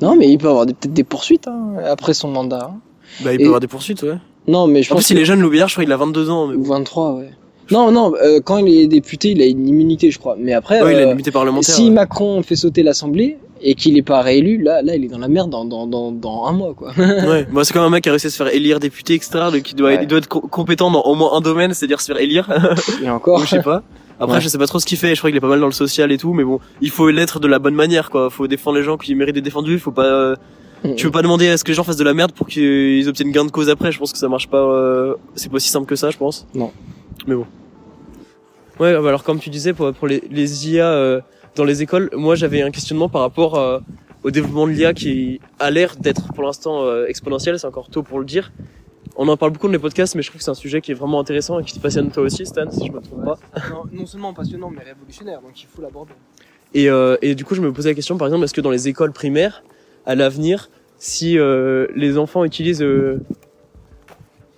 Non, 0.00 0.16
mais 0.16 0.28
il 0.30 0.38
peut 0.38 0.48
avoir 0.48 0.66
des- 0.66 0.74
peut-être 0.74 0.94
des 0.94 1.04
poursuites 1.04 1.48
hein, 1.48 1.74
après 1.84 2.14
son 2.14 2.28
mandat. 2.28 2.70
hein. 2.72 2.76
Bah, 3.24 3.32
il 3.32 3.34
Et- 3.34 3.38
peut 3.38 3.42
y 3.44 3.46
avoir 3.46 3.60
des 3.60 3.66
poursuites, 3.68 4.02
ouais. 4.02 4.18
Non, 4.46 4.66
mais 4.66 4.82
je 4.82 4.92
En 4.92 4.96
pense 4.96 5.06
plus, 5.06 5.14
il 5.14 5.20
est 5.20 5.24
jeune, 5.24 5.40
je 5.40 5.72
crois 5.72 5.84
qu'il 5.84 5.92
a 5.92 5.96
22 5.96 6.28
ans. 6.30 6.46
Mais... 6.48 6.54
Ou 6.56 6.64
23, 6.64 7.12
ouais. 7.14 7.30
Non, 7.70 7.90
non, 7.90 8.12
euh, 8.22 8.40
quand 8.44 8.58
il 8.58 8.68
est 8.80 8.86
député, 8.86 9.30
il 9.30 9.40
a 9.42 9.46
une 9.46 9.66
immunité, 9.68 10.10
je 10.10 10.18
crois. 10.18 10.36
Mais 10.38 10.52
après, 10.52 10.82
Ouais, 10.82 10.92
il 10.92 10.96
a 10.96 11.00
euh, 11.00 11.02
une 11.04 11.10
limité 11.10 11.30
parlementaire. 11.30 11.74
si 11.74 11.84
ouais. 11.84 11.90
Macron 11.90 12.42
fait 12.42 12.56
sauter 12.56 12.82
l'Assemblée 12.82 13.38
et 13.62 13.74
qu'il 13.74 13.96
est 13.96 14.02
pas 14.02 14.20
réélu, 14.20 14.62
là, 14.62 14.82
là, 14.82 14.94
il 14.96 15.04
est 15.04 15.08
dans 15.08 15.18
la 15.18 15.28
merde 15.28 15.48
dans, 15.50 15.64
dans, 15.64 15.86
dans, 15.86 16.12
dans 16.12 16.44
un 16.44 16.52
mois, 16.52 16.74
quoi. 16.74 16.92
Ouais, 16.96 17.46
bah, 17.50 17.62
c'est 17.64 17.72
comme 17.72 17.82
un 17.84 17.90
mec 17.90 18.02
qui 18.04 18.10
a 18.10 18.12
réussi 18.12 18.26
à 18.26 18.30
se 18.30 18.36
faire 18.36 18.52
élire 18.54 18.80
député, 18.80 19.14
etc. 19.14 19.30
donc 19.52 19.62
Qui 19.62 19.74
doit, 19.74 19.88
Ouais. 19.90 19.98
il 20.02 20.06
doit 20.06 20.18
être 20.18 20.28
co- 20.28 20.40
compétent 20.42 20.90
dans 20.90 21.02
au 21.02 21.14
moins 21.14 21.32
un 21.34 21.40
domaine, 21.40 21.72
c'est-à-dire 21.72 22.00
se 22.00 22.06
faire 22.12 22.20
élire. 22.20 22.48
Et 23.02 23.08
encore. 23.08 23.38
Ou 23.40 23.44
je 23.44 23.48
sais 23.48 23.62
pas. 23.62 23.82
Après, 24.20 24.36
Ouais. 24.36 24.40
je 24.42 24.48
sais 24.48 24.58
pas 24.58 24.66
trop 24.66 24.78
ce 24.78 24.86
qu'il 24.86 24.98
fait. 24.98 25.14
Je 25.14 25.20
crois 25.20 25.30
qu'il 25.30 25.36
est 25.38 25.40
pas 25.40 25.48
mal 25.48 25.60
dans 25.60 25.66
le 25.66 25.72
social 25.72 26.12
et 26.12 26.18
tout, 26.18 26.34
mais 26.34 26.44
bon, 26.44 26.60
il 26.82 26.90
faut 26.90 27.08
l'être 27.10 27.40
de 27.40 27.48
la 27.48 27.58
bonne 27.58 27.74
manière, 27.74 28.10
quoi. 28.10 28.28
Faut 28.30 28.46
défendre 28.46 28.76
les 28.78 28.84
gens 28.84 28.96
qui 28.98 29.14
méritent 29.14 29.34
d'être 29.34 29.44
défendus. 29.44 29.78
Faut 29.78 29.90
pas. 29.90 30.04
euh, 30.04 30.36
Tu 30.96 31.06
veux 31.06 31.10
pas 31.12 31.22
demander 31.22 31.48
à 31.48 31.56
ce 31.56 31.64
que 31.64 31.70
les 31.70 31.74
gens 31.74 31.82
fassent 31.82 31.96
de 31.96 32.04
la 32.04 32.14
merde 32.14 32.30
pour 32.32 32.46
qu'ils 32.46 33.08
obtiennent 33.08 33.32
gain 33.32 33.44
de 33.46 33.50
cause 33.50 33.70
après. 33.70 33.90
Je 33.90 33.98
pense 33.98 34.12
que 34.12 34.18
ça 34.18 34.28
marche 34.28 34.48
pas. 34.48 34.58
euh, 34.58 35.14
C'est 35.34 35.48
pas 35.48 35.56
aussi 35.56 35.70
simple 35.70 35.86
que 35.86 35.96
ça, 35.96 36.10
je 36.10 36.18
pense. 36.18 36.46
Non. 36.54 36.70
Mais 37.26 37.34
bon. 37.34 37.46
Ouais, 38.80 38.92
bah 38.94 39.08
alors 39.08 39.22
comme 39.22 39.38
tu 39.38 39.50
disais 39.50 39.72
pour, 39.72 39.92
pour 39.92 40.08
les, 40.08 40.22
les 40.30 40.68
IA 40.68 40.90
euh, 40.90 41.20
dans 41.54 41.64
les 41.64 41.82
écoles, 41.82 42.10
moi 42.12 42.34
j'avais 42.34 42.62
un 42.62 42.70
questionnement 42.70 43.08
par 43.08 43.20
rapport 43.20 43.56
euh, 43.56 43.78
au 44.24 44.30
développement 44.30 44.66
de 44.66 44.72
l'IA 44.72 44.92
qui 44.94 45.40
a 45.60 45.70
l'air 45.70 45.96
d'être 45.96 46.32
pour 46.32 46.42
l'instant 46.42 46.82
euh, 46.82 47.06
exponentiel. 47.06 47.58
C'est 47.58 47.66
encore 47.66 47.88
tôt 47.88 48.02
pour 48.02 48.18
le 48.18 48.24
dire. 48.24 48.52
On 49.16 49.28
en 49.28 49.36
parle 49.36 49.52
beaucoup 49.52 49.68
dans 49.68 49.72
les 49.72 49.78
podcasts, 49.78 50.16
mais 50.16 50.22
je 50.22 50.28
trouve 50.28 50.40
que 50.40 50.44
c'est 50.44 50.50
un 50.50 50.54
sujet 50.54 50.80
qui 50.80 50.90
est 50.90 50.94
vraiment 50.94 51.20
intéressant 51.20 51.60
et 51.60 51.64
qui 51.64 51.72
te 51.72 51.78
passionne 51.78 52.10
toi 52.10 52.24
aussi, 52.24 52.44
Stan, 52.44 52.68
si 52.68 52.88
je 52.88 52.92
me 52.92 53.00
trompe 53.00 53.24
pas. 53.24 53.38
non, 53.70 53.84
non 53.92 54.06
seulement 54.06 54.34
passionnant, 54.34 54.70
mais 54.70 54.82
révolutionnaire, 54.82 55.40
donc 55.40 55.62
il 55.62 55.66
faut 55.68 55.82
l'aborder. 55.82 56.14
Et, 56.72 56.90
euh, 56.90 57.16
et 57.22 57.36
du 57.36 57.44
coup, 57.44 57.54
je 57.54 57.60
me 57.60 57.72
posais 57.72 57.90
la 57.90 57.94
question, 57.94 58.18
par 58.18 58.26
exemple, 58.26 58.42
est-ce 58.44 58.54
que 58.54 58.60
dans 58.60 58.70
les 58.70 58.88
écoles 58.88 59.12
primaires, 59.12 59.62
à 60.04 60.16
l'avenir, 60.16 60.68
si 60.98 61.38
euh, 61.38 61.86
les 61.94 62.18
enfants 62.18 62.44
utilisent 62.44 62.82
euh, 62.82 63.20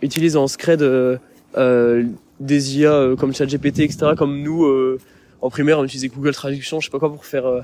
utilisent 0.01 0.37
en 0.37 0.47
scred 0.47 0.81
euh, 0.83 1.19
euh, 1.57 2.05
des 2.41 2.79
IA 2.79 2.93
euh, 2.93 3.17
comme 3.17 3.35
ChatGPT, 3.35 3.81
etc. 3.81 4.13
Comme 4.17 4.43
nous, 4.43 4.65
euh, 4.65 4.99
en 5.43 5.51
primaire, 5.51 5.79
on 5.79 5.85
utilisait 5.85 6.09
Google 6.09 6.33
Traduction, 6.33 6.81
je 6.81 6.87
sais 6.87 6.91
pas 6.91 6.99
quoi, 6.99 7.11
pour 7.11 7.25
faire, 7.25 7.47
euh, 7.47 7.61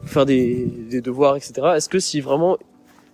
pour 0.00 0.08
faire 0.10 0.26
des, 0.26 0.66
des 0.90 1.00
devoirs, 1.00 1.36
etc. 1.36 1.52
Est-ce 1.76 1.88
que 1.88 1.98
si 1.98 2.20
vraiment 2.20 2.56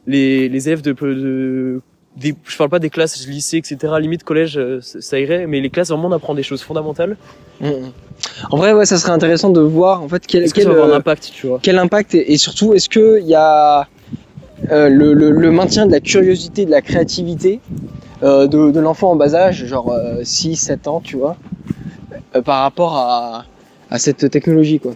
les, 0.07 0.49
les 0.49 0.69
élèves 0.69 0.83
de, 0.83 0.93
de 0.93 1.81
des, 2.17 2.35
je 2.45 2.57
parle 2.57 2.71
pas 2.71 2.79
des 2.79 2.89
classes 2.89 3.27
lycée, 3.27 3.59
etc. 3.59 3.93
Limite 4.01 4.25
collège, 4.25 4.59
ça 4.81 5.21
irait, 5.21 5.47
mais 5.47 5.61
les 5.61 5.69
classes 5.69 5.91
vraiment 5.91 6.09
on 6.09 6.13
apprend 6.13 6.35
des 6.35 6.43
choses 6.43 6.63
fondamentales. 6.63 7.17
Mm, 7.61 7.67
mm. 7.69 7.93
En 8.51 8.57
vrai, 8.57 8.73
ouais, 8.73 8.87
ça 8.87 8.97
serait 8.97 9.13
intéressant 9.13 9.51
de 9.51 9.61
voir 9.61 10.03
en 10.03 10.09
fait 10.09 10.27
quel, 10.27 10.51
quel, 10.53 10.69
euh, 10.69 10.95
impact, 10.95 11.31
tu 11.35 11.47
vois? 11.47 11.61
quel 11.63 11.79
impact 11.79 12.15
et, 12.15 12.33
et 12.33 12.39
surtout 12.39 12.75
est-ce 12.75 12.89
que 12.89 13.21
il 13.21 13.27
y 13.27 13.35
a 13.35 13.89
euh, 14.71 14.89
le, 14.89 15.13
le, 15.13 15.31
le 15.31 15.51
maintien 15.51 15.87
de 15.87 15.93
la 15.93 16.01
curiosité, 16.01 16.65
de 16.65 16.71
la 16.71 16.81
créativité 16.81 17.61
euh, 18.23 18.47
de, 18.47 18.71
de 18.71 18.81
l'enfant 18.81 19.11
en 19.13 19.17
bas 19.17 19.35
âge, 19.35 19.65
genre 19.67 19.95
6, 20.23 20.57
7 20.57 20.89
ans, 20.89 21.01
tu 21.01 21.17
vois, 21.17 21.37
euh, 22.35 22.43
par 22.43 22.63
rapport 22.63 22.97
à, 22.97 23.45
à 23.91 23.99
cette 23.99 24.31
technologie, 24.31 24.81
quoi. 24.81 24.93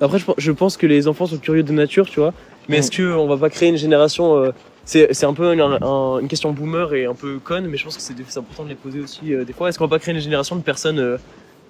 Après, 0.00 0.18
je, 0.18 0.24
pense- 0.26 0.34
je 0.38 0.52
pense 0.52 0.76
que 0.76 0.86
les 0.86 1.08
enfants 1.08 1.26
sont 1.26 1.38
curieux 1.38 1.62
de 1.62 1.72
nature, 1.72 2.06
tu 2.06 2.20
vois. 2.20 2.34
Mais 2.68 2.78
est-ce 2.78 2.90
que 2.90 3.14
on 3.14 3.26
va 3.28 3.36
pas 3.36 3.48
créer 3.50 3.68
une 3.68 3.76
génération 3.76 4.36
euh, 4.36 4.50
C'est 4.84 5.14
c'est 5.14 5.24
un 5.26 5.32
peu 5.34 5.52
une, 5.54 5.60
un- 5.60 6.18
une 6.18 6.28
question 6.28 6.52
boomer 6.52 6.92
et 6.94 7.06
un 7.06 7.14
peu 7.14 7.38
conne, 7.38 7.66
mais 7.68 7.76
je 7.76 7.84
pense 7.84 7.96
que 7.96 8.02
c'est 8.02 8.14
c'est 8.28 8.38
important 8.40 8.64
de 8.64 8.70
les 8.70 8.74
poser 8.74 9.00
aussi 9.00 9.32
euh, 9.32 9.44
des 9.44 9.52
fois. 9.52 9.68
Est-ce 9.68 9.78
qu'on 9.78 9.86
va 9.86 9.96
pas 9.96 9.98
créer 10.00 10.14
une 10.14 10.20
génération 10.20 10.56
de 10.56 10.62
personnes 10.62 10.98
euh, 10.98 11.16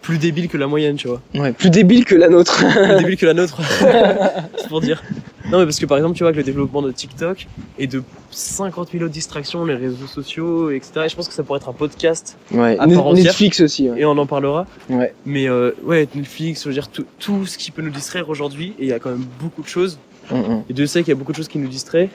plus 0.06 0.18
débiles 0.18 0.48
que 0.48 0.56
la 0.56 0.68
moyenne, 0.68 0.94
tu 0.94 1.08
vois 1.08 1.20
Ouais, 1.34 1.52
plus 1.52 1.68
débile 1.68 2.04
que 2.04 2.14
la 2.14 2.28
nôtre. 2.28 2.64
Plus 2.64 2.96
débiles 2.98 3.16
que 3.16 3.26
la 3.26 3.34
nôtre. 3.34 3.60
c'est 4.56 4.68
pour 4.68 4.80
dire. 4.80 5.02
Non, 5.50 5.58
mais 5.58 5.64
parce 5.64 5.80
que 5.80 5.86
par 5.86 5.98
exemple, 5.98 6.14
tu 6.14 6.20
vois, 6.22 6.28
avec 6.28 6.36
le 6.36 6.44
développement 6.44 6.80
de 6.80 6.92
TikTok 6.92 7.48
et 7.76 7.88
de 7.88 8.04
50 8.30 8.90
000 8.92 9.02
autres 9.02 9.12
distractions, 9.12 9.64
les 9.64 9.74
réseaux 9.74 10.06
sociaux, 10.06 10.70
etc. 10.70 10.92
Et 11.06 11.08
je 11.08 11.16
pense 11.16 11.26
que 11.26 11.34
ça 11.34 11.42
pourrait 11.42 11.56
être 11.58 11.68
un 11.68 11.72
podcast 11.72 12.36
Ouais, 12.52 12.78
À 12.78 12.86
part 12.86 13.08
entière. 13.08 13.24
Netflix 13.24 13.60
aussi. 13.60 13.90
Ouais. 13.90 14.02
et 14.02 14.04
on 14.04 14.16
en 14.16 14.26
parlera. 14.26 14.68
Ouais. 14.88 15.12
Mais 15.24 15.48
euh, 15.48 15.72
ouais, 15.82 16.06
Netflix, 16.14 16.62
je 16.62 16.68
veux 16.68 16.74
dire, 16.74 16.86
tout, 16.86 17.04
tout 17.18 17.44
ce 17.44 17.58
qui 17.58 17.72
peut 17.72 17.82
nous 17.82 17.90
distraire 17.90 18.28
aujourd'hui, 18.28 18.74
et 18.78 18.84
il 18.84 18.88
y 18.88 18.92
a 18.92 19.00
quand 19.00 19.10
même 19.10 19.26
beaucoup 19.40 19.62
de 19.62 19.68
choses. 19.68 19.98
Mm, 20.30 20.36
mm. 20.36 20.62
Et 20.70 20.72
Dieu 20.72 20.86
sait 20.86 21.00
qu'il 21.00 21.08
y 21.08 21.16
a 21.16 21.16
beaucoup 21.16 21.32
de 21.32 21.36
choses 21.36 21.48
qui 21.48 21.58
nous 21.58 21.68
distraient. 21.68 22.10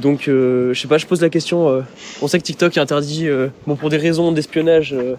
Donc, 0.00 0.28
euh, 0.28 0.74
je 0.74 0.80
sais 0.80 0.88
pas, 0.88 0.98
je 0.98 1.06
pose 1.06 1.20
la 1.22 1.28
question. 1.30 1.68
euh, 1.68 1.80
on 2.20 2.28
sait 2.28 2.38
que 2.38 2.44
TikTok 2.44 2.76
est 2.76 2.80
interdit, 2.80 3.28
euh, 3.28 3.48
bon, 3.66 3.76
pour 3.76 3.90
des 3.90 3.96
raisons 3.96 4.32
d'espionnage. 4.32 4.92
euh, 4.92 5.14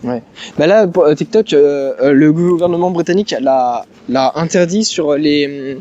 Bah 0.57 0.67
là, 0.67 0.85
euh, 0.97 1.15
TikTok, 1.15 1.51
le 1.51 2.29
gouvernement 2.31 2.91
britannique 2.91 3.33
l'a 3.39 3.85
l'a 4.09 4.31
interdit 4.35 4.83
sur 4.83 5.15
les 5.15 5.77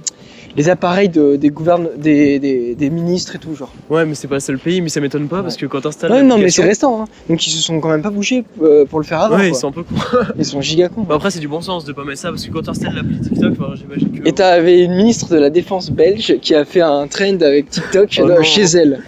les 0.56 0.68
appareils 0.68 1.08
de, 1.08 1.36
des 1.36 1.50
gouverne 1.50 1.88
des, 1.96 2.38
des, 2.38 2.74
des 2.74 2.90
ministres 2.90 3.36
et 3.36 3.38
tout 3.38 3.54
genre. 3.54 3.72
Ouais, 3.90 4.04
mais 4.04 4.14
c'est 4.14 4.28
pas 4.28 4.36
le 4.36 4.40
seul 4.40 4.58
pays, 4.58 4.80
mais 4.80 4.88
ça 4.88 5.00
m'étonne 5.00 5.28
pas 5.28 5.42
parce 5.42 5.56
que 5.56 5.66
quand 5.66 5.80
t'installes. 5.80 6.12
Ouais, 6.12 6.22
non, 6.22 6.38
mais 6.38 6.50
c'est 6.50 6.62
récent. 6.62 7.02
Hein. 7.02 7.04
Donc 7.28 7.46
ils 7.46 7.50
se 7.50 7.58
sont 7.58 7.80
quand 7.80 7.88
même 7.88 8.02
pas 8.02 8.10
bougés 8.10 8.44
euh, 8.62 8.84
pour 8.84 9.00
le 9.00 9.04
faire 9.04 9.20
avant. 9.20 9.36
Ouais, 9.36 9.48
ils 9.48 9.54
sont 9.54 9.68
un 9.68 9.72
peu 9.72 9.82
cons. 9.82 9.94
Ils 10.38 10.44
sont 10.44 10.60
giga 10.60 10.88
cons. 10.88 11.02
Bah, 11.02 11.16
après, 11.16 11.30
c'est 11.30 11.40
du 11.40 11.48
bon 11.48 11.60
sens 11.60 11.84
de 11.84 11.92
pas 11.92 12.04
mettre 12.04 12.20
ça 12.20 12.30
parce 12.30 12.46
que 12.46 12.52
quand 12.52 12.62
t'installes 12.62 12.94
l'appli 12.94 13.20
TikTok, 13.20 13.52
enfin, 13.58 13.74
j'imagine 13.74 14.10
que. 14.10 14.28
Et 14.28 14.32
t'avais 14.32 14.84
une 14.84 14.94
ministre 14.94 15.32
de 15.34 15.38
la 15.38 15.50
défense 15.50 15.90
belge 15.90 16.38
qui 16.40 16.54
a 16.54 16.64
fait 16.64 16.80
un 16.80 17.06
trend 17.06 17.40
avec 17.40 17.70
TikTok 17.70 18.20
Oh 18.20 18.28
euh, 18.28 18.42
chez 18.42 18.62
elle. 18.62 19.00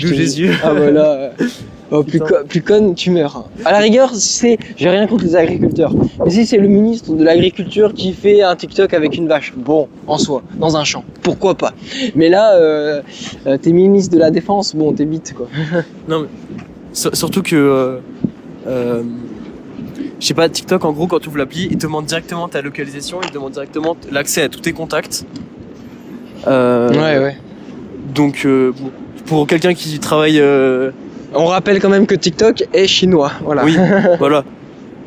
D'où. 0.00 0.08
Jésus. 0.08 0.50
Ah 0.62 0.72
voilà. 0.72 1.32
Oh, 1.90 2.02
plus, 2.02 2.18
Putain. 2.20 2.26
co- 2.26 2.44
plus 2.46 2.60
conne, 2.62 2.94
tu 2.94 3.10
meurs. 3.10 3.48
À 3.64 3.72
la 3.72 3.78
rigueur, 3.78 4.14
si 4.14 4.20
c'est, 4.28 4.58
j'ai 4.76 4.90
rien 4.90 5.06
contre 5.06 5.24
les 5.24 5.36
agriculteurs. 5.36 5.94
Mais 6.22 6.30
si 6.30 6.44
c'est 6.44 6.58
le 6.58 6.68
ministre 6.68 7.14
de 7.14 7.24
l'agriculture 7.24 7.94
qui 7.94 8.12
fait 8.12 8.42
un 8.42 8.54
TikTok 8.56 8.92
avec 8.92 9.16
une 9.16 9.26
vache, 9.26 9.54
bon, 9.56 9.88
en 10.06 10.18
soi, 10.18 10.42
dans 10.58 10.76
un 10.76 10.84
champ, 10.84 11.02
pourquoi 11.22 11.54
pas? 11.54 11.72
Mais 12.14 12.28
là, 12.28 12.54
euh, 12.56 13.00
euh, 13.46 13.56
t'es 13.56 13.72
ministre 13.72 14.12
de 14.14 14.18
la 14.20 14.30
défense, 14.30 14.76
bon, 14.76 14.92
t'es 14.92 15.06
bite 15.06 15.32
quoi. 15.34 15.46
Non, 16.08 16.22
mais 16.22 16.28
sur- 16.92 17.16
surtout 17.16 17.42
que. 17.42 17.56
Euh, 17.56 17.96
euh, 18.66 19.02
je 20.20 20.26
sais 20.26 20.34
pas, 20.34 20.48
TikTok, 20.48 20.84
en 20.84 20.92
gros, 20.92 21.06
quand 21.06 21.20
tu 21.20 21.28
ouvres 21.28 21.38
l'appli, 21.38 21.68
il 21.70 21.78
te 21.78 21.86
demande 21.86 22.04
directement 22.04 22.48
ta 22.48 22.60
localisation, 22.60 23.18
il 23.22 23.28
te 23.30 23.34
demande 23.34 23.52
directement 23.52 23.96
l'accès 24.10 24.42
à 24.42 24.48
tous 24.50 24.60
tes 24.60 24.72
contacts. 24.72 25.24
Euh, 26.46 26.90
ouais. 27.22 27.36
Donc, 28.14 28.42
euh, 28.44 28.72
bon, 28.78 28.90
pour 29.26 29.46
quelqu'un 29.46 29.72
qui 29.74 29.98
travaille. 30.00 30.38
On 31.34 31.46
rappelle 31.46 31.80
quand 31.80 31.90
même 31.90 32.06
que 32.06 32.14
TikTok 32.14 32.64
est 32.72 32.86
chinois, 32.86 33.32
voilà. 33.42 33.64
Oui, 33.64 33.76
voilà. 34.18 34.44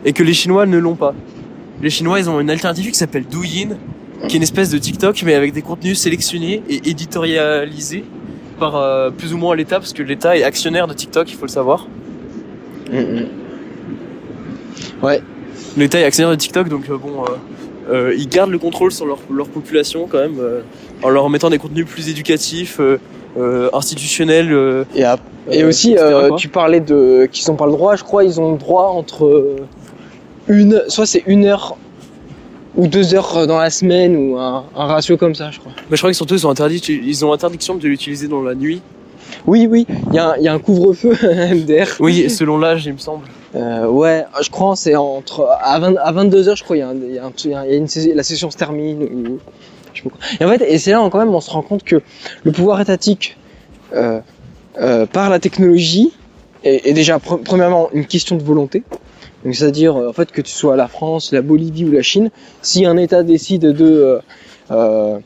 Et 0.05 0.13
que 0.13 0.23
les 0.23 0.33
Chinois 0.33 0.65
ne 0.65 0.77
l'ont 0.77 0.95
pas. 0.95 1.13
Les 1.81 1.89
Chinois, 1.89 2.19
ils 2.19 2.29
ont 2.29 2.39
une 2.39 2.49
alternative 2.49 2.91
qui 2.91 2.97
s'appelle 2.97 3.25
Douyin, 3.25 3.77
qui 4.27 4.35
est 4.35 4.37
une 4.37 4.43
espèce 4.43 4.69
de 4.69 4.77
TikTok, 4.77 5.23
mais 5.23 5.33
avec 5.33 5.53
des 5.53 5.61
contenus 5.61 5.99
sélectionnés 5.99 6.61
et 6.69 6.89
éditorialisés 6.89 8.03
par 8.59 8.75
euh, 8.75 9.09
plus 9.09 9.33
ou 9.33 9.37
moins 9.37 9.55
l'État, 9.55 9.79
parce 9.79 9.93
que 9.93 10.03
l'État 10.03 10.37
est 10.37 10.43
actionnaire 10.43 10.87
de 10.87 10.93
TikTok, 10.93 11.31
il 11.31 11.35
faut 11.35 11.45
le 11.45 11.51
savoir. 11.51 11.87
Mm. 12.91 13.25
L'État 15.77 15.99
est 15.99 16.03
actionnaire 16.03 16.31
de 16.31 16.35
TikTok, 16.35 16.69
donc 16.69 16.89
euh, 16.89 16.97
bon, 16.97 17.23
euh, 17.89 18.13
ils 18.15 18.29
gardent 18.29 18.51
le 18.51 18.59
contrôle 18.59 18.91
sur 18.91 19.07
leur, 19.07 19.19
leur 19.31 19.47
population 19.47 20.07
quand 20.07 20.19
même, 20.19 20.39
en 21.01 21.09
leur 21.09 21.29
mettant 21.29 21.49
des 21.49 21.57
contenus 21.57 21.87
plus 21.87 22.09
éducatifs, 22.09 22.79
euh, 23.37 23.41
euh, 23.41 23.69
institutionnels. 23.73 24.51
euh, 24.51 24.83
Et, 25.49 25.63
euh, 25.63 25.67
aussi, 25.67 25.97
euh, 25.97 26.29
tu 26.35 26.47
parlais 26.47 26.79
de 26.79 27.27
qu'ils 27.31 27.49
ont 27.51 27.55
pas 27.55 27.65
le 27.65 27.71
droit. 27.71 27.95
Je 27.95 28.03
crois 28.03 28.23
ils 28.23 28.39
ont 28.39 28.51
le 28.53 28.57
droit 28.57 28.85
entre 28.87 29.25
euh, 29.25 29.55
une, 30.47 30.83
soit 30.87 31.05
c'est 31.05 31.23
une 31.27 31.45
heure 31.45 31.77
ou 32.75 32.87
deux 32.87 33.13
heures 33.15 33.47
dans 33.47 33.57
la 33.59 33.69
semaine 33.69 34.15
ou 34.15 34.37
un, 34.37 34.63
un 34.75 34.85
ratio 34.85 35.17
comme 35.17 35.35
ça, 35.35 35.51
je 35.51 35.59
crois. 35.59 35.71
Mais 35.89 35.97
je 35.97 36.01
crois 36.01 36.11
que 36.11 36.15
surtout 36.15 36.35
ils 36.35 36.47
ont 36.47 36.51
interdit, 36.51 36.77
ils 36.79 37.25
ont 37.25 37.33
interdiction 37.33 37.75
de 37.75 37.87
l'utiliser 37.87 38.27
dans 38.27 38.41
la 38.41 38.55
nuit. 38.55 38.81
Oui, 39.47 39.67
oui, 39.69 39.85
il 40.09 40.15
y 40.15 40.19
a, 40.19 40.35
un- 40.53 40.59
couvre-feu 40.59 41.13
MDR. 41.53 41.87
Oui, 41.99 42.29
selon 42.29 42.57
l'âge, 42.57 42.85
il 42.85 42.93
me 42.93 42.97
semble. 42.97 43.25
Euh, 43.55 43.87
ouais, 43.87 44.23
je 44.41 44.49
crois 44.49 44.75
c'est 44.75 44.95
entre 44.95 45.47
à, 45.61 45.79
20 45.79 45.95
à 45.97 46.11
22 46.11 46.47
heures, 46.49 46.55
je 46.55 46.63
crois. 46.63 46.77
Il 46.77 46.79
y 46.79 46.83
a, 46.83 46.89
un- 46.89 46.95
il 46.95 47.13
y 47.15 47.19
a, 47.19 47.25
un- 47.25 47.65
il 47.65 47.71
y 47.71 47.73
a 47.73 47.77
une 47.77 47.87
la 48.15 48.23
session 48.23 48.49
se 48.51 48.57
termine. 48.57 49.03
Ou, 49.03 49.39
Et 50.39 50.45
en 50.45 50.49
fait, 50.49 50.61
et 50.67 50.77
c'est 50.77 50.91
là 50.91 51.07
quand 51.11 51.19
même 51.19 51.33
on 51.33 51.41
se 51.41 51.49
rend 51.51 51.61
compte 51.61 51.83
que 51.83 52.01
le 52.43 52.51
pouvoir 52.51 52.79
étatique 52.81 53.37
euh, 53.93 54.19
euh, 54.79 55.05
par 55.05 55.29
la 55.29 55.39
technologie 55.39 56.13
est, 56.63 56.93
déjà 56.93 57.17
pre- 57.17 57.41
premièrement 57.43 57.89
une 57.91 58.05
question 58.05 58.35
de 58.35 58.43
volonté. 58.43 58.83
Donc 59.43 59.55
c'est-à-dire 59.55 59.95
euh, 59.97 60.09
en 60.09 60.13
fait 60.13 60.31
que 60.31 60.41
tu 60.41 60.51
sois 60.51 60.75
la 60.75 60.87
France, 60.87 61.31
la 61.31 61.41
Bolivie 61.41 61.85
ou 61.85 61.91
la 61.91 62.01
Chine, 62.03 62.29
si 62.61 62.85
un 62.85 62.97
État 62.97 63.23
décide 63.23 63.61
de 63.63 63.85
euh, 63.85 64.19
euh, 64.71 65.19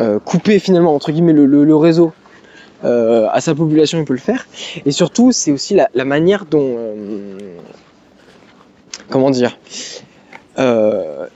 euh, 0.00 0.18
couper 0.18 0.58
finalement 0.58 0.94
entre 0.94 1.12
guillemets 1.12 1.32
le, 1.32 1.46
le- 1.46 1.64
le 1.64 1.76
réseau 1.76 2.12
euh, 2.84 3.26
à 3.30 3.40
sa 3.40 3.54
population, 3.54 3.98
il 3.98 4.04
peut 4.04 4.14
le 4.14 4.18
faire. 4.18 4.46
Et 4.86 4.90
surtout, 4.90 5.32
c'est 5.32 5.52
aussi 5.52 5.74
la, 5.74 5.88
la 5.94 6.04
manière 6.04 6.46
dont 6.46 6.76
euh, 6.78 7.38
comment 9.10 9.30
dire 9.30 9.58
euh, 10.58 11.26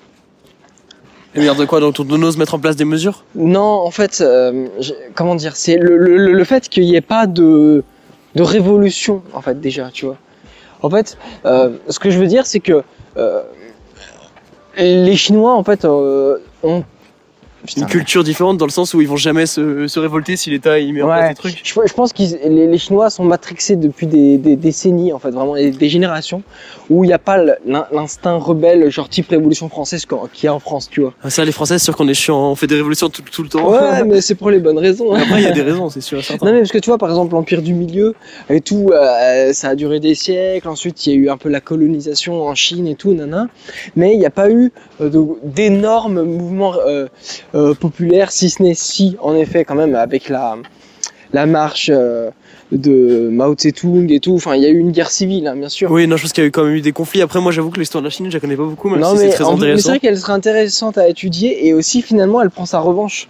Mais 1.36 1.42
de 1.54 1.64
quoi 1.64 1.80
Donc 1.80 1.96
on 1.98 2.22
ose 2.22 2.36
mettre 2.36 2.54
en 2.54 2.58
place 2.58 2.76
des 2.76 2.84
mesures? 2.84 3.24
Non, 3.34 3.60
en 3.60 3.90
fait, 3.90 4.20
euh, 4.20 4.68
comment 5.14 5.34
dire, 5.34 5.56
c'est 5.56 5.76
le, 5.76 5.96
le, 5.96 6.16
le- 6.16 6.32
le 6.32 6.44
fait 6.44 6.68
qu'il 6.68 6.84
n'y 6.84 6.94
ait 6.94 7.00
pas 7.00 7.26
de, 7.26 7.82
de 8.34 8.42
révolution, 8.42 9.22
en 9.32 9.40
fait, 9.40 9.60
déjà, 9.60 9.90
tu 9.92 10.06
vois. 10.06 10.16
En 10.82 10.90
fait, 10.90 11.16
euh, 11.44 11.70
ce 11.88 11.98
que 11.98 12.10
je 12.10 12.18
veux 12.18 12.26
dire, 12.26 12.46
c'est 12.46 12.60
que 12.60 12.82
euh, 13.16 13.42
les 14.76 15.16
Chinois, 15.16 15.54
en 15.54 15.64
fait, 15.64 15.84
euh, 15.84 16.38
ont. 16.62 16.84
Putain. 17.66 17.80
Une 17.82 17.86
culture 17.86 18.22
différente 18.24 18.58
dans 18.58 18.66
le 18.66 18.70
sens 18.70 18.92
où 18.94 19.00
ils 19.00 19.08
vont 19.08 19.16
jamais 19.16 19.46
se, 19.46 19.88
se 19.88 19.98
révolter 19.98 20.36
si 20.36 20.50
l'État 20.50 20.78
il 20.78 20.92
met 20.92 21.02
en 21.02 21.08
Ouais. 21.08 21.16
place 21.18 21.28
des 21.30 21.34
trucs. 21.34 21.60
Je, 21.64 21.72
je 21.86 21.94
pense 21.94 22.12
que 22.12 22.22
les, 22.48 22.66
les 22.66 22.78
Chinois 22.78 23.08
sont 23.10 23.24
matrixés 23.24 23.76
depuis 23.76 24.06
des, 24.06 24.36
des 24.38 24.56
décennies, 24.56 25.12
en 25.12 25.18
fait, 25.18 25.30
vraiment, 25.30 25.54
des 25.54 25.88
générations, 25.88 26.42
où 26.90 27.04
il 27.04 27.06
n'y 27.08 27.12
a 27.14 27.18
pas 27.18 27.38
l'in- 27.38 27.86
l'instinct 27.90 28.36
rebelle, 28.36 28.90
genre 28.90 29.08
type 29.08 29.28
Révolution 29.30 29.68
française, 29.68 30.04
qu'il 30.06 30.44
y 30.44 30.48
a 30.48 30.54
en 30.54 30.58
France, 30.60 30.88
tu 30.90 31.00
vois. 31.00 31.14
Ah, 31.22 31.30
ça, 31.30 31.44
les 31.44 31.52
Français, 31.52 31.78
c'est 31.78 31.84
sûr 31.84 31.96
qu'on 31.96 32.08
est 32.08 32.14
chiant, 32.14 32.38
on 32.50 32.54
fait 32.54 32.66
des 32.66 32.74
révolutions 32.76 33.08
tout, 33.08 33.22
tout 33.22 33.42
le 33.42 33.48
temps. 33.48 33.70
Ouais, 33.70 34.04
mais 34.06 34.20
c'est 34.20 34.34
pour 34.34 34.50
les 34.50 34.58
bonnes 34.58 34.78
raisons. 34.78 35.14
hein. 35.14 35.20
Après, 35.22 35.40
il 35.40 35.44
y 35.44 35.48
a 35.48 35.52
des 35.52 35.62
raisons, 35.62 35.88
c'est 35.88 36.00
sûr. 36.02 36.22
certain. 36.22 36.44
Non 36.46 36.52
mais 36.52 36.58
parce 36.58 36.72
que 36.72 36.78
tu 36.78 36.90
vois 36.90 36.98
par 36.98 37.08
exemple 37.08 37.32
l'empire 37.34 37.62
du 37.62 37.72
milieu 37.72 38.14
et 38.50 38.60
tout 38.60 38.90
euh, 38.92 39.52
ça 39.52 39.68
a 39.70 39.74
duré 39.74 39.98
des 40.00 40.14
siècles 40.14 40.68
ensuite 40.68 41.06
il 41.06 41.10
y 41.12 41.16
a 41.16 41.18
eu 41.18 41.28
un 41.30 41.36
peu 41.36 41.48
la 41.48 41.60
colonisation 41.60 42.42
en 42.46 42.54
Chine 42.54 42.86
et 42.86 42.94
tout 42.94 43.12
nana 43.14 43.48
mais 43.96 44.12
il 44.12 44.18
n'y 44.18 44.26
a 44.26 44.30
pas 44.30 44.50
eu 44.50 44.72
d'énormes 45.00 46.22
mouvements 46.22 46.74
euh, 46.86 47.06
euh, 47.54 47.74
populaires 47.74 48.30
si 48.32 48.50
ce 48.50 48.62
n'est 48.62 48.74
si 48.74 49.16
en 49.20 49.34
effet 49.34 49.64
quand 49.64 49.74
même 49.74 49.94
avec 49.94 50.28
la 50.28 50.56
la 51.32 51.46
marche 51.46 51.90
euh, 51.92 52.30
de 52.72 53.28
Mao 53.30 53.54
Tse-tung 53.54 54.10
et 54.10 54.20
tout 54.20 54.34
enfin 54.34 54.54
il 54.54 54.62
y 54.62 54.66
a 54.66 54.68
eu 54.68 54.78
une 54.78 54.92
guerre 54.92 55.10
civile 55.10 55.46
hein, 55.48 55.56
bien 55.56 55.68
sûr 55.68 55.90
Oui, 55.90 56.06
non, 56.06 56.16
je 56.16 56.22
pense 56.22 56.32
qu'il 56.32 56.42
y 56.42 56.44
a 56.44 56.48
eu 56.48 56.50
quand 56.52 56.64
même 56.64 56.74
eu 56.74 56.80
des 56.80 56.92
conflits. 56.92 57.22
Après, 57.22 57.40
moi, 57.40 57.52
j'avoue 57.52 57.70
que 57.70 57.78
l'histoire 57.78 58.02
de 58.02 58.06
la 58.06 58.10
Chine, 58.10 58.26
je 58.28 58.34
la 58.34 58.40
connais 58.40 58.56
pas 58.56 58.64
beaucoup, 58.64 58.88
même 58.88 59.00
non 59.00 59.12
si 59.12 59.18
c'est 59.18 59.28
très 59.30 59.44
en- 59.44 59.52
mais 59.52 59.58
c'est 59.60 59.64
intéressant. 59.66 59.88
vrai 59.90 60.00
qu'elle 60.00 60.18
serait 60.18 60.32
intéressante 60.32 60.98
à 60.98 61.08
étudier 61.08 61.66
et 61.66 61.74
aussi 61.74 62.02
finalement 62.02 62.40
elle 62.40 62.50
prend 62.50 62.66
sa 62.66 62.78
revanche 62.80 63.28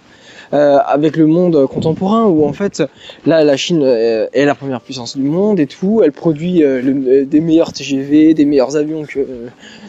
euh, 0.55 0.79
avec 0.87 1.17
le 1.17 1.27
monde 1.27 1.67
contemporain 1.67 2.27
où 2.27 2.47
en 2.47 2.53
fait 2.53 2.81
là 3.27 3.43
la 3.43 3.57
Chine 3.57 3.83
euh, 3.83 4.29
est 4.33 4.45
la 4.45 4.55
première 4.55 4.81
puissance 4.81 5.17
du 5.17 5.25
monde 5.25 5.59
et 5.59 5.67
tout. 5.67 6.01
Elle 6.05 6.13
produit 6.13 6.63
euh, 6.63 7.25
des 7.25 7.41
meilleurs 7.41 7.73
TGV 7.73 8.35
des 8.35 8.45
meilleurs 8.45 8.77
avions 8.77 9.05
que 9.05 9.27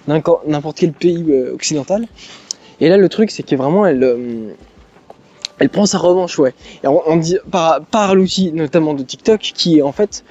n'importe 0.08 0.78
quel 0.78 0.92
pays 0.92 1.24
occidental. 1.54 2.08
Et 2.80 2.90
là 2.90 2.98
le 2.98 3.10
truc 3.10 3.30
c'est 3.30 3.44
que 3.44 3.56
vraiment 3.56 3.86
elle 3.86 4.56
elle 5.60 5.70
prend 5.70 5.86
sa 5.86 6.00
revanche 6.00 6.40
ouais. 6.40 6.56
Et 6.84 6.88
on, 6.88 7.00
on 7.06 7.18
dit 7.18 7.38
par, 7.52 8.16
l'outil 8.16 8.52
notamment 8.52 8.96
de 8.96 9.04
TikTok 9.04 9.40
qui 9.42 9.78
est 9.78 9.82
en 9.84 9.92
fait 9.92 10.24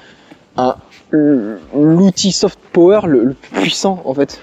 l'outil 1.12 2.33
soft 2.33 2.59
power 2.73 3.03
le 3.07 3.35
plus 3.35 3.61
puissant 3.61 4.03
en 4.05 4.14
fait. 4.14 4.40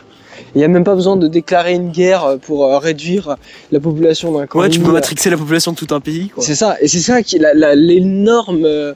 Il 0.56 0.58
n'y 0.60 0.64
a 0.64 0.68
même 0.68 0.84
pas 0.84 0.96
besoin 0.96 1.16
de 1.16 1.28
déclarer 1.28 1.74
une 1.74 1.92
guerre 1.92 2.38
pour 2.42 2.66
euh, 2.66 2.78
réduire 2.78 3.38
la 3.72 3.80
population 3.80 4.32
d'un 4.38 4.48
camp. 4.48 4.60
Ouais, 4.60 4.70
tu 4.70 4.80
peux 4.80 4.92
matrixer 4.92 5.30
la 5.30 5.38
population 5.38 5.72
de 5.72 5.78
tout 5.78 5.94
un 5.96 6.00
pays. 6.00 6.32
C'est 6.40 6.56
ça, 6.56 6.76
et 6.82 6.88
c'est 6.88 7.00
ça 7.00 7.24
qui 7.24 7.38
est 7.38 7.76
l'énorme 7.76 8.66
euh, 8.66 8.94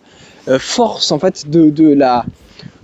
euh, 0.47 0.59
force 0.59 1.11
en 1.11 1.19
fait 1.19 1.49
de, 1.49 1.69
de 1.69 1.93
la 1.93 2.25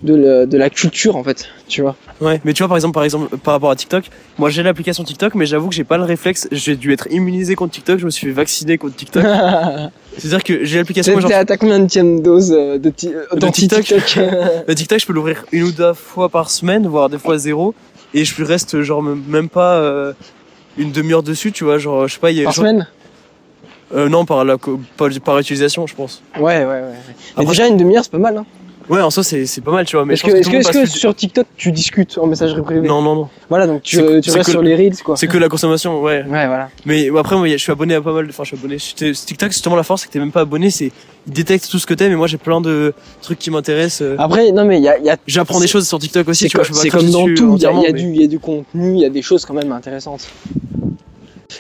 de 0.04 0.16
la, 0.16 0.46
de 0.48 0.58
la 0.58 0.70
culture 0.72 1.16
en 1.16 1.24
fait, 1.24 1.46
tu 1.68 1.82
vois. 1.84 1.96
Ouais, 2.22 2.42
mais 2.44 2.54
tu 2.54 2.64
vois 2.64 2.68
par 2.68 2.78
exemple 2.78 2.96
par 2.96 3.04
exemple 3.04 3.38
par 3.38 3.54
rapport 3.54 3.70
à 3.70 3.76
TikTok, 3.76 4.06
moi 4.40 4.50
j'ai 4.50 4.64
l'application 4.64 5.04
TikTok 5.04 5.36
mais 5.36 5.46
j'avoue 5.46 5.70
que 5.70 5.76
j'ai 5.76 5.84
pas 5.84 5.98
le 5.98 6.04
réflexe, 6.06 6.48
j'ai 6.52 6.76
dû 6.76 6.92
être 6.92 7.08
immunisé 7.12 7.54
contre 7.54 7.74
TikTok, 7.74 8.00
je 8.00 8.06
me 8.06 8.10
suis 8.10 8.26
fait 8.28 8.34
vacciner 8.34 8.80
contre 8.80 8.96
TikTok. 8.96 9.24
C'est-à-dire 10.18 10.44
que 10.44 10.66
j'ai 10.66 10.78
l'application 10.80 11.18
T'es 11.20 11.34
à 11.34 11.46
ta 11.46 11.56
combien 11.58 11.80
de 11.80 12.20
dose 12.22 12.50
de, 12.50 12.90
ti- 12.90 13.10
De 13.32 13.40
d'anti-TikTok 13.40 14.18
le 14.68 14.74
TikTok, 14.76 15.00
je 15.00 15.06
peux 15.06 15.14
l'ouvrir 15.14 15.46
une 15.52 15.64
ou 15.64 15.72
deux 15.72 15.94
fois 15.94 16.30
par 16.30 16.50
semaine, 16.50 16.88
voire 16.88 17.08
des 17.10 17.20
fois 17.20 17.38
zéro 17.38 17.76
et 18.14 18.26
je 18.26 18.44
reste 18.44 18.82
genre 18.82 19.02
même 19.04 19.50
pas 19.50 19.76
euh, 19.78 20.14
une 20.78 20.92
demi-heure 20.92 21.24
dessus, 21.24 21.52
tu 21.52 21.64
vois, 21.64 21.78
genre 21.78 22.08
je 22.08 22.14
sais 22.16 22.20
pas, 22.20 22.32
il 22.32 22.38
y 22.38 22.42
a 22.42 22.46
par 22.46 22.54
genre- 22.54 22.66
semaine 22.66 22.88
euh, 23.94 24.08
non 24.08 24.24
par 24.26 24.46
la 24.46 24.58
co- 24.58 24.80
par, 24.98 25.10
par 25.24 25.38
utilisation, 25.40 25.86
je 25.88 25.96
pense. 25.96 26.22
Ouais, 26.38 26.60
ouais, 26.60 26.66
ouais. 26.66 26.82
Mais 26.82 26.94
Après- 27.36 27.46
déjà 27.48 27.68
une 27.68 27.78
demi-heure 27.78 28.04
c'est 28.04 28.12
pas 28.12 28.18
mal. 28.20 28.38
Hein. 28.38 28.46
Ouais, 28.92 29.00
en 29.00 29.10
soi 29.10 29.24
c'est 29.24 29.64
pas 29.64 29.72
mal, 29.72 29.86
tu 29.86 29.96
vois, 29.96 30.06
mais 30.06 30.16
Est-ce 30.16 30.24
que, 30.24 30.44
tout 30.44 30.72
que, 30.72 30.86
sur 30.86 31.16
TikTok 31.16 31.48
tu 31.56 31.72
discutes 31.72 32.18
en 32.18 32.28
messagerie 32.28 32.62
privée? 32.62 32.86
Non, 32.90 33.02
non, 33.02 33.16
non. 33.16 33.30
Voilà, 33.50 33.66
donc 33.66 33.84
tu, 33.84 33.96
tu 34.22 34.32
restes 34.32 34.50
sur 34.50 34.62
les 34.62 34.76
reels 34.76 35.02
quoi. 35.02 35.16
C'est 35.16 35.28
que 35.28 35.38
la 35.38 35.48
consommation, 35.48 36.02
ouais. 36.02 36.24
Ouais, 36.24 36.46
voilà. 36.46 36.70
Mais 36.86 37.10
après, 37.18 37.38
moi, 37.38 37.48
je 37.48 37.56
suis 37.56 37.72
abonné 37.72 37.96
à 37.96 38.02
pas 38.02 38.12
mal 38.12 38.26
de. 38.26 38.32
Enfin, 38.32 38.44
je 38.44 38.54
suis 38.54 38.58
abonné. 38.58 39.14
TikTok, 39.14 39.52
justement, 39.54 39.78
la 39.78 39.84
force, 39.84 40.02
c'est 40.02 40.08
que 40.08 40.12
t'es 40.14 40.20
même 40.20 40.34
pas 40.34 40.42
abonné. 40.42 40.70
C'est 40.72 40.92
ils 41.26 41.34
détectent 41.34 41.70
tout 41.70 41.80
ce 41.80 41.86
que 41.86 41.94
t'aimes. 41.94 42.12
Et 42.12 42.16
moi, 42.16 42.28
j'ai 42.28 42.38
plein 42.38 42.60
de 42.60 42.94
trucs 43.22 43.40
qui 43.40 43.50
m'intéressent. 43.50 44.02
euh. 44.02 44.16
Après, 44.20 44.52
non 44.52 44.66
mais 44.66 44.78
il 44.80 44.84
y 44.84 44.90
a, 44.90 44.98
il 44.98 45.06
y 45.06 45.10
a 45.10 45.16
J'apprends 45.26 45.62
des 45.62 45.68
choses 45.68 45.88
sur 45.88 45.98
TikTok 45.98 46.28
aussi. 46.28 46.50
c'est 46.50 46.90
comme 46.90 47.10
dans 47.12 47.26
tout, 47.34 47.56
il 47.56 47.62
y 47.62 47.66
a, 47.66 47.72
il 47.72 47.76
y 47.82 47.86
a 47.86 47.90
entièrement, 47.90 47.92
du, 47.94 48.08
mais 48.08 48.16
il 48.16 48.22
y 48.22 48.26
a 48.26 48.28
du 48.28 48.40
contenu, 48.40 48.96
il 48.96 49.00
y 49.00 49.06
a 49.06 49.10
des 49.10 49.22
choses 49.22 49.46
quand 49.46 49.54
même 49.54 49.72
intéressantes. 49.72 50.28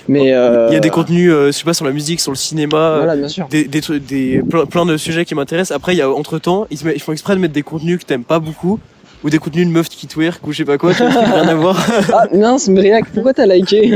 Mais 0.07 0.33
euh, 0.33 0.67
Il 0.69 0.73
y 0.73 0.77
a 0.77 0.79
des 0.79 0.89
contenus, 0.89 1.31
euh, 1.31 1.47
je 1.47 1.51
sais 1.51 1.63
pas, 1.63 1.73
sur 1.73 1.85
la 1.85 1.91
musique, 1.91 2.19
sur 2.19 2.31
le 2.31 2.37
cinéma. 2.37 2.77
euh, 2.77 2.97
Voilà, 2.97 3.15
bien 3.15 3.27
sûr. 3.27 3.47
Des, 3.49 3.65
des, 3.65 3.81
des 3.99 4.41
plein, 4.47 4.65
plein 4.65 4.85
de 4.85 4.97
sujets 4.97 5.25
qui 5.25 5.35
m'intéressent. 5.35 5.75
Après, 5.75 5.93
il 5.93 5.97
y 5.97 6.01
a 6.01 6.09
entre 6.09 6.39
temps, 6.39 6.67
ils, 6.71 6.77
font 6.99 7.11
exprès 7.11 7.35
de 7.35 7.39
mettre 7.39 7.53
des 7.53 7.63
contenus 7.63 7.99
que 7.99 8.03
t'aimes 8.05 8.23
pas 8.23 8.39
beaucoup, 8.39 8.79
ou 9.23 9.29
des 9.29 9.37
contenus 9.37 9.67
de 9.67 9.71
meufs 9.71 9.87
qui 9.89 10.07
twerk 10.07 10.45
ou 10.47 10.51
je 10.51 10.57
sais 10.57 10.65
pas 10.65 10.79
quoi, 10.79 10.93
rien 10.93 11.47
à 11.47 11.53
voir. 11.53 11.77
Ah 12.13 12.25
mince, 12.33 12.69
Briac, 12.69 13.05
pourquoi 13.13 13.33
t'as 13.35 13.45
liké 13.45 13.91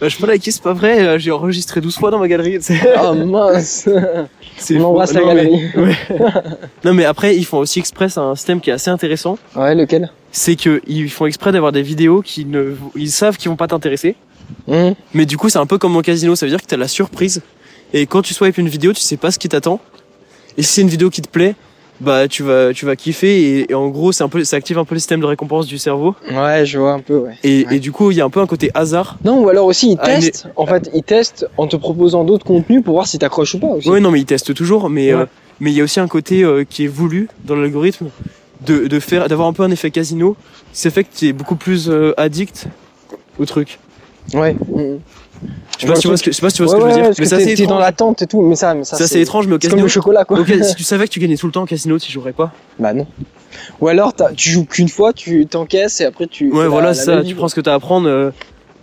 Bah, 0.00 0.08
je 0.08 0.16
peux 0.16 0.26
liker, 0.26 0.50
c'est 0.50 0.62
pas 0.62 0.72
vrai. 0.72 1.00
euh, 1.06 1.18
J'ai 1.20 1.30
enregistré 1.30 1.80
12 1.80 1.94
fois 1.96 2.10
dans 2.10 2.18
ma 2.18 2.26
galerie. 2.26 2.58
c'est- 2.60 2.80
Oh 3.00 3.14
mince 3.14 3.88
On 4.74 4.80
embrasse 4.82 5.12
la 5.12 5.20
mais- 5.20 5.26
galerie. 5.26 5.62
ouais. 5.76 5.96
non 6.84 6.94
mais 6.94 7.04
après, 7.04 7.36
ils 7.36 7.44
font 7.44 7.58
aussi 7.58 7.78
exprès 7.78 8.08
un 8.18 8.34
système 8.34 8.60
qui 8.60 8.70
est 8.70 8.72
assez 8.72 8.90
intéressant. 8.90 9.38
Ouais, 9.54 9.74
lequel? 9.76 10.10
C'est 10.32 10.56
que 10.56 10.80
ils 10.86 11.10
font 11.10 11.26
exprès 11.26 11.52
d'avoir 11.52 11.70
des 11.72 11.82
vidéos 11.82 12.20
qui 12.22 12.44
ne 12.44 12.74
ils 12.96 13.10
savent 13.10 13.36
qu'ils 13.36 13.50
vont 13.50 13.56
pas 13.56 13.66
t'intéresser 13.68 14.16
Hum, 14.68 14.94
mais 15.14 15.26
du 15.26 15.36
coup 15.36 15.48
c'est 15.48 15.58
un 15.58 15.66
peu 15.66 15.78
comme 15.78 15.96
en 15.96 16.02
casino 16.02 16.34
ça 16.36 16.46
veut 16.46 16.50
dire 16.50 16.60
que 16.62 16.66
t'as 16.66 16.76
la 16.76 16.88
surprise 16.88 17.42
et 17.92 18.06
quand 18.06 18.22
tu 18.22 18.34
swipes 18.34 18.58
une 18.58 18.68
vidéo 18.68 18.92
tu 18.92 19.00
sais 19.00 19.16
pas 19.16 19.30
ce 19.30 19.38
qui 19.38 19.48
t'attend 19.48 19.80
et 20.56 20.62
si 20.62 20.72
c'est 20.74 20.82
une 20.82 20.88
vidéo 20.88 21.10
qui 21.10 21.22
te 21.22 21.28
plaît 21.28 21.54
bah 22.00 22.28
tu 22.28 22.42
vas 22.42 22.72
tu 22.72 22.86
vas 22.86 22.96
kiffer 22.96 23.42
et, 23.60 23.70
et 23.70 23.74
en 23.74 23.88
gros 23.88 24.10
c'est 24.12 24.24
un 24.24 24.28
peu 24.28 24.42
ça 24.44 24.56
active 24.56 24.78
un 24.78 24.84
peu 24.86 24.94
le 24.94 24.98
système 25.00 25.20
de 25.20 25.26
récompense 25.26 25.66
du 25.66 25.76
cerveau 25.76 26.14
Ouais, 26.30 26.64
je 26.64 26.78
vois 26.78 26.92
un 26.92 27.00
peu, 27.00 27.16
ouais. 27.18 27.34
et, 27.44 27.66
Ouais. 27.66 27.76
et 27.76 27.78
du 27.78 27.92
coup 27.92 28.10
il 28.10 28.16
y 28.16 28.20
a 28.22 28.24
un 28.24 28.30
peu 28.30 28.40
un 28.40 28.46
côté 28.46 28.70
hasard 28.74 29.18
Non, 29.24 29.42
ou 29.42 29.48
alors 29.50 29.66
aussi, 29.66 29.92
ils 29.92 29.98
Ah, 30.00 30.06
testent. 30.06 30.48
En 30.56 30.64
fait, 30.66 30.90
ils 30.94 31.02
testent 31.02 31.46
en 31.58 31.66
te 31.66 31.76
proposant 31.76 32.24
d'autres 32.24 32.46
contenus 32.46 32.82
pour 32.82 32.94
voir 32.94 33.06
si 33.06 33.18
t'accroches 33.18 33.54
ou 33.54 33.58
pas 33.58 33.66
aussi. 33.66 33.90
ouais 33.90 34.00
non 34.00 34.10
mais 34.10 34.20
ils 34.20 34.24
testent 34.24 34.54
toujours 34.54 34.88
mais 34.88 35.12
Ouais. 35.12 35.20
euh, 35.20 35.26
mais 35.60 35.72
il 35.72 35.76
y 35.76 35.80
a 35.82 35.84
aussi 35.84 36.00
un 36.00 36.08
côté 36.08 36.42
euh, 36.42 36.64
qui 36.64 36.84
est 36.84 36.88
voulu 36.88 37.28
dans 37.44 37.54
l'algorithme 37.56 38.06
de, 38.66 38.86
de 38.86 38.98
faire 39.00 39.28
d'avoir 39.28 39.46
un 39.48 39.52
peu 39.52 39.62
un 39.62 39.70
effet 39.70 39.90
casino 39.90 40.36
c'est 40.72 40.88
fait 40.90 41.04
que 41.04 41.10
tu 41.14 41.26
es 41.28 41.32
beaucoup 41.34 41.56
plus 41.56 41.90
euh, 41.90 42.14
addict 42.16 42.66
au 43.38 43.44
truc 43.44 43.78
Ouais. 44.34 44.56
je 45.78 45.80
sais 45.80 45.86
pas 45.86 45.94
si 45.96 46.00
tu 46.02 46.08
vois 46.08 46.16
ce 46.16 46.22
que 46.22 46.30
je 46.30 46.36
sais 46.36 46.42
pas 46.42 46.50
si 46.50 46.56
tu 46.56 46.62
vois 46.64 46.74
Ouais, 46.74 46.80
ce 46.80 46.84
que 46.84 46.84
ouais, 46.84 46.90
je 46.92 46.98
veux 46.98 47.26
dire 47.26 47.36
mais 47.38 47.52
que 47.52 47.56
c'est 47.56 47.66
dans 47.66 47.78
l'attente 47.78 48.22
et 48.22 48.26
tout, 48.26 48.42
mais 48.42 48.56
ça, 48.56 48.74
mais 48.74 48.84
ça 48.84 48.96
c'est 48.96 49.04
assez 49.04 49.20
étrange 49.20 49.46
mais 49.46 49.54
au 49.54 49.58
C'est 49.60 49.68
comme 49.68 49.78
casino 49.78 49.84
le 49.86 49.88
chocolat, 49.88 50.24
quoi. 50.24 50.38
Si 50.62 50.74
tu 50.76 50.82
savais 50.84 51.06
que 51.06 51.12
tu 51.12 51.20
gagnais 51.20 51.36
tout 51.36 51.46
le 51.46 51.52
temps 51.52 51.62
au 51.62 51.66
casino, 51.66 51.98
tu 51.98 52.12
jouerais 52.12 52.32
pas 52.32 52.52
Bah 52.78 52.92
non. 52.92 53.06
Ou 53.80 53.88
alors, 53.88 54.14
tu 54.36 54.50
joues 54.50 54.64
qu'une 54.64 54.88
fois, 54.88 55.12
tu 55.12 55.46
t'encaisses 55.46 56.00
et 56.00 56.04
après 56.04 56.26
tu. 56.26 56.52
Ouais, 56.52 56.68
voilà, 56.68 56.88
la 56.88 56.94
c'est 56.94 57.04
ça. 57.06 57.22
Tu 57.24 57.34
prends 57.34 57.48
ce 57.48 57.54
que 57.54 57.60
t'as 57.60 57.72
à 57.72 57.76
apprendre 57.76 58.08
euh, 58.08 58.30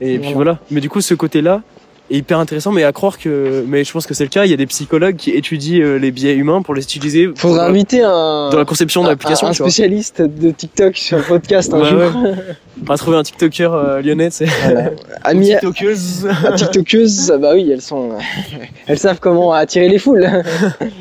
et 0.02 0.18
puis 0.20 0.34
Voilà. 0.34 0.36
voilà. 0.36 0.60
Mais 0.72 0.82
du 0.82 0.90
coup, 0.90 1.02
ce 1.02 1.14
côté-là 1.14 1.62
est 2.10 2.18
hyper 2.18 2.40
intéressant, 2.40 2.72
mais 2.72 2.84
à 2.84 2.92
croire 2.92 3.18
que, 3.18 3.64
mais 3.68 3.84
je 3.84 3.92
pense 3.92 4.06
que 4.08 4.14
c'est 4.14 4.24
le 4.24 4.30
cas. 4.30 4.46
Il 4.46 4.52
y 4.52 4.54
a 4.54 4.58
des 4.58 4.66
psychologues 4.66 5.16
qui 5.18 5.32
étuyent 5.32 5.82
euh, 5.82 5.98
les 6.00 6.12
biais 6.12 6.34
humains 6.36 6.62
pour 6.62 6.74
les 6.76 6.82
utiliser 6.84 7.30
Faudrait 7.36 7.60
pour- 7.60 7.68
inviter 7.70 8.02
un. 8.04 8.50
dans 8.52 8.58
la 8.58 8.66
conception 8.66 9.02
de 9.02 9.08
un- 9.08 9.10
l'application. 9.12 9.48
Un, 9.48 9.54
spécialiste 9.54 10.22
de 10.22 10.52
TikTok 10.52 10.96
sur 10.98 11.18
le 11.18 11.24
podcast 11.24 11.74
un 11.74 11.84
jour. 11.84 12.00
ouais. 12.00 12.34
On 12.82 12.86
va 12.86 12.98
trouver 12.98 13.18
un 13.18 13.24
TikToker 13.24 13.74
euh, 13.74 14.02
lyonnais, 14.02 14.30
c'est 14.30 14.46
Voilà. 14.46 14.92
Ami, 15.24 15.48
TikTokeuse. 15.50 16.28
TikTokeuses, 16.56 17.34
bah 17.42 17.52
oui, 17.56 17.70
elles 17.72 17.82
sont, 17.82 18.12
elles 18.88 19.00
savent 19.00 19.20
comment 19.20 19.52
attirer 19.54 19.90
les 19.90 19.98
foules. 20.00 20.28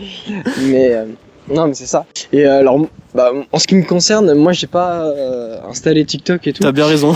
mais 0.68 0.92
euh, 0.94 1.04
non, 1.52 1.68
mais 1.68 1.74
c'est 1.74 1.86
ça. 1.86 2.06
Et 2.32 2.44
euh, 2.46 2.58
alors, 2.60 2.80
bah, 3.14 3.30
en 3.52 3.58
ce 3.58 3.66
qui 3.66 3.74
me 3.76 3.84
concerne, 3.84 4.34
moi, 4.34 4.52
j'ai 4.52 4.66
pas 4.66 5.04
euh, 5.04 5.58
installé 5.68 6.04
TikTok 6.04 6.46
et 6.46 6.52
tout. 6.52 6.62
T'as 6.62 6.72
bien 6.72 6.86
raison. 6.86 7.14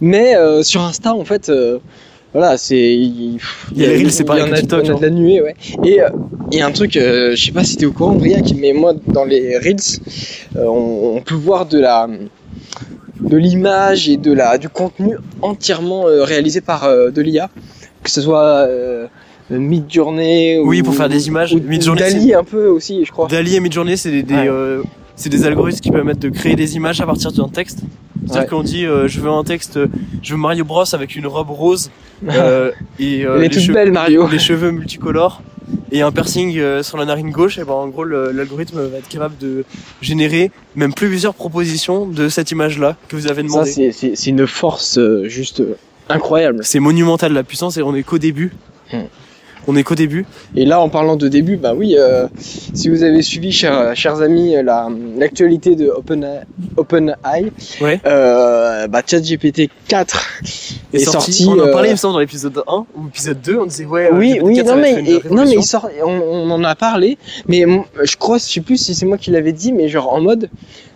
Mais 0.00 0.36
euh, 0.36 0.62
sur 0.62 0.82
Insta, 0.82 1.14
en 1.14 1.24
fait, 1.24 1.48
euh, 1.48 1.78
voilà, 2.34 2.58
c'est. 2.58 2.76
Il 2.76 3.38
Il 3.74 3.80
y 3.82 3.84
a 3.84 3.88
les 3.88 3.96
reels, 3.96 4.12
c'est 4.12 4.24
pareil 4.24 4.42
il 4.44 4.48
y 4.48 4.50
en 4.50 4.54
a- 4.54 4.58
TikTok, 4.58 4.80
Il 4.84 4.88
y 4.88 4.90
en 4.92 4.96
a 4.96 4.98
de 4.98 5.04
la 5.04 5.10
nuée, 5.10 5.40
ouais. 5.40 5.54
Et 5.84 6.02
euh, 6.02 6.08
il 6.52 6.58
y 6.58 6.60
a 6.60 6.66
un 6.66 6.72
truc, 6.72 6.96
euh, 6.96 7.34
je 7.36 7.42
sais 7.46 7.52
pas 7.52 7.64
si 7.64 7.76
t'es 7.76 7.86
au 7.86 7.92
courant, 7.92 8.14
Briac, 8.16 8.52
mais 8.58 8.72
moi, 8.72 8.92
dans 9.06 9.24
les 9.24 9.56
reels, 9.56 9.76
euh, 10.56 10.64
on, 10.66 11.16
on 11.16 11.20
peut 11.22 11.34
voir 11.36 11.64
de 11.66 11.78
la 11.80 12.08
de 13.20 13.36
l'image 13.36 14.08
et 14.08 14.16
de 14.18 14.32
la 14.32 14.58
du 14.58 14.68
contenu 14.68 15.16
entièrement 15.40 16.06
euh, 16.08 16.24
réalisé 16.24 16.60
par 16.60 16.86
de 16.88 17.22
l'IA, 17.22 17.48
que 18.02 18.10
ce 18.10 18.20
soit 18.20 18.68
Midjourney 19.50 20.58
ou 20.58 20.68
Oui, 20.68 20.82
pour 20.82 20.94
faire 20.94 21.08
des 21.08 21.28
images. 21.28 21.52
ou, 21.54 21.60
Midjourney, 21.60 22.02
ou 22.02 22.12
Dali 22.12 22.34
un 22.34 22.44
peu 22.44 22.66
aussi, 22.66 23.04
je 23.04 23.12
crois. 23.12 23.28
Dali 23.28 23.56
et 23.56 23.60
Midjourney, 23.60 23.96
c'est 23.96 24.10
des, 24.10 24.22
des, 24.22 24.34
Ouais. 24.34 24.80
C'est 25.16 25.28
des 25.28 25.44
algorithmes 25.46 25.80
qui 25.80 25.90
permettent 25.90 26.18
de 26.20 26.28
créer 26.28 26.56
des 26.56 26.76
images 26.76 27.00
à 27.00 27.06
partir 27.06 27.32
d'un 27.32 27.48
texte. 27.48 27.80
C'est-à-dire 28.26 28.42
Ouais. 28.42 28.46
qu'on 28.48 28.62
dit, 28.62 28.86
euh, 28.86 29.06
je 29.06 29.20
veux 29.20 29.28
un 29.30 29.44
texte, 29.44 29.76
euh, 29.76 29.86
je 30.22 30.32
veux 30.34 30.40
Mario 30.40 30.64
Bros 30.64 30.84
avec 30.94 31.14
une 31.14 31.26
robe 31.26 31.50
rose 31.50 31.90
euh, 32.28 32.72
et 32.98 33.24
euh, 33.26 33.38
les, 33.38 33.50
cheveux- 33.50 33.74
belle, 33.74 33.92
Mario. 33.92 34.26
les 34.28 34.38
cheveux 34.38 34.70
multicolores 34.70 35.42
et 35.92 36.00
un 36.02 36.10
piercing 36.10 36.56
euh, 36.58 36.82
sur 36.82 36.96
la 36.96 37.04
narine 37.04 37.30
gauche. 37.30 37.58
Et 37.58 37.64
ben 37.64 37.72
en 37.74 37.88
gros, 37.88 38.04
l'algorithme 38.04 38.80
va 38.86 38.98
être 38.98 39.08
capable 39.08 39.36
de 39.38 39.64
générer 40.00 40.50
même 40.74 40.94
plusieurs 40.94 41.34
propositions 41.34 42.06
de 42.06 42.28
cette 42.28 42.50
image-là 42.50 42.96
que 43.08 43.16
vous 43.16 43.26
avez 43.26 43.42
Ça, 43.42 43.48
demandé. 43.48 43.70
c'est- 43.92 44.14
c'est 44.16 44.30
une 44.30 44.46
force 44.46 44.96
euh, 44.98 45.28
juste 45.28 45.62
incroyable. 46.08 46.60
C'est 46.64 46.80
monumental 46.80 47.32
la 47.32 47.42
puissance 47.44 47.76
et 47.76 47.82
on 47.82 47.94
est 47.94 48.02
qu'au 48.02 48.18
début. 48.18 48.52
Hmm. 48.92 49.02
On 49.66 49.76
est 49.76 49.82
qu'au 49.82 49.94
début. 49.94 50.26
Et 50.56 50.64
là, 50.66 50.80
en 50.80 50.88
parlant 50.88 51.16
de 51.16 51.26
début, 51.28 51.56
bah 51.56 51.72
oui, 51.74 51.96
euh, 51.98 52.26
si 52.38 52.88
vous 52.90 53.02
avez 53.02 53.22
suivi, 53.22 53.50
chers, 53.50 53.96
chers 53.96 54.20
amis, 54.20 54.54
la- 54.62 54.88
l'actualité 55.16 55.74
de 55.74 55.88
OpenAI, 55.88 56.42
OpenAI, 56.76 57.50
Ouais. 57.80 58.00
euh, 58.06 58.86
bah 58.88 59.00
ChatGPT 59.06 59.70
4 59.88 60.40
Est, 60.92 60.96
est 60.96 61.04
sorti. 61.04 61.32
sorti, 61.32 61.46
On 61.48 61.62
en 61.62 61.66
euh, 61.68 61.72
parlait, 61.72 61.88
il 61.88 61.92
me 61.92 61.96
semble, 61.96 62.14
dans 62.14 62.20
l'épisode 62.20 62.62
1 62.66 62.84
ou 62.96 63.04
l'épisode 63.06 63.40
2. 63.40 63.58
On 63.58 63.66
disait, 63.66 63.86
ouais, 63.86 64.06
euh, 64.12 64.16
oui, 64.16 64.34
GPT-4, 64.34 64.42
oui, 64.44 64.62
non 64.64 64.76
mais, 64.76 64.90
être 64.92 64.98
une 65.00 65.06
et- 65.06 65.12
non 65.12 65.20
mais 65.22 65.28
révolution. 65.30 65.60
il 65.60 65.64
sort, 65.64 65.88
on, 66.04 66.10
on 66.10 66.50
en 66.50 66.62
a 66.64 66.74
parlé, 66.74 67.16
mais 67.48 67.64
je 68.02 68.16
crois, 68.16 68.36
je 68.38 68.44
sais 68.44 68.60
plus 68.60 68.76
si 68.76 68.94
c'est 68.94 69.06
moi 69.06 69.16
qui 69.18 69.30
l'avais 69.30 69.52
dit, 69.52 69.72
mais 69.72 69.88
genre 69.88 70.12
en 70.12 70.20
mode, 70.20 70.50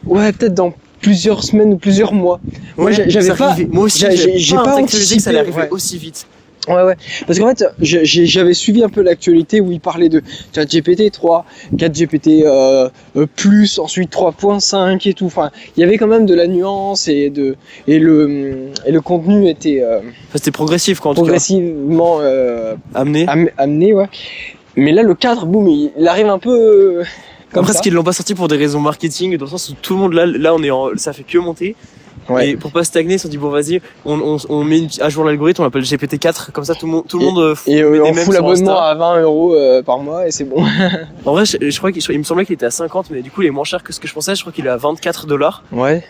ouais, 0.07 0.33
peut-être 0.33 0.55
dans 0.55 0.75
plusieurs 1.01 1.43
semaines 1.45 1.73
ou 1.73 1.79
plusieurs 1.79 2.13
mois. 2.13 2.39
Moi, 2.77 2.91
Ouais, 2.91 3.05
j'avais 3.09 3.33
pas-. 3.35 3.57
Moi 3.71 3.85
aussi, 3.85 4.01
j'a- 4.01 4.11
j'ai 4.15 4.37
j'ai 4.37 4.57
pas, 4.57 4.65
pas 4.65 4.75
anticipé 4.77 5.17
que 5.17 5.23
ça 5.23 5.31
allait 5.31 5.39
arriver 5.39 5.57
ouais. 5.63 5.69
aussi 5.71 5.97
vite. 5.97 6.27
Ouais, 6.67 6.83
ouais. 6.83 6.97
Parce 7.27 7.39
qu'en 7.39 7.49
fait, 7.49 7.65
j'avais 7.81 8.53
suivi 8.55 8.83
un 8.85 8.89
peu 8.89 9.03
l'actualité 9.03 9.61
où 9.61 9.73
il 9.73 9.81
parlait 9.81 10.09
de 10.09 10.23
ChatGPT 10.55 11.11
3, 11.11 11.45
4GPT 11.77 12.43
euh, 12.45 12.89
euh, 13.17 13.27
plus, 13.37 13.79
ensuite 13.79 14.13
3.5 14.13 15.09
et 15.09 15.15
tout. 15.15 15.27
Enfin, 15.27 15.51
il 15.77 15.81
y 15.81 15.85
avait 15.85 15.97
quand 15.97 16.07
même 16.09 16.27
de 16.27 16.35
la 16.35 16.47
nuance 16.47 17.09
et 17.09 17.31
de 17.31 17.57
et 17.87 17.99
le 17.99 18.69
et 18.85 18.93
le 18.93 19.01
contenu 19.01 19.49
était 19.49 19.81
euh, 19.83 20.01
c'était 20.35 20.51
progressif, 20.51 21.01
tout 21.01 21.13
progressivement 21.15 22.19
euh. 22.21 22.75
Amené. 22.95 23.25
am- 23.29 23.51
amené, 23.57 23.93
ouais. 23.95 24.07
Mais 24.77 24.93
là, 24.93 25.03
le 25.03 25.15
cadre, 25.15 25.47
boum, 25.47 25.69
il, 25.69 25.91
il 25.99 26.07
arrive 26.07 26.29
un 26.29 26.39
peu 26.39 26.51
euh, 27.01 27.05
comme 27.53 27.65
Après, 27.65 27.73
ce 27.77 27.81
qu'ils 27.83 27.95
l'ont 27.95 28.05
pas 28.05 28.13
sorti 28.13 28.35
pour 28.35 28.49
des 28.49 28.57
raisons 28.57 28.81
marketing, 28.81 29.37
dans 29.39 29.47
le 29.47 29.51
sens 29.51 29.71
où 29.71 29.75
tout 29.81 29.95
le 29.95 30.01
monde 30.01 30.13
là, 30.13 30.27
là, 30.27 30.55
on 30.55 30.63
est 30.63 30.71
en, 30.71 30.91
ça 30.97 31.13
fait 31.15 31.23
que 31.25 31.39
monter. 31.39 31.77
Ouais. 32.29 32.51
Et 32.51 32.57
pour 32.57 32.73
pas 32.73 32.85
stagner, 32.85 33.15
ils 33.15 33.19
se 33.19 33.23
sont 33.25 33.29
dit 33.29 33.39
bon 33.39 33.49
vas-y, 33.51 33.81
on, 34.05 34.21
on, 34.21 34.37
on 34.49 34.65
met 34.65 34.79
une- 34.81 34.89
à 35.01 35.09
jour 35.09 35.25
l'algorithme, 35.25 35.63
on 35.63 35.65
l'appelle 35.65 35.83
GPT-4, 35.83 36.51
comme 36.53 36.65
ça 36.65 36.75
tout 36.75 36.87
le 36.87 36.93
monde, 36.93 37.05
tout 37.09 37.19
le 37.19 37.25
monde. 37.25 37.39
euh, 37.39 37.55
Et 37.67 37.83
euh, 37.83 38.03
on 38.05 38.13
fout 38.15 38.35
l'abonnement 38.35 38.81
à 38.81 38.95
20 38.95 39.21
euros 39.23 39.55
euh, 39.55 39.83
par 39.83 39.99
mois 39.99 40.27
et 40.27 40.31
c'est 40.31 40.45
bon. 40.45 40.63
En 41.25 41.33
vrai, 41.33 41.45
je, 41.47 41.57
je 41.71 41.79
crois 41.79 41.91
qu'il 41.93 42.03
il 42.11 42.19
me 42.19 42.25
semblait 42.25 42.45
qu'il 42.45 42.55
était 42.55 42.67
à 42.67 42.71
50, 42.71 43.11
mais 43.11 43.23
du 43.23 43.31
coup 43.31 43.43
il 43.43 43.49
est 43.49 43.51
moins 43.51 43.65
cher 43.65 43.83
que 43.83 43.93
ce 43.93 44.01
que 44.01 44.07
je 44.09 44.13
pensais. 44.15 44.35
Je 44.35 44.41
crois 44.43 44.53
qu'il 44.53 44.67
est 44.67 44.71
à 44.71 44.77
24 44.77 45.27
dollars. 45.27 45.63
Ouais. 45.73 46.05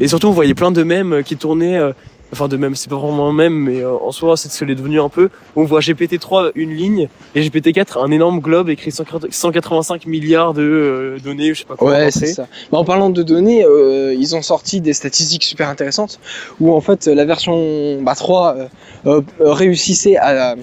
Et 0.00 0.08
surtout, 0.08 0.28
on 0.28 0.32
voyait 0.32 0.54
plein 0.54 0.70
de 0.70 0.82
mèmes 0.82 1.22
qui 1.22 1.36
tournaient. 1.36 1.76
euh, 1.76 1.92
enfin 2.32 2.48
de 2.48 2.56
même, 2.56 2.74
c'est 2.74 2.88
pas 2.88 2.96
vraiment 2.96 3.28
un 3.28 3.32
même, 3.32 3.54
mais 3.54 3.80
euh, 3.80 3.92
en 3.92 4.10
soi, 4.10 4.36
c'est 4.36 4.50
ce 4.50 4.60
que 4.60 4.64
l'est 4.64 4.74
devenu 4.74 5.00
un 5.00 5.08
peu. 5.08 5.28
On 5.56 5.64
voit 5.64 5.80
GPT-3 5.80 6.52
une 6.54 6.70
ligne 6.70 7.08
et 7.34 7.42
GPT-4 7.42 8.02
un 8.02 8.10
énorme 8.10 8.40
globe 8.40 8.70
écrit 8.70 8.90
185 8.90 10.06
milliards 10.06 10.54
de 10.54 10.62
euh, 10.62 11.18
données, 11.22 11.54
je 11.54 11.60
sais 11.60 11.64
pas 11.66 11.76
quoi. 11.76 11.90
Ouais, 11.90 12.10
c'est 12.10 12.26
ça. 12.26 12.46
Bah, 12.70 12.78
en 12.78 12.84
parlant 12.84 13.10
de 13.10 13.22
données, 13.22 13.64
euh, 13.64 14.14
ils 14.14 14.34
ont 14.34 14.42
sorti 14.42 14.80
des 14.80 14.92
statistiques 14.92 15.44
super 15.44 15.68
intéressantes 15.68 16.18
où 16.60 16.72
en 16.72 16.80
fait 16.80 17.06
la 17.06 17.24
version 17.24 18.00
bah, 18.02 18.14
3 18.14 18.56
euh, 18.56 18.66
euh, 19.06 19.22
réussissait 19.40 20.16
à, 20.16 20.56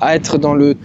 à 0.00 0.14
être 0.14 0.38
dans 0.38 0.54
le 0.54 0.76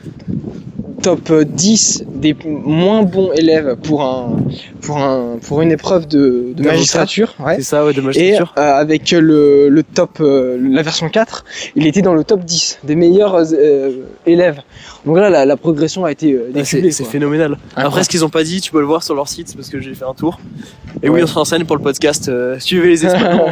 top 1.02 1.32
10 1.32 2.06
des 2.08 2.36
moins 2.46 3.04
bons 3.04 3.32
élèves 3.34 3.76
pour 3.84 4.04
un 4.04 4.38
pour 4.82 4.98
un 4.98 5.38
pour 5.48 5.62
une 5.62 5.72
épreuve 5.72 6.08
de, 6.08 6.54
magistrature 6.60 7.34
ouais. 7.40 7.56
C'est 7.58 7.64
ça, 7.64 7.86
ouais, 7.86 7.94
de 7.94 8.00
et 8.00 8.04
magistrature. 8.04 8.54
euh, 8.58 8.62
avec 8.74 9.12
le, 9.12 9.70
le 9.70 9.84
top 9.84 10.18
euh, 10.22 10.58
la 10.60 10.82
version 10.82 11.10
4 11.10 11.46
il 11.76 11.86
était 11.88 12.02
dans 12.02 12.14
le 12.14 12.24
top 12.24 12.44
10 12.44 12.80
des 12.84 12.96
meilleurs 12.96 13.36
euh, 13.36 13.92
élèves 14.26 14.62
donc 15.06 15.18
là 15.18 15.30
la, 15.30 15.46
la 15.46 15.58
progression 15.58 16.04
a 16.06 16.12
été 16.12 16.34
euh, 16.34 16.52
Ouais, 16.54 16.64
c'est 16.64 17.04
phénoménal. 17.06 17.58
Après, 17.76 18.04
ce 18.04 18.10
qu'ils 18.10 18.26
ont 18.26 18.30
pas 18.30 18.44
dit, 18.44 18.60
tu 18.62 18.72
peux 18.72 18.80
le 18.80 18.86
voir 18.86 19.04
sur 19.04 19.16
leur 19.16 19.28
site 19.28 19.56
parce 19.56 19.70
que 19.70 19.80
j'ai 19.80 19.94
fait 19.94 20.04
un 20.06 20.14
tour. 20.14 20.40
Et 21.04 21.10
oui, 21.10 21.22
on 21.24 21.28
se 21.28 21.34
renseigne 21.34 21.64
pour 21.66 21.78
le 21.78 21.82
podcast. 21.84 22.28
euh, 22.30 22.58
suivez 22.60 22.90
les 22.90 23.06
espadons. 23.06 23.46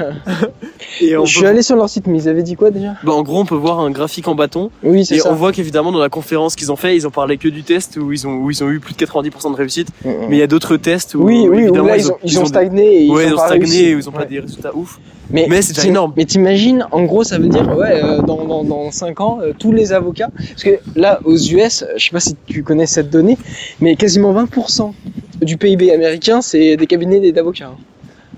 Et 1.01 1.15
on 1.17 1.25
je 1.25 1.37
suis 1.37 1.45
allé 1.45 1.61
sur 1.61 1.75
leur 1.75 1.89
site 1.89 2.07
mais 2.07 2.17
ils 2.19 2.29
avaient 2.29 2.43
dit 2.43 2.55
quoi 2.55 2.71
déjà? 2.71 2.95
Bah, 3.03 3.13
en 3.13 3.21
gros, 3.21 3.39
on 3.39 3.45
peut 3.45 3.55
voir 3.55 3.79
un 3.79 3.91
graphique 3.91 4.27
en 4.27 4.35
bâton. 4.35 4.71
oui 4.83 5.01
Et 5.11 5.19
ça 5.19 5.31
on 5.31 5.35
voit 5.35 5.51
qu'évidemment, 5.51 5.91
dans 5.91 5.99
la 5.99 6.09
conférence 6.09 6.55
qu'ils 6.55 6.71
ont 6.71 6.75
fait, 6.75 6.95
ils 6.95 7.05
ont 7.07 7.11
parlé 7.11 7.34
que 7.37 7.47
du 7.47 7.63
test 7.63 7.97
où 7.97 8.11
ils 8.11 8.27
ont, 8.27 8.35
où 8.35 8.51
ils 8.51 8.63
ont 8.63 8.69
eu 8.69 8.79
plus 8.79 8.93
de 8.93 9.05
90% 9.05 9.51
de 9.51 9.55
réussite. 9.55 9.87
Mm, 10.03 10.09
mm. 10.09 10.13
Mais 10.29 10.35
il 10.37 10.39
y 10.39 10.43
a 10.43 10.47
d'autres 10.47 10.77
tests 10.77 11.15
où, 11.15 11.23
oui 11.23 11.39
oui 11.41 11.47
où 11.47 11.59
évidemment, 11.59 11.87
là 11.87 11.97
ils 11.97 12.11
ont, 12.11 12.17
ils 12.23 12.39
ont 12.39 12.45
stagné 12.45 12.83
et 12.97 13.03
ils 13.03 13.11
ouais, 13.11 13.31
ont 13.31 13.35
pas 13.35 13.47
stagné 13.47 13.79
et 13.83 13.91
ils 13.91 14.09
ont 14.09 14.11
pas 14.11 14.19
Ouais. 14.21 14.25
des 14.27 14.39
résultats 14.39 14.75
ouf. 14.75 14.99
Mais, 15.31 15.47
Mais 15.49 15.61
c'est 15.63 15.87
énorme. 15.87 16.13
Mais 16.15 16.25
t'imagines, 16.25 16.85
en 16.91 17.03
gros, 17.03 17.23
ça 17.23 17.39
veut 17.39 17.47
dire, 17.49 17.67
ouais, 17.75 17.99
euh, 18.03 18.21
dans, 18.21 18.45
dans, 18.45 18.63
dans 18.63 18.91
5 18.91 19.21
ans, 19.21 19.39
euh, 19.41 19.53
tous 19.57 19.71
les 19.71 19.91
avocats, 19.91 20.29
parce 20.49 20.63
que 20.63 20.77
là, 20.95 21.19
aux 21.25 21.35
US, 21.35 21.83
je 21.97 22.03
sais 22.05 22.11
pas 22.11 22.19
si 22.19 22.35
tu 22.45 22.61
connais 22.61 22.85
cette 22.85 23.09
donnée, 23.09 23.35
mais 23.81 23.95
quasiment 23.95 24.31
20% 24.33 24.93
du 25.41 25.57
PIB 25.57 25.91
américain, 25.91 26.41
c'est 26.41 26.77
des 26.77 26.85
cabinets 26.85 27.31
d'avocats. 27.31 27.71
hein. 27.73 27.77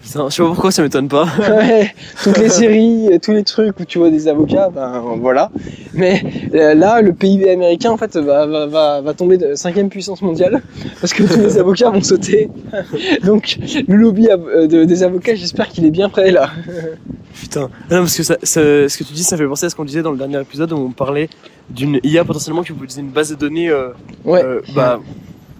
Putain, 0.08 0.30
je 0.30 0.36
sais 0.36 0.42
pas 0.42 0.48
pourquoi 0.48 0.72
ça 0.72 0.84
m'étonne 0.84 1.10
pas. 1.10 1.28
Ouais, 1.40 1.94
toutes 2.24 2.38
les 2.38 2.48
séries, 2.48 3.10
tous 3.22 3.34
les 3.34 3.44
trucs 3.44 3.78
où 3.80 3.84
tu 3.84 3.98
vois 3.98 4.10
des 4.10 4.30
avocats, 4.30 4.70
ben 4.74 5.04
voilà. 5.20 5.52
Mais 5.94 6.24
euh, 6.56 6.74
là, 6.74 7.02
le 7.02 7.12
PIB 7.12 7.50
américain, 7.50 7.92
en 7.92 7.98
fait, 7.98 8.16
va, 8.16 8.46
va, 8.46 8.68
va, 8.68 9.02
va 9.02 9.14
tomber 9.14 9.38
de 9.38 9.54
cinquième 9.56 9.90
puissance 9.90 10.22
mondiale, 10.22 10.62
parce 11.02 11.14
que 11.14 11.24
tous 11.24 11.40
les 11.42 11.58
avocats 11.60 11.90
vont 11.90 12.02
sauter. 12.02 12.50
Donc, 13.26 13.58
le 13.88 13.96
lobby 13.98 14.30
euh, 14.30 14.66
de- 14.68 14.86
des 14.86 15.04
avocats, 15.04 15.36
j'espère 15.36 15.68
qu'il 15.68 15.86
est 15.86 15.92
bien 15.92 16.08
prêt 16.08 16.32
là. 16.32 16.52
Putain. 17.34 17.64
Non, 17.92 18.00
parce 18.00 18.16
que 18.16 18.24
ça, 18.24 18.38
ça- 18.44 18.62
ce 18.88 18.98
que 18.98 19.04
tu 19.04 19.14
dis, 19.14 19.24
ça 19.24 19.36
fait 19.36 19.46
penser 19.46 19.66
à 19.66 19.70
ce 19.70 19.76
qu'on 19.76 19.84
disait 19.86 20.04
dans 20.04 20.12
le 20.12 20.18
dernier 20.18 20.40
épisode 20.40 20.72
où 20.72 20.78
on 20.78 20.92
parlait 20.92 21.30
d'une 21.70 22.00
IA 22.04 22.24
potentiellement 22.24 22.64
qui 22.64 22.72
pouvait 22.72 22.86
utiliser 22.86 23.02
une 23.06 23.12
base 23.14 23.30
de 23.32 23.36
données 23.36 23.70
euh, 23.70 23.90
Ouais. 24.24 24.42
euh, 24.44 24.62
bah, 24.74 25.02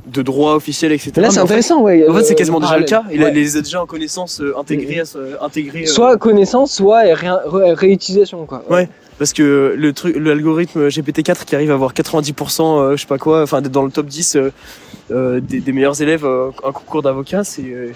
de 0.08 0.22
droit 0.22 0.54
officiel, 0.56 0.92
etc. 0.92 1.12
Là, 1.18 1.30
c'est 1.30 1.40
intéressant, 1.40 1.82
ouais. 1.82 2.08
En 2.10 2.14
fait, 2.14 2.24
c'est 2.24 2.36
quasiment 2.36 2.60
déjà 2.60 2.78
le 2.78 2.86
cas. 2.86 3.04
Il 3.12 3.22
les 3.22 3.58
a 3.58 3.62
déjà 3.62 3.82
en 3.82 3.86
connaissance 3.86 4.40
euh, 4.42 4.58
intégrée, 4.58 5.02
intégrée, 5.42 5.84
euh, 5.84 5.86
soit 5.88 6.18
connaissance, 6.18 6.74
soit 6.74 7.02
ré- 7.02 7.28
ré- 7.46 7.74
réutilisation, 7.74 8.46
quoi. 8.46 8.64
Ouais. 8.70 8.88
parce 9.20 9.34
que 9.34 9.74
le 9.78 9.94
truc, 9.94 10.16
l'algorithme 10.18 10.88
GPT-4 10.88 11.44
qui 11.46 11.56
arrive 11.56 11.72
à 11.72 11.74
avoir 11.74 11.94
90%, 11.94 12.80
euh, 12.80 12.96
je 12.96 13.02
sais 13.02 13.08
pas 13.08 13.18
quoi, 13.18 13.42
enfin 13.44 13.62
d'être 13.62 13.72
dans 13.72 13.84
le 13.84 13.92
top 13.92 14.06
10 14.06 14.36
euh, 14.36 14.52
euh, 15.12 15.40
des, 15.42 15.60
des 15.60 15.72
meilleurs 15.72 16.02
élèves 16.02 16.26
un 16.26 16.72
concours 16.72 17.02
d'avocat, 17.02 17.44
c'est 17.44 17.64
euh, 17.64 17.92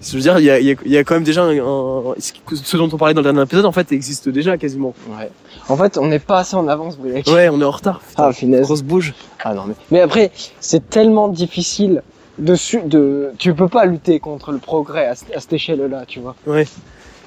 je 0.00 0.12
veux 0.14 0.20
dire, 0.20 0.38
il 0.38 0.44
y 0.44 0.50
a, 0.50 0.60
y, 0.60 0.72
a, 0.72 0.76
y 0.84 0.96
a 0.96 1.04
quand 1.04 1.14
même 1.14 1.24
déjà 1.24 1.42
un, 1.42 1.56
un- 1.56 2.14
ce 2.18 2.76
dont 2.76 2.88
on 2.92 2.96
parlait 2.96 3.14
dans 3.14 3.20
le 3.20 3.24
dernier 3.24 3.42
épisode, 3.42 3.64
en 3.64 3.72
fait, 3.72 3.92
existe 3.92 4.28
déjà 4.28 4.56
quasiment. 4.58 4.94
Ouais. 5.08 5.30
En 5.68 5.76
fait, 5.76 5.98
on 5.98 6.06
n'est 6.06 6.18
pas 6.18 6.38
assez 6.40 6.54
en 6.56 6.68
avance, 6.68 6.96
Briac. 6.98 7.26
Ouais, 7.28 7.48
on 7.48 7.60
est 7.60 7.64
en 7.64 7.70
retard. 7.70 8.00
Ah, 8.16 8.32
finesse. 8.32 8.62
Grosse 8.62 8.82
bouge. 8.82 9.14
Ah 9.42 9.54
non, 9.54 9.64
mais. 9.66 9.74
Mais 9.90 10.00
après, 10.00 10.30
c'est 10.60 10.88
tellement 10.90 11.28
difficile 11.28 12.02
de, 12.38 12.54
de. 12.86 13.30
Tu 13.38 13.54
peux 13.54 13.68
pas 13.68 13.84
lutter 13.86 14.20
contre 14.20 14.52
le 14.52 14.58
progrès 14.58 15.06
à, 15.06 15.14
cette 15.14 15.52
échelle-là, 15.52 16.04
tu 16.06 16.20
vois. 16.20 16.36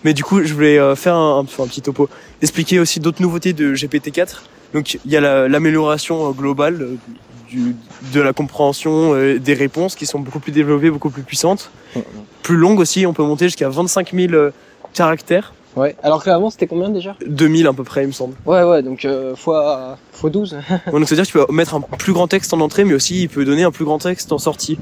Mais 0.04 0.14
du 0.14 0.24
coup, 0.24 0.42
je 0.44 0.54
voulais 0.54 0.80
euh, 0.80 0.96
faire 0.96 1.16
un, 1.16 1.44
petit 1.44 1.82
topo, 1.82 2.08
expliquer 2.42 2.80
aussi 2.80 3.00
d'autres 3.02 3.22
nouveautés 3.22 3.52
de 3.54 3.74
GPT-4. 3.74 4.42
Donc, 4.74 4.98
il 5.06 5.12
y 5.12 5.18
a 5.18 5.22
la- 5.22 5.48
l'amélioration 5.50 6.30
euh, 6.30 6.32
globale 6.32 6.82
euh, 6.82 6.96
du, 7.50 7.76
de 8.14 8.22
la 8.22 8.34
compréhension 8.34 9.14
euh, 9.14 9.40
des 9.40 9.54
réponses 9.54 9.96
qui 9.96 10.06
sont 10.06 10.20
beaucoup 10.20 10.40
plus 10.40 10.52
développées, 10.52 10.90
beaucoup 10.90 11.10
plus 11.10 11.24
puissantes. 11.24 11.72
Plus 12.44 12.56
longues 12.58 12.80
aussi, 12.80 13.06
on 13.06 13.14
peut 13.14 13.24
monter 13.24 13.46
jusqu'à 13.46 13.70
25 13.70 14.14
000 14.14 14.34
euh, 14.34 14.52
caractères. 14.94 15.54
Ouais. 15.76 15.96
Alors 16.04 16.24
qu'avant, 16.24 16.50
c'était 16.50 16.68
combien 16.68 16.90
déjà? 16.90 17.16
2000 17.26 17.68
à 17.68 17.74
peu 17.74 17.84
près, 17.84 18.04
il 18.04 18.08
me 18.08 18.12
semble. 18.12 18.36
Ouais, 18.46 18.64
ouais, 18.64 18.82
donc 18.82 19.06
euh, 19.06 19.36
fois, 19.36 19.98
fois 20.12 20.30
12. 20.30 20.58
Ouais, 20.88 21.00
donc, 21.00 21.08
c'est-à-dire 21.08 21.26
que 21.26 21.40
tu 21.40 21.46
peux 21.46 21.54
mettre 21.54 21.76
un 21.76 21.82
plus 21.82 22.14
grand 22.14 22.28
texte 22.28 22.54
en 22.54 22.60
entrée, 22.60 22.84
mais 22.84 22.94
aussi 22.94 23.22
il 23.24 23.30
peut 23.30 23.46
donner 23.46 23.64
un 23.64 23.72
plus 23.72 23.86
grand 23.86 24.00
texte 24.00 24.32
en 24.32 24.40
sortie. 24.40 24.78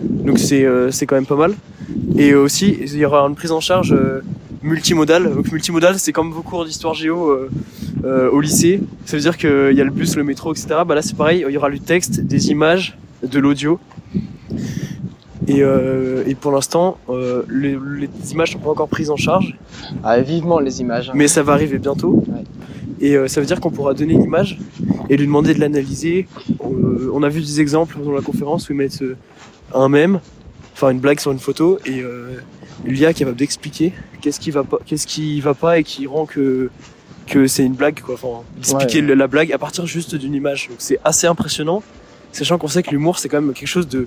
Donc 0.00 0.38
c'est 0.38 0.64
euh, 0.64 0.90
c'est 0.90 1.06
quand 1.06 1.14
même 1.14 1.26
pas 1.26 1.36
mal. 1.36 1.54
Et 2.18 2.34
aussi, 2.34 2.78
il 2.80 2.96
y 2.96 3.04
aura 3.04 3.20
une 3.26 3.34
prise 3.34 3.52
en 3.52 3.60
charge 3.60 3.94
multimodale. 4.66 5.34
Donc 5.34 5.50
multimodale, 5.52 5.98
c'est 5.98 6.12
comme 6.12 6.30
vos 6.32 6.42
cours 6.42 6.64
d'histoire 6.64 6.94
géo 6.94 7.28
euh, 7.30 7.48
euh, 8.04 8.30
au 8.30 8.40
lycée. 8.40 8.80
Ça 9.06 9.16
veut 9.16 9.22
dire 9.22 9.36
qu'il 9.38 9.72
y 9.72 9.80
a 9.80 9.84
le 9.84 9.90
bus, 9.90 10.16
le 10.16 10.24
métro, 10.24 10.52
etc. 10.52 10.68
Bah 10.86 10.94
là, 10.94 11.02
c'est 11.02 11.16
pareil, 11.16 11.44
il 11.48 11.52
y 11.52 11.56
aura 11.56 11.70
du 11.70 11.80
texte, 11.80 12.20
des 12.20 12.50
images, 12.50 12.98
de 13.22 13.38
l'audio. 13.38 13.78
Et, 15.48 15.62
euh, 15.62 16.24
et 16.26 16.34
pour 16.34 16.50
l'instant, 16.50 16.98
euh, 17.08 17.42
les, 17.48 17.76
les 17.98 18.32
images 18.32 18.52
sont 18.52 18.58
pas 18.58 18.70
encore 18.70 18.88
prises 18.88 19.10
en 19.10 19.16
charge, 19.16 19.56
Ah, 20.02 20.20
vivement 20.20 20.58
les 20.58 20.80
images. 20.80 21.08
hein. 21.10 21.12
mais 21.14 21.28
ça 21.28 21.42
va 21.44 21.52
arriver 21.52 21.78
bientôt. 21.78 22.24
Ouais. 22.26 22.42
Et 23.00 23.16
euh, 23.16 23.28
ça 23.28 23.40
veut 23.40 23.46
dire 23.46 23.60
qu'on 23.60 23.70
pourra 23.70 23.94
donner 23.94 24.14
une 24.14 24.22
image 24.24 24.58
et 25.08 25.16
lui 25.16 25.26
demander 25.26 25.54
de 25.54 25.60
l'analyser. 25.60 26.26
On 27.12 27.22
a 27.22 27.28
vu 27.28 27.40
des 27.42 27.60
exemples 27.60 27.96
dans 28.04 28.10
la 28.12 28.22
conférence 28.22 28.68
où 28.68 28.72
ils 28.72 28.76
mettent 28.76 29.04
un 29.74 29.88
mème, 29.88 30.20
enfin 30.74 30.90
une 30.90 30.98
blague 30.98 31.20
sur 31.20 31.30
une 31.30 31.38
photo, 31.38 31.78
et 31.86 32.00
euh, 32.00 32.38
l'IA 32.84 33.12
capable 33.14 33.36
d'expliquer 33.36 33.92
qu'est-ce 34.20 34.40
qui 34.40 34.50
va 34.50 34.64
pas, 34.64 34.78
qu'est-ce 34.86 35.06
qui 35.06 35.40
va 35.40 35.54
pas 35.54 35.78
et 35.78 35.84
qui 35.84 36.06
rend 36.06 36.26
que 36.26 36.70
que 37.26 37.46
c'est 37.48 37.64
une 37.64 37.74
blague 37.74 38.00
quoi. 38.00 38.14
Enfin, 38.14 38.42
d'expliquer 38.56 39.02
Ouais. 39.02 39.14
la 39.14 39.26
blague 39.26 39.52
à 39.52 39.58
partir 39.58 39.86
juste 39.86 40.14
d'une 40.14 40.34
image. 40.34 40.68
Donc 40.68 40.76
c'est 40.80 40.98
assez 41.04 41.26
impressionnant, 41.26 41.82
sachant 42.32 42.58
qu'on 42.58 42.68
sait 42.68 42.82
que 42.82 42.90
l'humour 42.90 43.18
c'est 43.18 43.28
quand 43.28 43.40
même 43.40 43.52
quelque 43.52 43.66
chose 43.68 43.88
de 43.88 44.06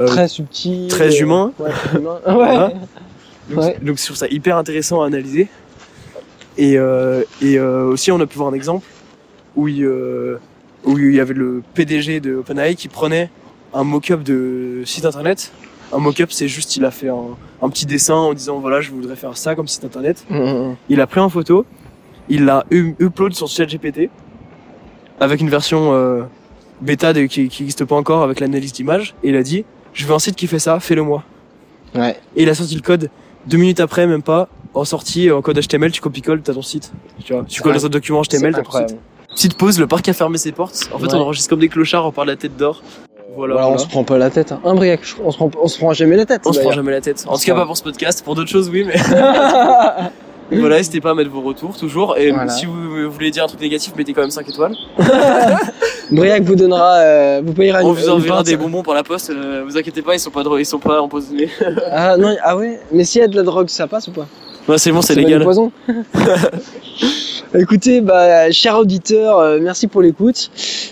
euh, 0.00 0.06
Très 0.06 0.28
subtil. 0.28 0.88
très 0.88 1.18
humain. 1.18 1.52
Ouais, 1.58 1.70
très 1.70 1.98
humain. 1.98 2.20
Ouais. 2.28 2.74
Donc, 3.54 3.82
donc 3.84 3.98
je 3.98 4.04
trouve 4.04 4.16
ça 4.16 4.28
hyper 4.28 4.56
intéressant 4.58 5.02
à 5.02 5.06
analyser. 5.06 5.48
Et, 6.58 6.76
euh, 6.76 7.22
et 7.40 7.58
euh, 7.58 7.84
aussi, 7.84 8.10
on 8.12 8.20
a 8.20 8.26
pu 8.26 8.36
voir 8.36 8.48
un 8.50 8.52
exemple 8.54 8.86
où 9.56 9.68
il, 9.68 9.84
euh, 9.84 10.38
où 10.84 10.98
il 10.98 11.14
y 11.14 11.20
avait 11.20 11.32
le 11.34 11.62
PDG 11.74 12.20
de 12.20 12.34
OpenAI 12.36 12.74
qui 12.74 12.88
prenait 12.88 13.30
un 13.72 13.84
mock-up 13.84 14.22
de 14.22 14.82
site 14.84 15.04
internet. 15.06 15.52
Un 15.92 15.98
mock-up, 15.98 16.30
c'est 16.30 16.48
juste, 16.48 16.76
il 16.76 16.84
a 16.84 16.90
fait 16.90 17.08
un, 17.08 17.36
un 17.62 17.68
petit 17.70 17.86
dessin 17.86 18.14
en 18.14 18.34
disant 18.34 18.58
voilà, 18.60 18.80
je 18.80 18.90
voudrais 18.90 19.16
faire 19.16 19.36
ça 19.36 19.54
comme 19.54 19.66
site 19.68 19.84
internet. 19.84 20.24
Mm, 20.30 20.36
mm, 20.38 20.76
Il 20.88 21.00
a 21.00 21.06
pris 21.06 21.20
en 21.20 21.28
photo, 21.28 21.64
il 22.28 22.44
l'a 22.44 22.64
upload 22.70 23.34
sur 23.34 23.48
ChatGPT 23.48 24.10
avec 25.20 25.40
une 25.40 25.50
version 25.50 25.92
euh, 25.94 26.22
bêta 26.80 27.12
de, 27.12 27.22
qui 27.26 27.40
n'existe 27.42 27.84
pas 27.84 27.96
encore 27.96 28.22
avec 28.22 28.40
l'analyse 28.40 28.72
d'image. 28.72 29.14
Et 29.22 29.30
il 29.30 29.36
a 29.36 29.42
dit 29.42 29.64
je 29.92 30.06
veux 30.06 30.14
un 30.14 30.18
site 30.18 30.36
qui 30.36 30.46
fait 30.46 30.58
ça, 30.60 30.78
fais-le 30.80 31.02
moi. 31.02 31.24
mm. 31.94 31.98
Ouais. 32.00 32.16
Et 32.36 32.42
il 32.44 32.48
a 32.48 32.54
sorti 32.54 32.74
le 32.74 32.82
code 32.82 33.10
deux 33.46 33.56
minutes 33.56 33.80
après, 33.80 34.06
même 34.06 34.22
pas, 34.22 34.48
en 34.74 34.84
sortie, 34.84 35.30
en 35.30 35.40
code 35.42 35.58
HTML, 35.58 35.90
tu 35.90 36.00
copies-colles, 36.02 36.42
t'as 36.42 36.52
ton 36.52 36.62
site. 36.62 36.92
Tu 37.24 37.32
vois, 37.32 37.44
tu 37.44 37.62
colles 37.62 37.82
un 37.84 37.88
document 37.88 38.22
HTML, 38.22 38.52
t'as 38.54 38.62
ton 38.62 38.70
site. 38.86 38.96
Petite 39.30 39.56
pause, 39.56 39.78
le 39.78 39.86
parc 39.86 40.08
a 40.08 40.12
fermé 40.12 40.36
ses 40.38 40.52
portes. 40.52 40.90
En 40.92 40.98
fait, 40.98 41.06
Ouais. 41.06 41.14
on 41.14 41.18
enregistre 41.20 41.48
comme 41.50 41.60
des 41.60 41.68
clochards, 41.68 42.04
on 42.06 42.12
parle 42.12 42.28
la 42.28 42.36
tête 42.36 42.56
d'or. 42.56 42.82
Voilà, 43.38 43.68
on 43.68 43.78
se 43.78 43.86
prend 43.86 44.02
pas 44.02 44.18
la 44.18 44.30
tête. 44.30 44.50
Hein. 44.50 44.60
Un 44.64 44.74
briac, 44.74 45.00
on 45.24 45.30
se 45.30 45.36
prend, 45.36 45.48
on 45.62 45.68
se 45.68 45.78
prend 45.78 45.92
jamais 45.92 46.16
la 46.16 46.26
tête. 46.26 46.42
On 46.44 46.52
se 46.52 46.58
prend 46.58 46.72
jamais 46.72 46.90
la 46.90 47.00
tête. 47.00 47.24
En 47.28 47.36
tout 47.36 47.44
cas, 47.44 47.54
pas 47.54 47.64
pour 47.66 47.76
ce 47.76 47.84
podcast. 47.84 48.24
Pour 48.24 48.34
d'autres 48.34 48.50
choses, 48.50 48.68
oui, 48.68 48.84
mais 48.84 48.96
voilà, 50.58 50.76
n'hésitez 50.78 51.00
pas 51.00 51.10
à 51.10 51.14
mettre 51.14 51.30
vos 51.30 51.42
retours, 51.42 51.76
toujours. 51.76 52.16
Et 52.18 52.32
Voilà. 52.32 52.50
si 52.50 52.66
vous 52.66 53.08
voulez 53.10 53.30
dire 53.30 53.44
un 53.44 53.46
truc 53.46 53.60
négatif, 53.60 53.92
mettez 53.96 54.12
quand 54.12 54.22
même 54.22 54.30
5 54.30 54.48
étoiles. 54.48 54.74
Briac 56.10 56.42
vous 56.42 56.56
donnera, 56.56 56.94
euh, 56.96 57.42
vous 57.44 57.52
payera 57.52 57.80
On 57.84 57.90
une, 57.94 58.00
vous 58.00 58.08
enverra 58.08 58.42
des 58.42 58.56
bonbons 58.56 58.82
par 58.82 58.94
la 58.94 59.02
poste. 59.04 59.30
euh, 59.30 59.62
vous 59.64 59.76
inquiétez 59.76 60.02
pas, 60.02 60.14
ils 60.14 60.20
sont 60.20 60.30
pas, 60.30 60.42
ils 60.58 60.66
sont 60.66 60.78
pas 60.80 61.00
empoisonnés. 61.00 61.48
Ah 61.92 62.16
non, 62.16 62.34
ah 62.42 62.56
ouais. 62.56 62.80
Mais 62.92 63.04
s'il 63.04 63.20
y 63.20 63.24
a 63.24 63.28
de 63.28 63.36
la 63.36 63.42
drogue, 63.44 63.68
ça 63.68 63.86
passe 63.86 64.08
ou 64.08 64.12
pas? 64.12 64.26
Ouais, 64.68 64.78
c'est 64.78 64.90
bon, 64.90 65.00
c'est 65.02 65.14
pas 65.14 65.20
du 65.20 65.26
légal. 65.26 65.44
poison? 65.44 65.70
Écoutez, 67.54 68.00
bah, 68.02 68.50
cher 68.50 68.76
auditeur, 68.78 69.38
euh, 69.38 69.58
merci 69.60 69.86
pour 69.86 70.02
l'écoute. 70.02 70.50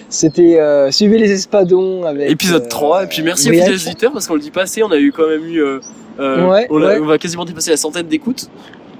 C'était 0.08 0.58
euh, 0.58 0.90
suivez 0.90 1.18
les 1.18 1.30
espadons 1.30 2.04
avec 2.04 2.30
Épisode 2.30 2.62
euh, 2.64 2.68
3. 2.68 3.04
Et 3.04 3.06
puis 3.08 3.22
merci 3.22 3.50
aux 3.50 3.52
fidèles 3.52 3.74
auditeurs 3.74 4.12
parce 4.12 4.26
qu'on 4.26 4.34
le 4.34 4.40
dit 4.40 4.50
pas 4.50 4.62
assez. 4.62 4.82
On 4.82 4.90
a 4.90 4.96
eu 4.98 5.12
quand 5.12 5.28
même 5.28 5.44
eu. 5.44 5.62
euh, 5.62 5.80
euh, 6.18 6.48
Ouais, 6.48 6.66
on, 6.70 6.82
a- 6.82 6.86
ouais. 6.86 6.98
on 7.00 7.04
va 7.04 7.18
quasiment 7.18 7.44
dépasser 7.44 7.70
la 7.70 7.76
centaine 7.76 8.06
d'écoutes 8.06 8.48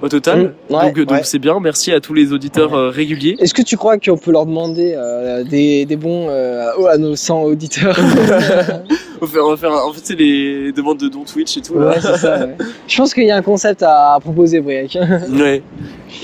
au 0.01 0.09
total. 0.09 0.53
Mm, 0.69 0.73
ouais, 0.73 0.81
donc 0.87 0.97
euh, 0.99 1.05
ouais. 1.13 1.21
c'est 1.23 1.39
bien. 1.39 1.59
Merci 1.59 1.91
à 1.91 1.99
tous 1.99 2.13
les 2.13 2.31
auditeurs 2.33 2.73
euh, 2.73 2.89
réguliers. 2.89 3.35
Est-ce 3.39 3.53
que 3.53 3.61
tu 3.61 3.77
crois 3.77 3.97
qu'on 3.97 4.17
peut 4.17 4.31
leur 4.31 4.45
demander 4.45 4.93
euh, 4.95 5.43
des, 5.43 5.85
des 5.85 5.95
bons 5.95 6.27
euh, 6.29 6.71
à 6.89 6.97
nos 6.97 7.15
100 7.15 7.43
auditeurs 7.43 7.97
on 9.21 9.25
va 9.25 9.31
faire, 9.31 9.43
on 9.45 9.49
va 9.51 9.57
faire 9.57 9.71
un- 9.71 9.83
en 9.87 9.93
fait, 9.93 10.01
c'est 10.03 10.15
les 10.15 10.71
demandes 10.71 10.97
de 10.99 11.07
dons 11.07 11.23
Twitch 11.23 11.57
et 11.57 11.61
tout. 11.61 11.73
Ouais, 11.73 11.99
ça. 11.99 12.47
Je 12.87 12.97
pense 12.97 13.13
qu'il 13.13 13.23
y 13.25 13.31
a 13.31 13.35
un 13.37 13.41
concept 13.41 13.83
à 13.83 14.17
proposer, 14.21 14.59
Briac. 14.59 14.97
Ouais. 15.31 15.61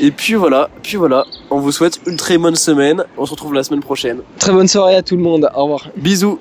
Et 0.01 0.11
puis 0.11 0.33
voilà, 0.35 0.69
puis 0.81 0.97
voilà. 0.97 1.25
On 1.51 1.59
vous 1.59 1.71
souhaite 1.71 1.99
une 2.07 2.15
très 2.17 2.37
bonne 2.37 2.55
semaine. 2.55 3.03
On 3.17 3.25
se 3.25 3.31
retrouve 3.31 3.53
la 3.53 3.63
semaine 3.63 3.81
prochaine. 3.81 4.19
Très 4.39 4.51
bonne 4.51 4.67
soirée 4.67 4.95
à 4.95 5.01
tout 5.03 5.15
le 5.15 5.21
monde. 5.21 5.49
Au 5.55 5.63
revoir. 5.63 5.89
Bisous. 5.97 6.39